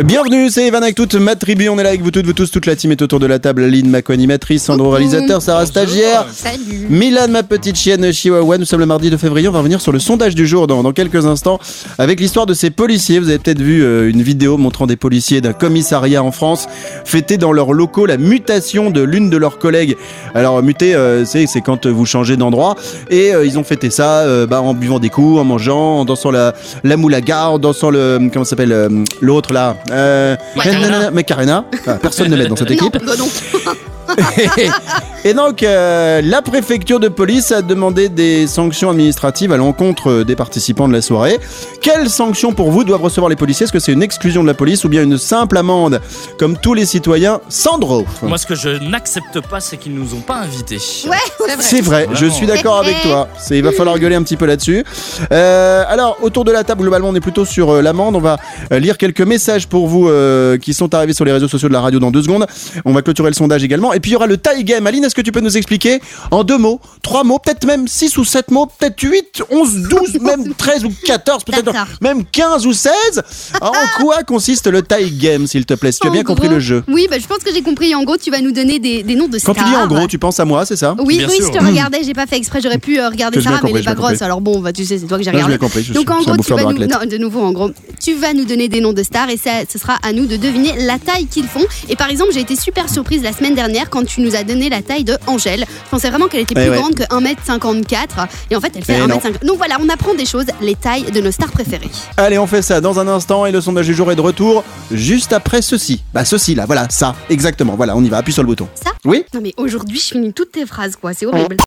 Bienvenue, 0.05 0.51
c'est 0.51 0.67
Evan 0.67 0.83
avec 0.83 0.97
toute 0.97 1.15
ma 1.15 1.37
tribu. 1.37 1.69
On 1.69 1.79
est 1.79 1.85
là 1.85 1.91
avec 1.91 2.03
vous 2.03 2.11
toutes, 2.11 2.27
vous 2.27 2.33
tous, 2.33 2.51
toute 2.51 2.67
la 2.67 2.75
team 2.75 2.91
est 2.91 3.01
autour 3.01 3.21
de 3.21 3.27
la 3.27 3.39
table. 3.39 3.65
Lynn, 3.67 3.89
ma 3.89 4.03
co-animatrice, 4.03 4.65
Sandro, 4.65 4.91
réalisateur, 4.91 5.41
Sarah, 5.41 5.67
stagiaire. 5.67 6.27
Salut. 6.33 6.89
Milan, 6.91 7.29
ma 7.29 7.45
petite 7.45 7.77
chienne 7.77 8.13
Chihuahua, 8.13 8.59
nous 8.59 8.65
sommes 8.65 8.81
le 8.81 8.87
mardi 8.87 9.09
de 9.09 9.17
février, 9.17 9.47
on 9.47 9.53
va 9.53 9.61
revenir 9.61 9.81
sur 9.81 9.93
le 9.93 10.01
sondage 10.01 10.35
du 10.35 10.49
jour 10.49 10.67
dans, 10.67 10.83
dans 10.83 10.91
quelques 10.93 11.27
instants 11.27 11.61
avec 11.99 12.19
l'histoire 12.19 12.47
de 12.47 12.55
ces 12.55 12.71
policiers. 12.71 13.21
Vous 13.21 13.29
avez 13.29 13.39
peut-être 13.39 13.61
vu 13.61 13.85
euh, 13.85 14.11
une 14.11 14.23
vidéo 14.23 14.57
montrant 14.57 14.89
des 14.89 14.97
policiers 14.97 15.41
d'un 15.41 15.53
commissariat 15.53 16.25
en 16.25 16.33
France 16.33 16.67
fêter 17.05 17.37
dans 17.37 17.53
leurs 17.53 17.73
locaux 17.75 18.07
la 18.07 18.17
mutation 18.17 18.91
de 18.91 19.03
l'une 19.03 19.31
de 19.31 19.37
leurs 19.37 19.59
collègues. 19.61 19.97
Alors 20.35 20.61
muter, 20.61 20.97
euh, 20.97 21.25
c'est 21.25 21.47
quand 21.61 21.87
vous 21.87 22.07
changez 22.07 22.37
d'endroit 22.37 22.75
et 23.11 23.33
euh, 23.33 23.47
ils 23.47 23.61
ont 23.61 23.65
fêté 23.65 23.91
ça 23.91 24.23
euh, 24.23 24.49
bah, 24.49 24.61
en 24.61 24.75
buvant 24.75 24.99
des 24.99 25.11
coups, 25.11 25.39
en 25.39 25.45
mangeant, 25.45 26.01
en 26.01 26.05
dansant 26.05 26.33
la, 26.33 26.53
la 26.83 26.97
moulaga, 26.97 27.51
en 27.51 27.59
dansant 27.61 27.91
le... 27.91 28.19
comment 28.33 28.45
ça 28.45 28.57
s'appelle 28.73 28.99
euh, 28.99 29.05
l'autre 29.21 29.53
là 29.53 29.77
euh, 29.91 30.37
Macarena. 30.57 31.11
Macarena. 31.11 31.65
Ah, 31.87 31.95
personne 32.01 32.29
ne 32.29 32.37
l'aide 32.37 32.49
dans 32.49 32.57
cette 32.57 32.71
Non, 32.71 32.75
équipe. 32.89 33.03
non. 33.19 33.29
Et 35.25 35.35
donc, 35.35 35.63
euh, 35.63 36.21
la 36.23 36.43
préfecture 36.43 36.99
de 36.99 37.07
police 37.07 37.53
a 37.53 37.63
demandé 37.63 38.09
des 38.09 38.49
sanctions 38.49 38.91
administratives 38.91 39.53
à 39.53 39.57
l'encontre 39.57 40.25
des 40.25 40.35
participants 40.35 40.89
de 40.89 40.93
la 40.93 41.01
soirée. 41.01 41.39
Quelles 41.81 42.11
sanctions 42.11 42.53
pour 42.53 42.73
vous 42.73 42.83
doivent 42.83 43.03
recevoir 43.03 43.29
les 43.29 43.37
policiers? 43.37 43.65
Est-ce 43.65 43.73
que 43.73 43.79
c'est 43.79 43.93
une 43.93 44.03
exclusion 44.03 44.43
de 44.43 44.49
la 44.49 44.55
police 44.55 44.85
ou 44.85 44.89
bien 44.89 45.03
une 45.05 45.19
simple 45.19 45.57
amende 45.57 46.01
Comme 46.39 46.57
tous 46.57 46.75
les 46.75 46.87
citoyens, 46.87 47.41
Sandro? 47.49 48.05
Moi, 48.23 48.37
ce 48.37 48.47
que 48.47 48.57
je 48.57 48.71
n'accepte 48.71 49.41
pas, 49.49 49.61
c'est 49.61 49.77
qu'ils 49.77 49.95
nous 49.95 50.15
ont 50.15 50.21
pas 50.21 50.39
invités. 50.39 50.79
Ouais. 51.09 51.17
C'est 51.39 51.45
vrai. 51.47 51.57
c'est 51.61 51.81
vrai, 51.81 52.09
je 52.15 52.27
suis 52.27 52.47
d'accord 52.47 52.79
avec 52.79 53.01
toi. 53.03 53.29
Il 53.51 53.63
va 53.63 53.73
falloir 53.73 53.99
gueuler 53.99 54.17
un 54.17 54.23
petit 54.23 54.37
peu 54.37 54.47
là-dessus. 54.47 54.85
Euh, 55.31 55.85
alors, 55.89 56.19
autour 56.23 56.45
de 56.45 56.51
la 56.53 56.65
table, 56.65 56.83
globalement, 56.83 57.11
on 57.11 57.15
est 57.15 57.21
plutôt 57.21 57.45
sur 57.45 57.71
euh, 57.71 57.83
l'amende. 57.83 58.17
On 58.17 58.21
va 58.21 58.39
lire 58.71 58.99
quelques 58.99 59.21
messages 59.21 59.69
pour 59.69 59.87
vous 59.87 60.09
euh, 60.09 60.59
qui 60.59 60.75
sont 60.75 60.95
arrivés 60.95 61.13
sur 61.13 61.25
les 61.25 61.33
réseaux 61.33 61.49
sociaux 61.49 61.69
de 61.69 61.73
la 61.73 61.81
radio 61.81 62.01
dans 62.01 62.11
deux 62.11 62.23
secondes. 62.23 62.47
On 62.85 62.93
va 62.93 63.03
clôturer 63.03 63.31
le 63.31 63.35
sondage 63.35 63.63
également. 63.63 63.93
Et 63.93 64.01
puis, 64.03 64.11
il 64.11 64.15
y 64.15 64.17
aura 64.17 64.27
le 64.27 64.37
tie 64.37 64.63
game. 64.65 64.87
Aline, 64.87 65.05
est-ce 65.05 65.15
que 65.15 65.23
tu 65.23 65.33
peux 65.33 65.41
nous 65.41 65.57
expliquer 65.57 66.01
en 66.31 66.45
deux 66.45 66.59
mots, 66.59 66.79
trois 67.03 67.25
mots, 67.25 67.39
peut-être 67.39 67.65
même 67.65 67.89
six 67.89 68.19
ou 68.19 68.25
sept 68.27 68.51
mots, 68.51 68.67
peut-être 68.67 69.01
8, 69.01 69.43
11, 69.51 69.75
12, 69.89 70.21
même 70.21 70.53
13 70.55 70.85
ou 70.85 70.93
14, 71.07 71.45
peut-être 71.45 71.73
même 72.03 72.25
15 72.27 72.67
ou 72.67 72.75
16 72.75 72.93
En 73.63 73.73
quoi 74.03 74.23
consiste 74.25 74.67
le 74.67 74.83
tie 74.83 75.11
game, 75.13 75.47
s'il 75.47 75.65
te 75.65 75.75
plaît? 75.75 75.93
Si 75.93 76.01
tu 76.01 76.07
as 76.09 76.11
En 76.11 76.13
bien 76.13 76.25
compris 76.25 76.49
le 76.49 76.61
jeu. 76.61 76.83
Oui, 76.89 77.07
bah, 77.11 77.17
je 77.19 77.27
pense 77.27 77.39
que 77.39 77.53
j'ai 77.55 77.63
compris. 77.63 77.95
En 77.95 78.03
gros, 78.05 78.17
tu 78.19 78.31
vas 78.31 78.41
nous 78.41 78.53
donner 78.53 78.79
des, 78.79 79.03
des 79.03 79.15
noms 79.15 79.29
de 79.29 79.39
Quand 79.39 79.53
stars. 79.55 79.65
tu 79.65 79.71
dis 79.71 79.77
en 79.77 79.87
gros, 79.87 80.07
tu 80.07 80.19
penses 80.19 80.39
à 80.41 80.45
moi, 80.45 80.67
c'est 80.67 80.77
ça? 80.77 80.95
Oui, 80.99 81.19
Bien 81.19 81.29
oui, 81.29 81.37
sûr. 81.37 81.47
je 81.53 81.59
te 81.59 81.65
regardais, 81.65 82.03
j'ai 82.05 82.13
pas 82.15 82.27
fait 82.27 82.37
exprès, 82.37 82.61
j'aurais 82.63 82.79
pu 82.79 82.99
euh, 83.01 83.09
regarder 83.09 83.41
Sarah, 83.41 83.61
mais 83.63 83.71
elle 83.71 83.77
est 83.79 83.83
pas 83.85 83.95
grosse, 83.95 84.11
compris. 84.11 84.25
alors 84.25 84.41
bon, 84.41 84.61
bah, 84.61 84.73
tu 84.73 84.85
sais, 84.85 84.99
c'est 84.99 85.07
toi 85.07 85.19
que 85.19 85.25
j'ai 85.25 85.31
regardé. 85.31 85.53
bien 85.53 85.59
compris, 85.59 85.85
je 85.85 85.93
Donc 85.93 86.09
suis- 86.11 86.19
en 86.31 86.35
gros, 86.35 86.43
tu 86.43 86.53
vas 86.53 86.63
nous, 86.63 86.67
raclette. 86.69 86.91
non, 86.91 86.99
de 87.09 87.19
nouveau, 87.19 87.41
en 87.43 87.53
gros, 87.53 87.71
tu 88.03 88.15
vas 88.15 88.33
nous 88.35 88.45
donner 88.45 88.69
des 88.69 88.81
noms 88.81 88.93
de 88.93 89.03
stars 89.03 89.29
et 89.31 89.37
ça, 89.37 89.51
ce 89.71 89.79
sera 89.79 89.99
à 90.03 90.13
nous 90.13 90.27
de 90.27 90.37
deviner 90.37 90.73
la 90.87 90.99
taille 90.99 91.27
qu'ils 91.27 91.47
font. 91.47 91.65
Et 91.89 91.97
par 91.97 92.11
exemple, 92.11 92.33
j'ai 92.33 92.41
été 92.41 92.57
super 92.57 92.89
surprise 92.91 93.23
la 93.23 93.33
semaine 93.33 93.55
dernière 93.55 93.91
quand 93.93 94.07
tu 94.07 94.23
nous 94.23 94.35
as 94.35 94.43
donné 94.43 94.71
la 94.71 94.81
taille 94.81 95.05
de 95.05 95.17
Angèle. 95.27 95.67
Je 95.69 95.91
pensais 95.91 96.09
vraiment 96.09 96.27
qu'elle 96.27 96.41
était 96.41 96.55
plus 96.55 96.71
ouais. 96.71 96.79
grande 96.79 96.95
que 96.95 97.03
1m54 97.05 98.27
et 98.51 98.57
en 98.57 98.61
fait, 98.61 98.73
elle 98.75 98.85
fait 98.85 98.97
Eh 98.97 99.07
non. 99.07 99.19
1m50. 99.19 99.45
Donc 99.45 99.59
voilà, 99.59 99.77
on 99.81 99.89
apprend 99.91 100.15
des 100.15 100.25
choses, 100.25 100.47
les 100.63 100.75
tailles 100.75 101.11
de 101.13 101.21
nos 101.21 101.31
stars 101.31 101.51
préférées. 101.51 101.91
Allez, 102.17 102.39
on 102.39 102.47
fait 102.47 102.63
ça 102.63 102.81
dans 102.81 102.99
un 102.99 103.07
instant 103.07 103.45
et 103.45 103.53
le 103.53 103.61
sondage 103.61 103.87
du 103.87 103.95
jour 103.95 104.11
est 104.11 104.17
de 104.17 104.23
retour 104.23 104.65
juste 104.91 105.35
après 105.35 105.61
ceci. 105.61 106.03
Bah 106.15 106.25
ceci 106.25 106.55
là, 106.55 106.65
voilà, 106.65 106.87
ça, 106.89 107.15
exactement. 107.29 107.75
Voilà, 107.77 107.95
on 107.95 108.03
y 108.03 108.09
va, 108.09 108.17
appuie 108.19 108.33
sur 108.33 108.43
le 108.43 108.47
bouton. 108.47 108.67
Ça 108.75 108.93
Oui 109.05 109.25
Non 109.35 109.41
mais 109.43 109.53
aujourd'hui, 109.59 109.99
je 109.99 110.15
finis 110.15 110.33
toutes 110.33 110.53
tes 110.53 110.65
phrases 110.65 110.97
quoi, 110.97 111.13
c'est 111.13 111.27
horrible. 111.27 111.59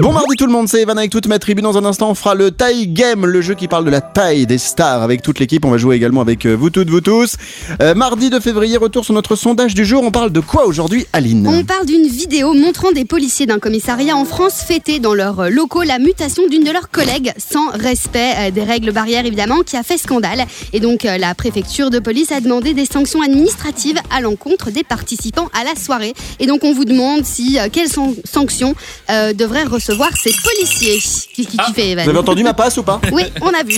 Bon 0.00 0.12
mardi 0.12 0.36
tout 0.36 0.46
le 0.46 0.52
monde, 0.52 0.68
c'est 0.68 0.80
Evan 0.80 0.96
avec 0.96 1.10
toute 1.10 1.26
ma 1.26 1.38
tribu. 1.38 1.60
Dans 1.60 1.76
un 1.76 1.84
instant, 1.84 2.10
on 2.10 2.14
fera 2.14 2.34
le 2.34 2.50
Taille 2.50 2.88
Game, 2.88 3.26
le 3.26 3.42
jeu 3.42 3.54
qui 3.54 3.68
parle 3.68 3.84
de 3.84 3.90
la 3.90 4.00
taille 4.00 4.46
des 4.46 4.58
stars 4.58 5.02
avec 5.02 5.20
toute 5.20 5.38
l'équipe. 5.38 5.64
On 5.64 5.70
va 5.70 5.76
jouer 5.76 5.96
également 5.96 6.22
avec 6.22 6.46
euh, 6.46 6.54
vous 6.54 6.70
toutes, 6.70 6.88
vous 6.88 7.02
tous. 7.02 7.36
Euh, 7.82 7.94
mardi 7.94 8.30
de 8.30 8.40
février, 8.40 8.76
retour 8.76 9.04
sur 9.04 9.14
notre 9.14 9.36
sondage 9.36 9.74
du 9.74 9.84
jour. 9.84 10.02
On 10.02 10.10
parle 10.10 10.30
de 10.30 10.40
quoi 10.40 10.66
aujourd'hui, 10.66 11.06
Aline? 11.12 11.39
On 11.46 11.64
parle 11.64 11.86
d'une 11.86 12.06
vidéo 12.06 12.54
montrant 12.54 12.92
des 12.92 13.04
policiers 13.04 13.46
d'un 13.46 13.58
commissariat 13.58 14.16
en 14.16 14.24
France 14.24 14.62
fêter 14.66 14.98
dans 14.98 15.14
leurs 15.14 15.40
euh, 15.40 15.48
locaux 15.48 15.82
la 15.82 15.98
mutation 15.98 16.46
d'une 16.48 16.64
de 16.64 16.70
leurs 16.70 16.90
collègues 16.90 17.32
sans 17.38 17.68
respect 17.70 18.32
euh, 18.38 18.50
des 18.50 18.62
règles 18.62 18.92
barrières 18.92 19.24
évidemment 19.26 19.60
qui 19.60 19.76
a 19.76 19.82
fait 19.82 19.98
scandale. 19.98 20.44
Et 20.72 20.80
donc 20.80 21.04
euh, 21.04 21.18
la 21.18 21.34
préfecture 21.34 21.90
de 21.90 21.98
police 21.98 22.32
a 22.32 22.40
demandé 22.40 22.74
des 22.74 22.84
sanctions 22.84 23.22
administratives 23.22 23.98
à 24.10 24.20
l'encontre 24.20 24.70
des 24.70 24.84
participants 24.84 25.48
à 25.58 25.64
la 25.64 25.74
soirée. 25.76 26.14
Et 26.40 26.46
donc 26.46 26.64
on 26.64 26.72
vous 26.72 26.84
demande 26.84 27.24
si 27.24 27.58
quelles 27.72 27.88
sont- 27.90 28.16
sanctions 28.24 28.74
euh, 29.10 29.32
devraient 29.32 29.64
recevoir 29.64 30.10
ces 30.22 30.32
policiers. 30.42 30.98
Qu'est-ce 31.00 31.48
qui 31.48 31.56
tu 31.56 31.72
fais 31.74 31.90
Evan 31.90 32.04
Vous 32.04 32.10
avez 32.10 32.18
entendu 32.18 32.42
ma 32.42 32.54
passe 32.54 32.76
ou 32.76 32.82
pas? 32.82 33.00
Oui, 33.12 33.22
on 33.40 33.48
a 33.48 33.62
vu. 33.62 33.76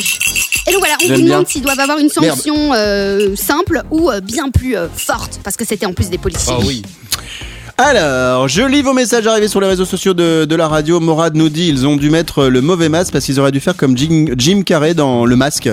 Et 0.67 0.73
donc 0.73 0.81
voilà, 0.81 0.97
on 1.05 1.09
vous 1.15 1.23
demande 1.23 1.49
s'ils 1.49 1.63
doivent 1.63 1.81
avoir 1.81 1.99
une 1.99 2.09
sanction 2.09 2.73
euh, 2.75 3.35
simple 3.37 3.83
ou 3.91 4.11
euh, 4.11 4.21
bien 4.21 4.49
plus 4.51 4.77
euh, 4.77 4.87
forte, 4.95 5.41
parce 5.43 5.57
que 5.57 5.65
c'était 5.65 5.87
en 5.87 5.93
plus 5.93 6.09
des 6.09 6.19
policiers. 6.19 6.55
Ah 6.57 6.61
oui. 6.65 6.83
Alors, 7.79 8.49
je 8.49 8.63
lis 8.63 8.83
vos 8.83 8.93
messages 8.93 9.27
arrivés 9.27 9.49
sur 9.49 9.61
les 9.61 9.67
réseaux 9.67 9.85
sociaux 9.85 10.15
de, 10.15 10.45
de 10.45 10.55
la 10.57 10.69
radio. 10.69 11.01
Morad 11.01 11.35
nous 11.35 11.49
dit 11.49 11.69
ils 11.69 11.87
ont 11.87 11.97
dû 11.97 12.11
mettre 12.11 12.45
le 12.45 12.61
mauvais 12.61 12.89
masque 12.89 13.13
parce 13.13 13.25
qu'ils 13.25 13.41
auraient 13.41 13.51
dû 13.51 13.61
faire 13.61 13.77
comme 13.77 13.97
Jim, 13.97 14.27
Jim 14.37 14.63
Carrey 14.65 14.95
dans 14.95 15.25
Le 15.25 15.35
Masque. 15.37 15.69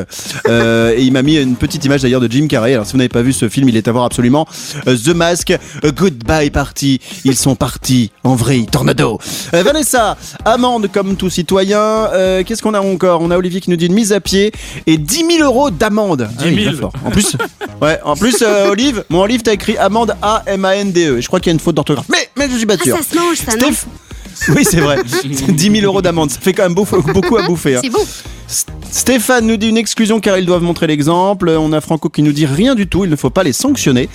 Euh, 0.47 0.93
et 0.95 1.03
il 1.03 1.11
m'a 1.11 1.21
mis 1.21 1.35
une 1.35 1.55
petite 1.55 1.85
image 1.85 2.01
d'ailleurs 2.01 2.21
de 2.21 2.31
Jim 2.31 2.47
Carrey. 2.47 2.73
Alors, 2.73 2.85
si 2.85 2.93
vous 2.93 2.97
n'avez 2.97 3.09
pas 3.09 3.21
vu 3.21 3.31
ce 3.33 3.47
film, 3.47 3.69
il 3.69 3.77
est 3.77 3.87
à 3.87 3.91
voir 3.91 4.05
absolument. 4.05 4.47
Euh, 4.87 4.97
The 4.97 5.09
Mask, 5.09 5.51
euh, 5.51 5.91
Goodbye 5.91 6.49
Party. 6.49 6.99
Ils 7.25 7.35
sont 7.35 7.55
partis 7.55 8.11
en 8.23 8.33
vrai 8.35 8.65
tornado. 8.71 9.19
Euh, 9.53 9.61
Vanessa, 9.61 10.17
amende 10.45 10.89
comme 10.91 11.15
tout 11.15 11.29
citoyen. 11.29 11.79
Euh, 11.79 12.43
Qu'est-ce 12.43 12.63
qu'on 12.63 12.73
a 12.73 12.81
encore? 12.81 13.21
On 13.21 13.29
a 13.29 13.37
Olivier 13.37 13.61
qui 13.61 13.69
nous 13.69 13.75
dit 13.75 13.85
une 13.87 13.93
mise 13.93 14.13
à 14.13 14.19
pied 14.21 14.51
et 14.87 14.97
10 14.97 15.25
000 15.37 15.43
euros 15.43 15.69
d'amende. 15.69 16.27
10 16.39 16.43
000. 16.43 16.55
il 16.55 16.67
est 16.69 16.73
fort. 16.73 16.93
En 17.05 17.11
plus, 17.11 17.35
ouais, 17.81 17.99
en 18.03 18.15
plus, 18.15 18.37
euh, 18.41 18.69
Olive, 18.71 19.03
mon 19.09 19.21
Olive, 19.21 19.41
t'as 19.43 19.53
écrit 19.53 19.77
amende 19.77 20.15
A 20.23 20.43
M 20.47 20.65
A 20.65 20.75
N 20.77 20.91
D 20.91 21.05
E. 21.07 21.17
Et 21.17 21.21
je 21.21 21.27
crois 21.27 21.39
qu'il 21.39 21.51
y 21.51 21.51
a 21.51 21.53
une 21.53 21.59
faute 21.59 21.75
d'orthographe. 21.75 21.88
Mais, 22.09 22.29
mais 22.37 22.49
je 22.49 22.57
suis 22.57 22.65
pas 22.65 22.75
Ah, 22.79 22.83
sûr. 22.83 22.97
ça 22.97 23.03
se 23.03 23.15
mange, 23.15 23.37
ça, 23.37 23.55
non 23.55 23.69
Steph- 23.71 23.85
Oui, 24.55 24.63
c'est 24.63 24.79
vrai. 24.79 24.97
10 25.23 25.71
000 25.71 25.85
euros 25.85 26.01
d'amende, 26.01 26.31
ça 26.31 26.39
fait 26.39 26.53
quand 26.53 26.63
même 26.63 26.73
beaucoup, 26.75 27.01
beaucoup 27.01 27.37
à 27.37 27.43
bouffer. 27.47 27.75
hein. 27.75 27.81
C'est 27.83 27.89
bon. 27.89 28.05
Stéphane 28.91 29.45
nous 29.45 29.57
dit 29.57 29.69
une 29.69 29.77
exclusion 29.77 30.19
car 30.19 30.37
ils 30.39 30.45
doivent 30.45 30.63
montrer 30.63 30.87
l'exemple. 30.87 31.49
On 31.49 31.71
a 31.71 31.81
Franco 31.81 32.09
qui 32.09 32.23
nous 32.23 32.31
dit 32.31 32.47
rien 32.47 32.73
du 32.73 32.87
tout, 32.87 33.05
il 33.05 33.11
ne 33.11 33.15
faut 33.15 33.29
pas 33.29 33.43
les 33.43 33.53
sanctionner. 33.53 34.09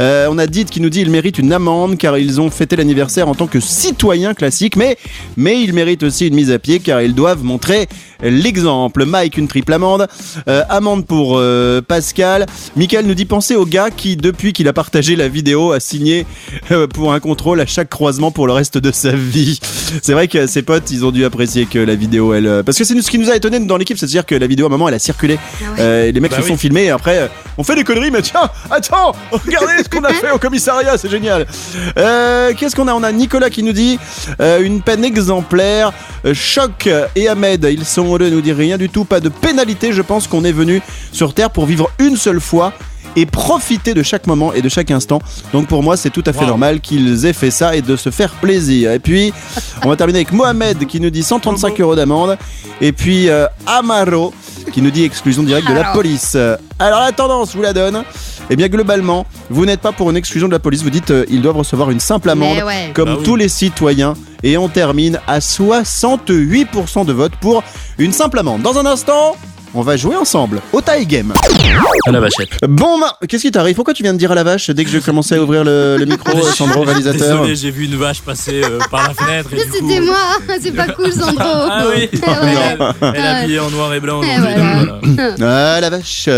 Euh, 0.00 0.26
on 0.28 0.38
a 0.38 0.48
Did 0.48 0.68
qui 0.68 0.80
nous 0.80 0.90
dit 0.90 1.00
ils 1.02 1.10
méritent 1.10 1.38
une 1.38 1.52
amende 1.52 1.96
car 1.96 2.18
ils 2.18 2.40
ont 2.40 2.50
fêté 2.50 2.74
l'anniversaire 2.74 3.28
en 3.28 3.36
tant 3.36 3.46
que 3.46 3.60
citoyens 3.60 4.34
classiques, 4.34 4.74
mais, 4.74 4.98
mais 5.36 5.60
ils 5.60 5.72
méritent 5.72 6.02
aussi 6.02 6.26
une 6.26 6.34
mise 6.34 6.50
à 6.50 6.58
pied 6.58 6.80
car 6.80 7.00
ils 7.00 7.14
doivent 7.14 7.44
montrer 7.44 7.86
l'exemple. 8.20 9.04
Mike, 9.04 9.36
une 9.36 9.46
triple 9.46 9.72
amende. 9.72 10.08
Euh, 10.48 10.64
amende 10.68 11.06
pour 11.06 11.36
euh, 11.38 11.80
Pascal. 11.80 12.46
Michael 12.74 13.06
nous 13.06 13.14
dit 13.14 13.26
pensez 13.26 13.54
au 13.54 13.66
gars 13.66 13.90
qui, 13.90 14.16
depuis 14.16 14.52
qu'il 14.52 14.66
a 14.66 14.72
partagé 14.72 15.14
la 15.14 15.28
vidéo, 15.28 15.70
a 15.70 15.78
signé 15.78 16.26
pour 16.92 17.12
un 17.12 17.20
contrôle 17.20 17.60
à 17.60 17.66
chaque 17.66 17.90
croisement 17.90 18.32
pour 18.32 18.48
le 18.48 18.52
reste 18.52 18.78
de 18.78 18.90
sa 18.90 19.12
vie. 19.12 19.60
C'est 20.02 20.12
vrai 20.12 20.26
que 20.26 20.48
ses 20.48 20.62
potes, 20.62 20.90
ils 20.90 21.04
ont 21.04 21.12
dû 21.12 21.24
apprécier 21.24 21.66
que 21.66 21.78
la 21.78 21.94
vidéo, 21.94 22.34
elle. 22.34 22.62
Parce 22.64 22.78
que 22.78 22.82
c'est 22.82 23.00
ce 23.00 23.10
qui 23.10 23.18
nous 23.18 23.30
a 23.30 23.36
étonné 23.36 23.60
dans 23.60 23.75
l'équipe, 23.78 23.98
c'est-à-dire 23.98 24.26
que 24.26 24.34
la 24.34 24.46
vidéo 24.46 24.66
à 24.66 24.68
un 24.68 24.70
moment, 24.70 24.88
elle 24.88 24.94
a 24.94 24.98
circulé. 24.98 25.38
Ah 25.38 25.64
ouais. 25.72 25.76
Euh, 25.80 26.12
les 26.12 26.20
mecs 26.20 26.30
Bah 26.30 26.38
se 26.38 26.42
oui. 26.42 26.48
sont 26.48 26.56
filmés 26.56 26.84
et 26.84 26.90
après, 26.90 27.18
euh, 27.18 27.28
on 27.58 27.64
fait 27.64 27.74
des 27.74 27.84
conneries, 27.84 28.10
mais 28.10 28.22
tiens, 28.22 28.48
attends, 28.70 29.14
regardez 29.30 29.82
ce 29.82 29.88
qu'on 29.88 30.04
a 30.04 30.12
fait 30.12 30.30
au 30.30 30.38
commissariat, 30.38 30.96
c'est 30.98 31.08
génial. 31.10 31.46
Euh, 31.98 32.52
Qu'est-ce 32.56 32.76
qu'on 32.76 32.88
a? 32.88 32.94
On 32.94 33.02
a 33.02 33.12
Nicolas 33.12 33.50
qui 33.50 33.62
nous 33.62 33.72
dit 33.72 33.98
euh, 34.40 34.60
une 34.62 34.82
peine 34.82 35.04
exemplaire. 35.04 35.92
Euh, 36.24 36.34
Choc 36.34 36.88
et 37.14 37.28
Ahmed, 37.28 37.66
ils 37.70 37.84
sont 37.84 38.04
heureux, 38.06 38.30
nous 38.30 38.40
dit 38.40 38.52
rien 38.52 38.76
du 38.78 38.88
tout, 38.88 39.04
pas 39.04 39.20
de 39.20 39.28
pénalité. 39.28 39.92
Je 39.92 40.02
pense 40.02 40.26
qu'on 40.26 40.44
est 40.44 40.52
venu 40.52 40.80
sur 41.12 41.34
Terre 41.34 41.50
pour 41.50 41.66
vivre 41.66 41.90
une 41.98 42.16
seule 42.16 42.40
fois 42.40 42.72
et 43.16 43.26
profiter 43.26 43.94
de 43.94 44.02
chaque 44.02 44.26
moment 44.26 44.52
et 44.52 44.60
de 44.62 44.68
chaque 44.68 44.90
instant. 44.90 45.20
Donc 45.52 45.66
pour 45.66 45.82
moi, 45.82 45.96
c'est 45.96 46.10
tout 46.10 46.22
à 46.26 46.32
fait 46.32 46.40
Wow. 46.42 46.46
normal 46.48 46.80
qu'ils 46.80 47.24
aient 47.26 47.32
fait 47.32 47.50
ça 47.50 47.74
et 47.74 47.82
de 47.82 47.96
se 47.96 48.10
faire 48.10 48.30
plaisir. 48.34 48.92
Et 48.92 48.98
puis, 48.98 49.32
on 49.84 49.88
va 49.88 49.96
terminer 49.96 50.18
avec 50.20 50.32
Mohamed 50.32 50.86
qui 50.86 51.00
nous 51.00 51.10
dit 51.10 51.22
135 51.22 51.80
euros 51.80 51.96
d'amende. 51.96 52.36
Et 52.80 52.92
puis 52.92 53.28
euh, 53.30 53.46
Amaro 53.66 54.34
qui 54.72 54.82
nous 54.82 54.90
dit 54.90 55.04
exclusion 55.04 55.42
directe 55.42 55.68
de 55.68 55.72
la 55.74 55.92
police. 55.92 56.36
Alors 56.78 57.00
la 57.00 57.12
tendance, 57.12 57.52
je 57.52 57.56
vous 57.56 57.62
la 57.62 57.72
donne. 57.72 58.02
Eh 58.50 58.54
bien 58.56 58.68
globalement, 58.68 59.26
vous 59.50 59.64
n'êtes 59.66 59.80
pas 59.80 59.92
pour 59.92 60.10
une 60.10 60.16
exclusion 60.16 60.46
de 60.46 60.52
la 60.52 60.58
police. 60.58 60.82
Vous 60.82 60.90
dites 60.90 61.10
euh, 61.10 61.24
ils 61.30 61.40
doivent 61.42 61.56
recevoir 61.56 61.90
une 61.90 62.00
simple 62.00 62.28
amende 62.30 62.58
ouais. 62.64 62.90
comme 62.94 63.08
Bah 63.08 63.16
oui. 63.18 63.24
tous 63.24 63.36
les 63.36 63.48
citoyens. 63.48 64.14
Et 64.42 64.58
on 64.58 64.68
termine 64.68 65.18
à 65.26 65.40
68% 65.40 67.04
de 67.06 67.12
vote 67.12 67.32
pour 67.40 67.62
une 67.98 68.12
simple 68.12 68.38
amende. 68.38 68.62
Dans 68.62 68.78
un 68.78 68.86
instant, 68.86 69.36
on 69.76 69.82
va 69.82 69.96
jouer 69.96 70.16
ensemble 70.16 70.60
au 70.72 70.80
tie 70.80 71.04
game. 71.06 71.32
À 72.06 72.10
la 72.12 72.20
vachette. 72.20 72.48
Bon, 72.68 72.98
ma- 72.98 73.16
qu'est-ce 73.28 73.42
qui 73.42 73.50
t'arrive? 73.50 73.74
Pourquoi 73.74 73.94
tu 73.94 74.02
viens 74.02 74.12
de 74.14 74.18
dire 74.18 74.32
à 74.32 74.34
la 74.34 74.42
vache 74.44 74.70
dès 74.70 74.84
que 74.84 74.90
je 74.90 74.98
commençais 74.98 75.36
à 75.36 75.42
ouvrir 75.42 75.64
le, 75.64 75.96
le 75.98 76.04
micro, 76.06 76.40
Sandro, 76.56 76.82
réalisateur? 76.82 77.40
Désolé, 77.42 77.56
j'ai 77.56 77.70
vu 77.70 77.84
une 77.86 77.96
vache 77.96 78.20
passer 78.22 78.62
euh, 78.64 78.78
par 78.90 79.08
la 79.08 79.14
fenêtre. 79.14 79.50
et 79.52 79.56
coup- 79.56 79.62
C'était 79.72 80.00
moi, 80.00 80.16
c'est 80.60 80.72
pas 80.74 80.86
cool 80.88 81.12
Sandro. 81.12 81.36
Ah 81.68 81.84
oui, 81.94 82.08
Eh 82.12 82.16
ouais. 82.16 82.26
elle, 83.02 83.12
elle 83.14 83.16
est 83.16 83.26
habillée 83.28 83.58
en 83.58 83.70
noir 83.70 83.92
et 83.92 84.00
blanc. 84.00 84.20
Eh 84.22 84.38
aujourd'hui, 84.40 84.62
voilà. 85.16 85.34
Ah 85.76 85.80
la 85.80 85.90
vache 85.90 86.28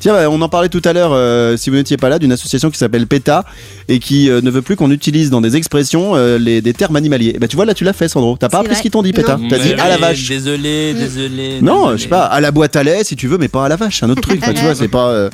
Tiens, 0.00 0.12
bah, 0.14 0.30
on 0.30 0.40
en 0.40 0.48
parlait 0.48 0.68
tout 0.68 0.82
à 0.84 0.92
l'heure, 0.92 1.10
euh, 1.12 1.56
si 1.56 1.68
vous 1.70 1.76
n'étiez 1.76 1.96
pas 1.96 2.08
là, 2.08 2.18
d'une 2.18 2.32
association 2.32 2.70
qui 2.70 2.78
s'appelle 2.78 3.06
PETA 3.06 3.44
et 3.88 3.98
qui 3.98 4.30
euh, 4.30 4.40
ne 4.40 4.50
veut 4.50 4.62
plus 4.62 4.76
qu'on 4.76 4.90
utilise 4.90 5.30
dans 5.30 5.40
des 5.40 5.56
expressions 5.56 6.14
euh, 6.14 6.38
les, 6.38 6.60
des 6.62 6.72
termes 6.72 6.96
animaliers. 6.96 7.36
Bah 7.40 7.48
tu 7.48 7.56
vois, 7.56 7.64
là 7.64 7.74
tu 7.74 7.84
l'as 7.84 7.92
fait 7.92 8.08
Sandro. 8.08 8.36
T'as 8.38 8.48
pas 8.48 8.60
appris 8.60 8.76
ce 8.76 8.82
qu'ils 8.82 8.90
t'ont 8.90 9.02
dit 9.02 9.12
PETA. 9.12 9.38
T'as 9.50 9.58
dit 9.58 9.74
à 9.74 9.88
la 9.88 9.96
vache. 9.98 10.28
Désolé, 10.28 10.94
désolé. 10.94 11.58
Non, 11.60 11.92
je 11.92 12.02
sais 12.02 12.08
pas, 12.08 12.24
à 12.24 12.40
la 12.40 12.50
boîte 12.50 12.76
si 13.04 13.16
tu 13.16 13.26
veux, 13.28 13.38
mais 13.38 13.48
pas 13.48 13.64
à 13.64 13.68
la 13.68 13.76
vache, 13.76 13.98
c'est 14.00 14.06
un 14.06 14.10
autre 14.10 14.22
truc. 14.22 14.40
Enfin, 14.42 14.52
tu 14.52 14.62
vois, 14.62 14.74
c'est 14.74 14.88
pas. 14.88 15.08
euh. 15.08 15.30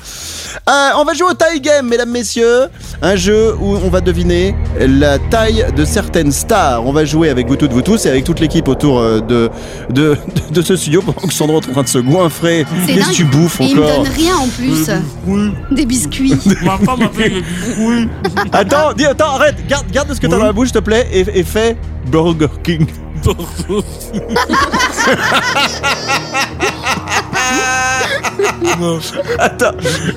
Euh, 0.69 0.89
on 0.99 1.05
va 1.05 1.15
jouer 1.15 1.29
au 1.31 1.35
tie 1.35 1.61
game, 1.61 1.89
mesdames, 1.89 2.11
messieurs. 2.11 2.67
Un 3.03 3.17
jeu 3.17 3.55
où 3.61 3.77
on 3.77 3.89
va 3.91 4.01
deviner 4.01 4.55
la 4.79 5.19
taille 5.19 5.65
de 5.77 5.85
certaines 5.85 6.33
stars. 6.33 6.85
On 6.87 6.93
va 6.93 7.05
jouer 7.05 7.29
avec 7.29 7.47
vous 7.49 7.57
toutes, 7.57 7.73
vous 7.73 7.83
tous, 7.83 8.07
et 8.07 8.09
avec 8.11 8.25
toute 8.25 8.41
l'équipe 8.41 8.67
autour 8.69 8.99
euh, 8.99 9.21
de, 9.21 9.51
de, 9.91 10.17
de, 10.53 10.63
ce 10.63 10.77
studio 10.77 11.03
pendant 11.03 11.27
que 11.27 11.33
Sandro 11.35 11.61
est 11.61 11.69
en 11.69 11.73
train 11.73 11.83
de 11.83 11.89
se 11.89 11.99
goinfrer. 11.99 12.65
C'est 12.87 12.95
Qu'est-ce 12.95 12.99
que 13.01 13.05
dingue. 13.07 13.15
tu 13.15 13.25
bouffes 13.25 13.61
Et 13.61 13.65
il 13.67 13.77
me 13.77 13.83
encore 13.85 14.05
donne 14.05 14.13
rien 14.15 14.37
en 14.37 14.49
plus. 14.49 14.91
Oui. 15.27 15.51
Des 15.73 15.87
biscuits. 15.87 16.35
Ma 16.63 16.79
femme 16.79 17.01
m'a 17.01 17.09
fait 17.11 17.31
des 17.31 17.43
biscuits. 17.43 18.09
Attends, 18.53 18.93
dis, 18.97 19.07
attends, 19.07 19.35
arrête, 19.35 19.57
garde, 19.69 19.91
garde 19.91 20.13
ce 20.15 20.21
que 20.21 20.27
t'as 20.27 20.37
dans 20.39 20.45
la 20.45 20.53
bouche, 20.53 20.69
s'il 20.69 20.77
te 20.77 20.85
plaît, 20.85 21.07
et, 21.13 21.21
et 21.35 21.43
fais 21.43 21.77
Burger 22.11 22.49
King. 22.63 22.87
Attends, 29.39 29.71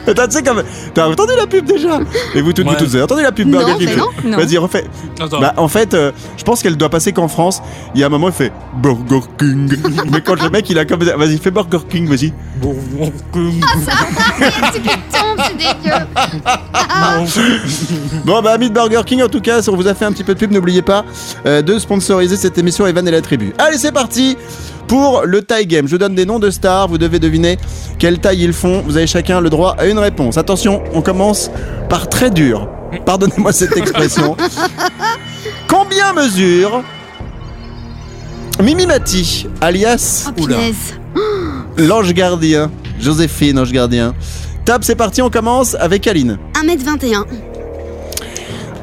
attends, 0.08 0.28
tu 0.28 0.32
sais 0.32 0.43
comme. 0.43 0.63
T'as 0.93 1.08
entendu 1.08 1.34
la 1.38 1.46
pub 1.46 1.65
déjà? 1.65 2.00
Et 2.34 2.41
vous 2.41 2.54
toutes, 2.54 2.65
vous 2.65 2.74
toutes, 2.76 2.88
vous 2.88 2.96
avez 2.96 3.04
entendu 3.04 3.22
la 3.22 3.32
pub 3.32 3.48
Non, 3.48 3.60
Burger 3.60 3.76
King 3.78 3.89
mais 3.89 3.96
non, 3.96 4.08
non. 4.24 4.38
Vas-y, 4.38 4.58
refais. 4.58 4.86
Attends. 5.20 5.39
Bah, 5.39 5.54
en 5.58 5.67
fait, 5.67 5.93
euh, 5.93 6.12
je 6.38 6.43
pense 6.43 6.63
qu'elle 6.63 6.78
doit 6.78 6.89
passer 6.89 7.13
qu'en 7.13 7.28
France. 7.28 7.62
Il 7.93 8.02
y 8.02 8.04
a 8.04 8.08
un 8.08 8.10
moment, 8.10 8.28
il 8.28 8.34
fait 8.34 8.52
Burger 8.82 9.22
King. 9.38 9.72
Mais 10.12 10.22
quand 10.22 10.41
le 10.41 10.50
mec, 10.50 10.70
il 10.70 10.80
a 10.80 10.86
comme. 10.86 11.04
Vas-y, 11.04 11.38
fais 11.38 11.52
Burger 11.52 11.80
King, 11.89 12.08
vas-y. 12.08 12.34
Burger 12.62 13.13
King. 13.32 13.62
C'est 14.74 14.82
qui 14.82 14.89
tombe, 15.12 15.27
c'est 15.45 15.58
dégueu. 15.58 15.95
Bon, 18.26 18.41
bah, 18.41 18.52
amis 18.52 18.69
de 18.69 18.73
Burger 18.73 19.02
King, 19.06 19.23
en 19.23 19.30
tout 19.30 19.41
cas, 19.41 19.62
si 19.62 19.69
on 19.69 19.76
vous 19.76 19.88
a 19.88 19.93
fait 19.93 20.06
un 20.06 20.12
petit 20.12 20.23
peu 20.23 20.34
de 20.34 20.39
pub, 20.39 20.52
n'oubliez 20.52 20.82
pas 20.82 21.06
euh, 21.45 21.62
de 21.62 21.80
sponsoriser 21.80 22.36
cette 22.36 22.58
émission 22.58 22.86
Evan 22.86 23.08
et 23.08 23.12
la 23.12 23.21
tribu. 23.21 23.54
Allez, 23.58 23.78
c'est 23.78 23.91
parti 23.91 24.38
pour 24.88 25.23
le 25.26 25.41
tie 25.43 25.65
game. 25.65 25.88
Je 25.88 25.95
donne 25.97 26.15
des 26.15 26.26
noms 26.26 26.39
de 26.39 26.50
stars, 26.50 26.88
vous 26.88 26.97
devez 26.97 27.19
deviner 27.19 27.58
quelle 28.00 28.19
taille 28.19 28.43
ils 28.43 28.54
font. 28.54 28.82
Vous 28.86 28.97
avez 28.97 29.08
chacun 29.08 29.41
le 29.41 29.50
droit 29.50 29.76
à 29.78 29.86
une 29.86 30.00
réponse. 30.00 30.38
Attention, 30.38 30.84
on 30.93 31.02
commence 31.02 31.52
par 31.89 32.10
très 32.10 32.30
dur. 32.30 32.67
Pardonnez-moi 33.06 33.52
cette 33.52 33.76
expression. 33.78 34.36
Combien 35.67 36.13
mesure 36.13 36.84
Mimimati, 38.62 39.47
alias 39.62 40.32
Oh, 40.38 40.47
l'ange 41.78 42.13
gardien 42.13 42.71
Joséphine, 43.00 43.60
ange 43.60 43.71
gardien. 43.71 44.15
Top, 44.67 44.84
c'est 44.84 44.95
parti, 44.95 45.21
on 45.21 45.30
commence 45.30 45.75
avec 45.80 46.06
Aline. 46.08 46.38
1m21. 46.56 47.23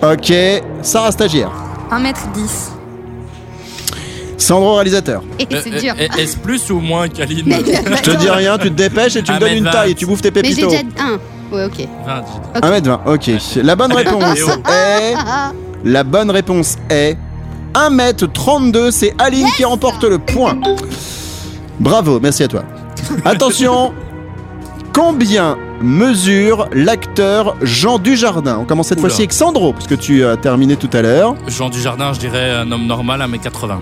Ok, 0.03 0.33
Sarah 0.81 1.13
stagiaire. 1.13 1.51
1m10. 1.91 2.71
Sandro 4.39 4.77
réalisateur. 4.77 5.23
Et 5.39 5.43
Euh, 5.53 5.61
c'est 5.63 5.75
euh, 5.75 5.79
dur. 5.79 5.95
Est-ce 6.19 6.39
plus 6.39 6.71
ou 6.71 6.81
moins 6.81 7.07
qu'Aline 7.09 7.43
Mais, 7.45 7.59
Je 7.59 8.01
te 8.03 8.17
dis 8.17 8.31
rien, 8.31 8.57
tu 8.57 8.71
te 8.71 8.75
dépêches 8.75 9.17
et 9.17 9.23
tu 9.23 9.31
me 9.31 9.39
donnes 9.39 9.59
une 9.59 9.65
vingt. 9.65 9.71
taille 9.73 9.91
et 9.91 9.95
tu 9.95 10.07
bouffes 10.07 10.23
tes 10.23 10.31
Mais 10.31 10.41
j'ai 10.45 10.55
pépitos. 10.55 10.71
déjà 10.71 10.83
un. 11.01 11.19
Ouais, 11.55 11.67
ok. 11.67 11.87
20, 12.63 12.81
1m20, 12.81 12.99
ok. 13.07 13.31
La 13.63 13.77
bonne 13.77 13.93
réponse 13.93 14.49
est. 14.71 15.15
La 15.85 16.03
bonne 16.03 16.31
réponse 16.31 16.77
est. 16.89 17.19
1m32, 17.75 18.91
c'est 18.91 19.15
Aline 19.19 19.49
qui 19.55 19.67
remporte 19.67 20.03
le 20.05 20.19
point. 20.19 20.57
Bravo, 21.79 22.21
merci 22.21 22.43
à 22.45 22.49
toi. 22.49 22.63
Attention, 23.27 23.93
combien 24.95 25.59
mesure 25.85 26.69
l'acteur 26.73 27.57
Jean 27.63 27.99
Dujardin 27.99 28.59
On 28.61 28.65
commence 28.65 28.89
cette 28.89 29.01
fois-ci 29.01 29.21
avec 29.23 29.33
Sandro, 29.33 29.73
parce 29.73 29.87
que 29.87 29.95
tu 29.95 30.25
as 30.25 30.37
terminé 30.37 30.77
tout 30.77 30.91
à 30.93 31.03
l'heure. 31.03 31.37
Jean 31.47 31.69
Dujardin, 31.69 32.13
je 32.13 32.19
dirais 32.21 32.51
un 32.51 32.71
homme 32.73 32.87
normal, 32.87 33.21
1m80. 33.21 33.79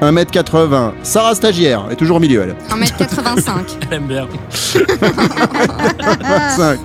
1m80. 0.00 0.92
Sarah 1.02 1.34
stagiaire, 1.34 1.86
est 1.90 1.96
toujours 1.96 2.16
au 2.18 2.20
milieu, 2.20 2.42
elle. 2.42 2.56
1m85. 2.78 3.50
Elle 3.90 3.96
aime 3.96 4.06
bien. 4.06 4.26
5. 6.56 6.78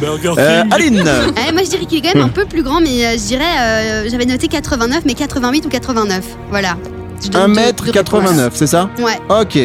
Burger 0.00 0.32
Euh, 0.38 0.62
King. 0.62 0.72
Aline 0.72 1.04
Eh, 1.48 1.52
moi 1.52 1.62
je 1.64 1.70
dirais 1.70 1.86
qu'il 1.86 1.98
est 1.98 2.02
quand 2.02 2.14
même 2.18 2.24
un 2.26 2.28
peu 2.28 2.44
plus 2.44 2.62
grand, 2.62 2.80
mais 2.80 3.04
euh, 3.06 3.12
je 3.12 3.24
dirais, 3.26 3.44
euh, 3.58 4.08
j'avais 4.10 4.26
noté 4.26 4.48
89, 4.48 5.02
mais 5.06 5.14
88 5.14 5.64
ou 5.66 5.68
89. 5.68 6.22
Voilà. 6.50 6.76
Je 7.24 7.28
donne 7.30 7.54
deux- 7.54 7.60
deux 7.60 7.92
1m89, 7.92 8.50
c'est 8.52 8.66
ça? 8.66 8.90
Ouais. 8.98 9.18
Ok, 9.30 9.58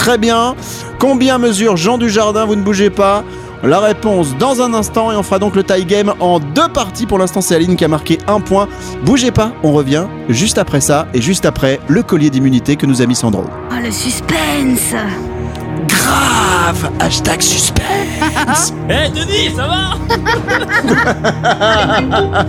très 0.00 0.16
bien. 0.16 0.56
Combien 0.98 1.36
mesure 1.36 1.76
Jean 1.76 1.98
Dujardin 1.98 2.46
Vous 2.46 2.56
ne 2.56 2.62
bougez 2.62 2.88
pas. 2.88 3.22
La 3.62 3.80
réponse 3.80 4.34
dans 4.38 4.62
un 4.62 4.72
instant 4.72 5.12
et 5.12 5.16
on 5.16 5.22
fera 5.22 5.38
donc 5.38 5.54
le 5.54 5.62
tie 5.62 5.84
game 5.84 6.14
en 6.20 6.40
deux 6.40 6.68
parties. 6.68 7.04
Pour 7.04 7.18
l'instant, 7.18 7.42
c'est 7.42 7.54
Aline 7.54 7.76
qui 7.76 7.84
a 7.84 7.88
marqué 7.88 8.16
un 8.26 8.40
point. 8.40 8.66
Bougez 9.04 9.30
pas, 9.30 9.52
on 9.62 9.72
revient 9.72 10.06
juste 10.30 10.56
après 10.56 10.80
ça 10.80 11.06
et 11.12 11.20
juste 11.20 11.44
après 11.44 11.80
le 11.86 12.02
collier 12.02 12.30
d'immunité 12.30 12.76
que 12.76 12.86
nous 12.86 13.02
a 13.02 13.06
mis 13.06 13.14
Sandro. 13.14 13.44
Oh 13.70 13.74
le 13.82 13.90
suspense 13.90 14.94
Grave 15.86 16.59
Hashtag 17.00 17.42
suspense 17.42 18.72
Eh 18.88 19.08
Denis, 19.10 19.50
ça 19.56 19.66
va 19.66 19.98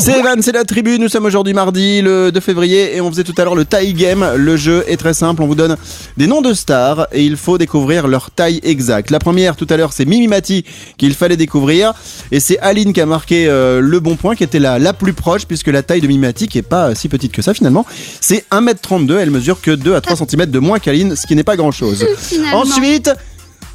C'est 0.00 0.18
Evan, 0.18 0.42
c'est 0.42 0.52
la 0.52 0.64
tribu. 0.64 0.98
Nous 0.98 1.08
sommes 1.08 1.26
aujourd'hui 1.26 1.54
mardi, 1.54 2.02
le 2.02 2.32
2 2.32 2.40
février, 2.40 2.96
et 2.96 3.00
on 3.00 3.08
faisait 3.08 3.22
tout 3.22 3.34
à 3.38 3.44
l'heure 3.44 3.54
le 3.54 3.64
tie 3.64 3.92
game. 3.92 4.26
Le 4.36 4.56
jeu 4.56 4.82
est 4.88 4.96
très 4.96 5.14
simple. 5.14 5.42
On 5.42 5.46
vous 5.46 5.54
donne 5.54 5.76
des 6.16 6.26
noms 6.26 6.40
de 6.40 6.54
stars 6.54 7.06
et 7.12 7.22
il 7.22 7.36
faut 7.36 7.58
découvrir 7.58 8.08
leur 8.08 8.32
taille 8.32 8.58
exacte. 8.64 9.10
La 9.10 9.20
première, 9.20 9.54
tout 9.54 9.68
à 9.70 9.76
l'heure, 9.76 9.92
c'est 9.92 10.04
Mimi 10.04 10.26
Mati 10.26 10.64
qu'il 10.96 11.14
fallait 11.14 11.36
découvrir. 11.36 11.92
Et 12.32 12.40
c'est 12.40 12.58
Aline 12.58 12.92
qui 12.92 13.00
a 13.00 13.06
marqué 13.06 13.46
euh, 13.46 13.80
le 13.80 14.00
bon 14.00 14.16
point, 14.16 14.34
qui 14.34 14.42
était 14.42 14.58
la, 14.58 14.80
la 14.80 14.92
plus 14.92 15.12
proche, 15.12 15.46
puisque 15.46 15.68
la 15.68 15.84
taille 15.84 16.00
de 16.00 16.08
Mimi 16.08 16.26
Mati, 16.26 16.48
qui 16.48 16.58
est 16.58 16.62
pas 16.62 16.96
si 16.96 17.08
petite 17.08 17.30
que 17.30 17.42
ça 17.42 17.54
finalement, 17.54 17.86
c'est 18.20 18.44
1m32. 18.50 19.18
Elle 19.18 19.30
mesure 19.30 19.60
que 19.60 19.70
2 19.70 19.94
à 19.94 20.00
3 20.00 20.16
cm 20.16 20.46
de 20.46 20.58
moins 20.58 20.80
qu'Aline, 20.80 21.14
ce 21.14 21.28
qui 21.28 21.36
n'est 21.36 21.44
pas 21.44 21.54
grand 21.56 21.70
chose. 21.70 22.04
Finalement. 22.18 22.62
Ensuite, 22.62 23.11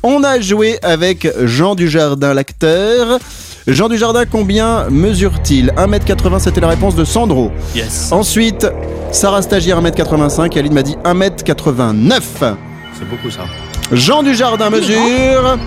on 0.03 0.23
a 0.23 0.39
joué 0.39 0.79
avec 0.83 1.27
Jean 1.43 1.75
Dujardin, 1.75 2.33
l'acteur. 2.33 3.19
Jean 3.67 3.89
Dujardin, 3.89 4.25
combien 4.25 4.89
mesure-t-il? 4.89 5.71
1m80, 5.77 6.39
c'était 6.39 6.61
la 6.61 6.69
réponse 6.69 6.95
de 6.95 7.03
Sandro. 7.03 7.51
Yes. 7.75 8.11
Ensuite, 8.11 8.65
Sarah 9.11 9.41
Stagiaire, 9.41 9.81
1m85. 9.81 10.57
Aline 10.57 10.73
m'a 10.73 10.83
dit 10.83 10.95
1m89. 11.03 12.21
C'est 12.97 13.09
beaucoup 13.09 13.29
ça. 13.29 13.41
Jean 13.91 14.23
Dujardin 14.23 14.69
mesure 14.69 15.57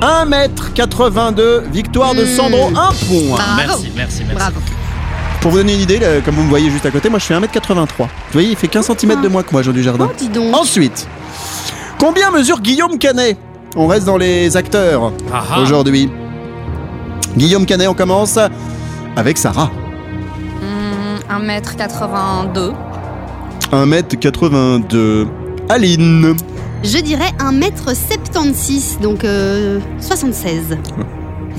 1m82. 0.00 1.70
Victoire 1.72 2.14
de. 2.14 2.26
Sandro, 2.26 2.68
un 2.68 2.72
point. 2.72 3.36
Bravo. 3.36 3.56
Merci, 3.56 3.92
merci, 3.96 4.22
merci. 4.24 4.34
Bravo. 4.34 4.60
Pour 5.40 5.50
vous 5.50 5.58
donner 5.58 5.74
une 5.74 5.80
idée, 5.80 5.98
là, 5.98 6.20
comme 6.24 6.36
vous 6.36 6.44
me 6.44 6.48
voyez 6.48 6.70
juste 6.70 6.86
à 6.86 6.90
côté, 6.90 7.08
moi 7.08 7.18
je 7.18 7.24
fais 7.24 7.34
1m83. 7.34 7.86
Vous 7.98 8.06
voyez, 8.32 8.50
il 8.50 8.56
fait 8.56 8.68
15 8.68 8.92
cm 8.96 9.20
de 9.20 9.28
moins 9.28 9.42
que 9.42 9.50
moi, 9.52 9.62
Jean 9.62 9.72
Dujardin. 9.72 10.08
Oh, 10.10 10.14
dis 10.16 10.28
donc. 10.28 10.54
Ensuite, 10.54 11.06
combien 12.02 12.32
mesure 12.32 12.60
Guillaume 12.60 12.98
Canet 12.98 13.38
On 13.76 13.86
reste 13.86 14.06
dans 14.06 14.16
les 14.16 14.56
acteurs 14.56 15.12
Ah 15.32 15.44
ah. 15.52 15.60
aujourd'hui. 15.60 16.10
Guillaume 17.36 17.64
Canet, 17.64 17.86
on 17.86 17.94
commence 17.94 18.40
avec 19.14 19.38
Sarah. 19.38 19.70
Hmm, 20.60 21.20
1m82. 21.32 22.72
1m82. 23.70 25.28
Aline. 25.68 26.34
Je 26.82 26.98
dirais 26.98 27.30
1m76, 27.38 29.00
donc 29.00 29.22
euh, 29.22 29.78
76. 30.00 30.76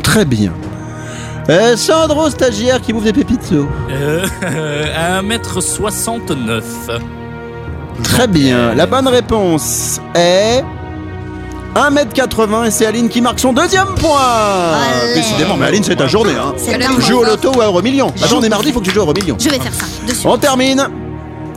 Très 0.03 0.25
bien. 0.25 0.51
Euh, 1.49 1.77
Sandro, 1.77 2.29
stagiaire 2.29 2.82
qui 2.82 2.91
bouffe 2.91 3.06
des 3.06 3.13
pépitos. 3.13 3.65
Euh, 3.89 4.25
1m69. 5.21 6.63
Très 8.01 8.27
bien. 8.27 8.73
La 8.73 8.86
bonne 8.86 9.08
réponse 9.08 9.99
est 10.15 10.63
1m80 11.75 12.67
et 12.67 12.71
c'est 12.71 12.86
Aline 12.86 13.10
qui 13.10 13.21
marque 13.21 13.39
son 13.39 13.53
deuxième 13.53 13.93
point. 13.95 14.19
Allez. 14.19 15.15
Décidément, 15.15 15.58
mais 15.58 15.67
Aline, 15.67 15.84
c'est 15.84 15.95
ta 15.95 16.08
journée. 16.08 16.34
Hein. 16.36 16.53
C'est 16.58 16.77
Tu 16.77 17.01
joues 17.01 17.19
au 17.19 17.23
loto 17.23 17.51
ou 17.56 17.62
à 17.62 17.65
Euromillion? 17.65 18.13
Attends, 18.23 18.38
on 18.39 18.43
est 18.43 18.49
mardi, 18.49 18.69
il 18.69 18.73
faut 18.73 18.79
que 18.79 18.86
tu 18.86 18.91
joues 18.91 19.01
à 19.01 19.03
Euromillion. 19.03 19.38
Je 19.39 19.49
vais 19.49 19.60
faire 19.60 19.73
ça. 19.73 19.86
On 20.25 20.38
termine. 20.38 20.88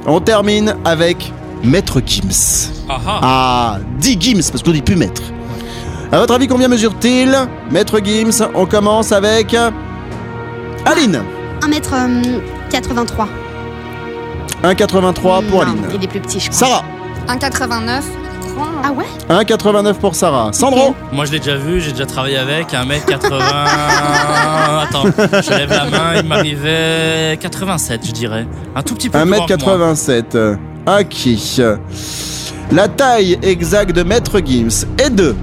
On 0.07 0.21
termine 0.21 0.75
avec 0.85 1.33
Maître 1.65 2.01
Gims. 2.05 2.71
Ah 2.89 2.99
ah. 3.07 3.21
Ah, 3.23 3.79
10 3.99 4.17
Gims, 4.21 4.51
parce 4.51 4.63
qu'on 4.63 4.71
dit 4.71 4.83
plus 4.83 4.97
Maître. 4.97 5.23
À 6.13 6.19
votre 6.19 6.35
avis, 6.35 6.47
combien 6.47 6.69
mesure-t-il 6.69 7.37
Maître 7.71 7.99
Gims, 8.03 8.47
on 8.55 8.67
commence 8.67 9.11
avec. 9.13 9.55
Aline. 10.85 11.23
1m83. 11.63 13.27
1,83 14.75 15.15
pour 15.15 15.33
Non, 15.45 15.61
Aline. 15.61 15.77
Il 15.95 16.05
est 16.05 16.09
plus 16.09 16.21
petit, 16.21 16.41
je 16.41 16.51
crois. 16.51 16.69
Sarah. 16.69 16.85
1,89. 17.29 18.03
Ah 18.83 18.93
ouais? 18.93 19.05
1,89 19.45 19.95
pour 19.95 20.15
Sarah. 20.15 20.51
Sandro. 20.53 20.95
Moi 21.13 21.25
je 21.25 21.33
l'ai 21.33 21.39
déjà 21.41 21.57
vu, 21.57 21.81
j'ai 21.81 21.93
déjà 21.93 22.07
travaillé 22.07 22.37
avec 22.39 22.73
1m80. 22.73 23.33
Attends, 24.83 25.05
je 25.43 25.51
lève 25.51 25.71
la 25.71 25.85
main, 25.87 26.15
il 26.17 26.27
m'arrivait 26.27 27.37
87, 27.41 28.07
je 28.07 28.13
dirais. 28.13 28.47
Un 28.75 28.83
tout 28.83 28.95
petit 28.95 29.11
peu 29.11 29.21
plus 29.21 29.31
grand 29.31 29.47
que 29.47 29.65
moi. 29.65 29.79
1m87. 29.95 30.57
Ok. 31.01 31.79
La 32.73 32.89
taille 32.89 33.39
exacte 33.43 33.93
de 33.93 34.03
Maître 34.03 34.41
Gims 34.45 34.87
est 34.99 35.11
de. 35.11 35.35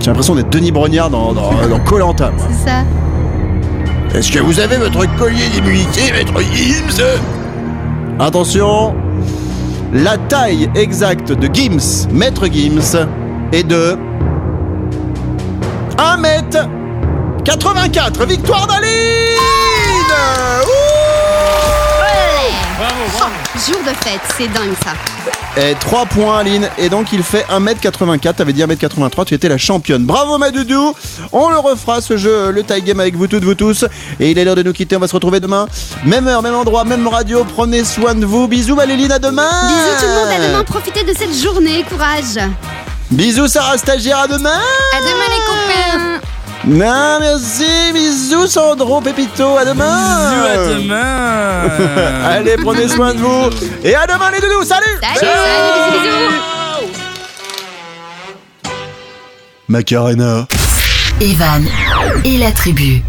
J'ai 0.00 0.06
l'impression 0.08 0.34
d'être 0.34 0.50
Denis 0.50 0.72
Brognard 0.72 1.10
dans, 1.10 1.32
dans, 1.32 1.52
dans 1.68 1.78
Koh-Lanta, 1.80 2.30
moi. 2.32 2.46
C'est 2.50 2.68
ça. 2.68 2.84
Est-ce 4.18 4.30
que 4.32 4.40
vous 4.40 4.58
avez 4.60 4.76
votre 4.76 5.06
collier 5.16 5.48
d'immunité, 5.54 6.12
Maître 6.12 6.38
Gims? 6.52 7.02
Attention, 8.24 8.94
la 9.92 10.16
taille 10.16 10.70
exacte 10.76 11.32
de 11.32 11.52
Gims, 11.52 12.06
Maître 12.12 12.46
Gims, 12.46 13.08
est 13.52 13.64
de 13.64 13.98
1m84. 15.98 18.24
Victoire 18.28 18.68
d'Aline 18.68 18.86
Bravo, 22.78 22.94
bravo. 23.18 23.41
Jour 23.54 23.76
de 23.84 23.90
fête, 24.02 24.20
c'est 24.38 24.48
dingue 24.48 24.74
ça. 24.82 24.92
Et 25.60 25.74
3 25.74 26.06
points 26.06 26.38
Aline, 26.38 26.70
et 26.78 26.88
donc 26.88 27.12
il 27.12 27.22
fait 27.22 27.44
1m84, 27.50 28.34
t'avais 28.34 28.54
dit 28.54 28.62
1m83, 28.62 29.26
tu 29.26 29.34
étais 29.34 29.48
la 29.50 29.58
championne. 29.58 30.06
Bravo 30.06 30.38
Madoudou 30.38 30.94
On 31.32 31.50
le 31.50 31.58
refera 31.58 32.00
ce 32.00 32.16
jeu, 32.16 32.50
le 32.50 32.62
tie 32.62 32.80
game 32.80 32.98
avec 32.98 33.14
vous 33.14 33.26
toutes, 33.26 33.44
vous 33.44 33.54
tous. 33.54 33.84
Et 34.18 34.30
il 34.30 34.38
est 34.38 34.44
l'heure 34.44 34.54
de 34.56 34.62
nous 34.62 34.72
quitter, 34.72 34.96
on 34.96 35.00
va 35.00 35.06
se 35.06 35.12
retrouver 35.12 35.38
demain. 35.38 35.66
Même 36.04 36.26
heure, 36.28 36.40
même 36.40 36.54
endroit, 36.54 36.84
même 36.84 37.06
radio, 37.06 37.44
prenez 37.44 37.84
soin 37.84 38.14
de 38.14 38.24
vous. 38.24 38.48
Bisous 38.48 38.74
Maléline, 38.74 39.12
à 39.12 39.18
demain 39.18 39.50
Bisous 39.68 39.98
tout 40.00 40.06
le 40.06 40.14
monde, 40.14 40.28
à 40.42 40.48
demain, 40.48 40.64
profitez 40.64 41.04
de 41.04 41.12
cette 41.14 41.34
journée, 41.34 41.84
courage. 41.90 42.38
Bisous 43.10 43.48
Sarah 43.48 43.76
Stagiaire, 43.76 44.20
à 44.20 44.28
demain 44.28 44.48
À 44.48 45.00
demain 45.00 45.28
les. 45.28 45.41
Non, 46.64 47.18
merci, 47.18 47.92
bisous 47.92 48.46
Sandro, 48.46 49.00
Pépito, 49.00 49.56
à 49.58 49.64
demain. 49.64 50.30
Bisous 50.30 50.46
à 50.46 50.56
demain. 50.74 52.24
Allez, 52.24 52.56
prenez 52.56 52.86
soin 52.86 53.14
de 53.14 53.18
vous. 53.18 53.50
Et 53.82 53.94
à 53.96 54.06
demain 54.06 54.30
les 54.30 54.40
doudous, 54.40 54.64
salut. 54.64 54.98
Salut, 55.00 55.18
salut, 55.18 55.92
bisous, 55.92 56.02
bisous. 56.02 56.92
Macarena. 59.68 60.46
Evan 61.20 61.64
et 62.24 62.38
la 62.38 62.52
tribu. 62.52 63.02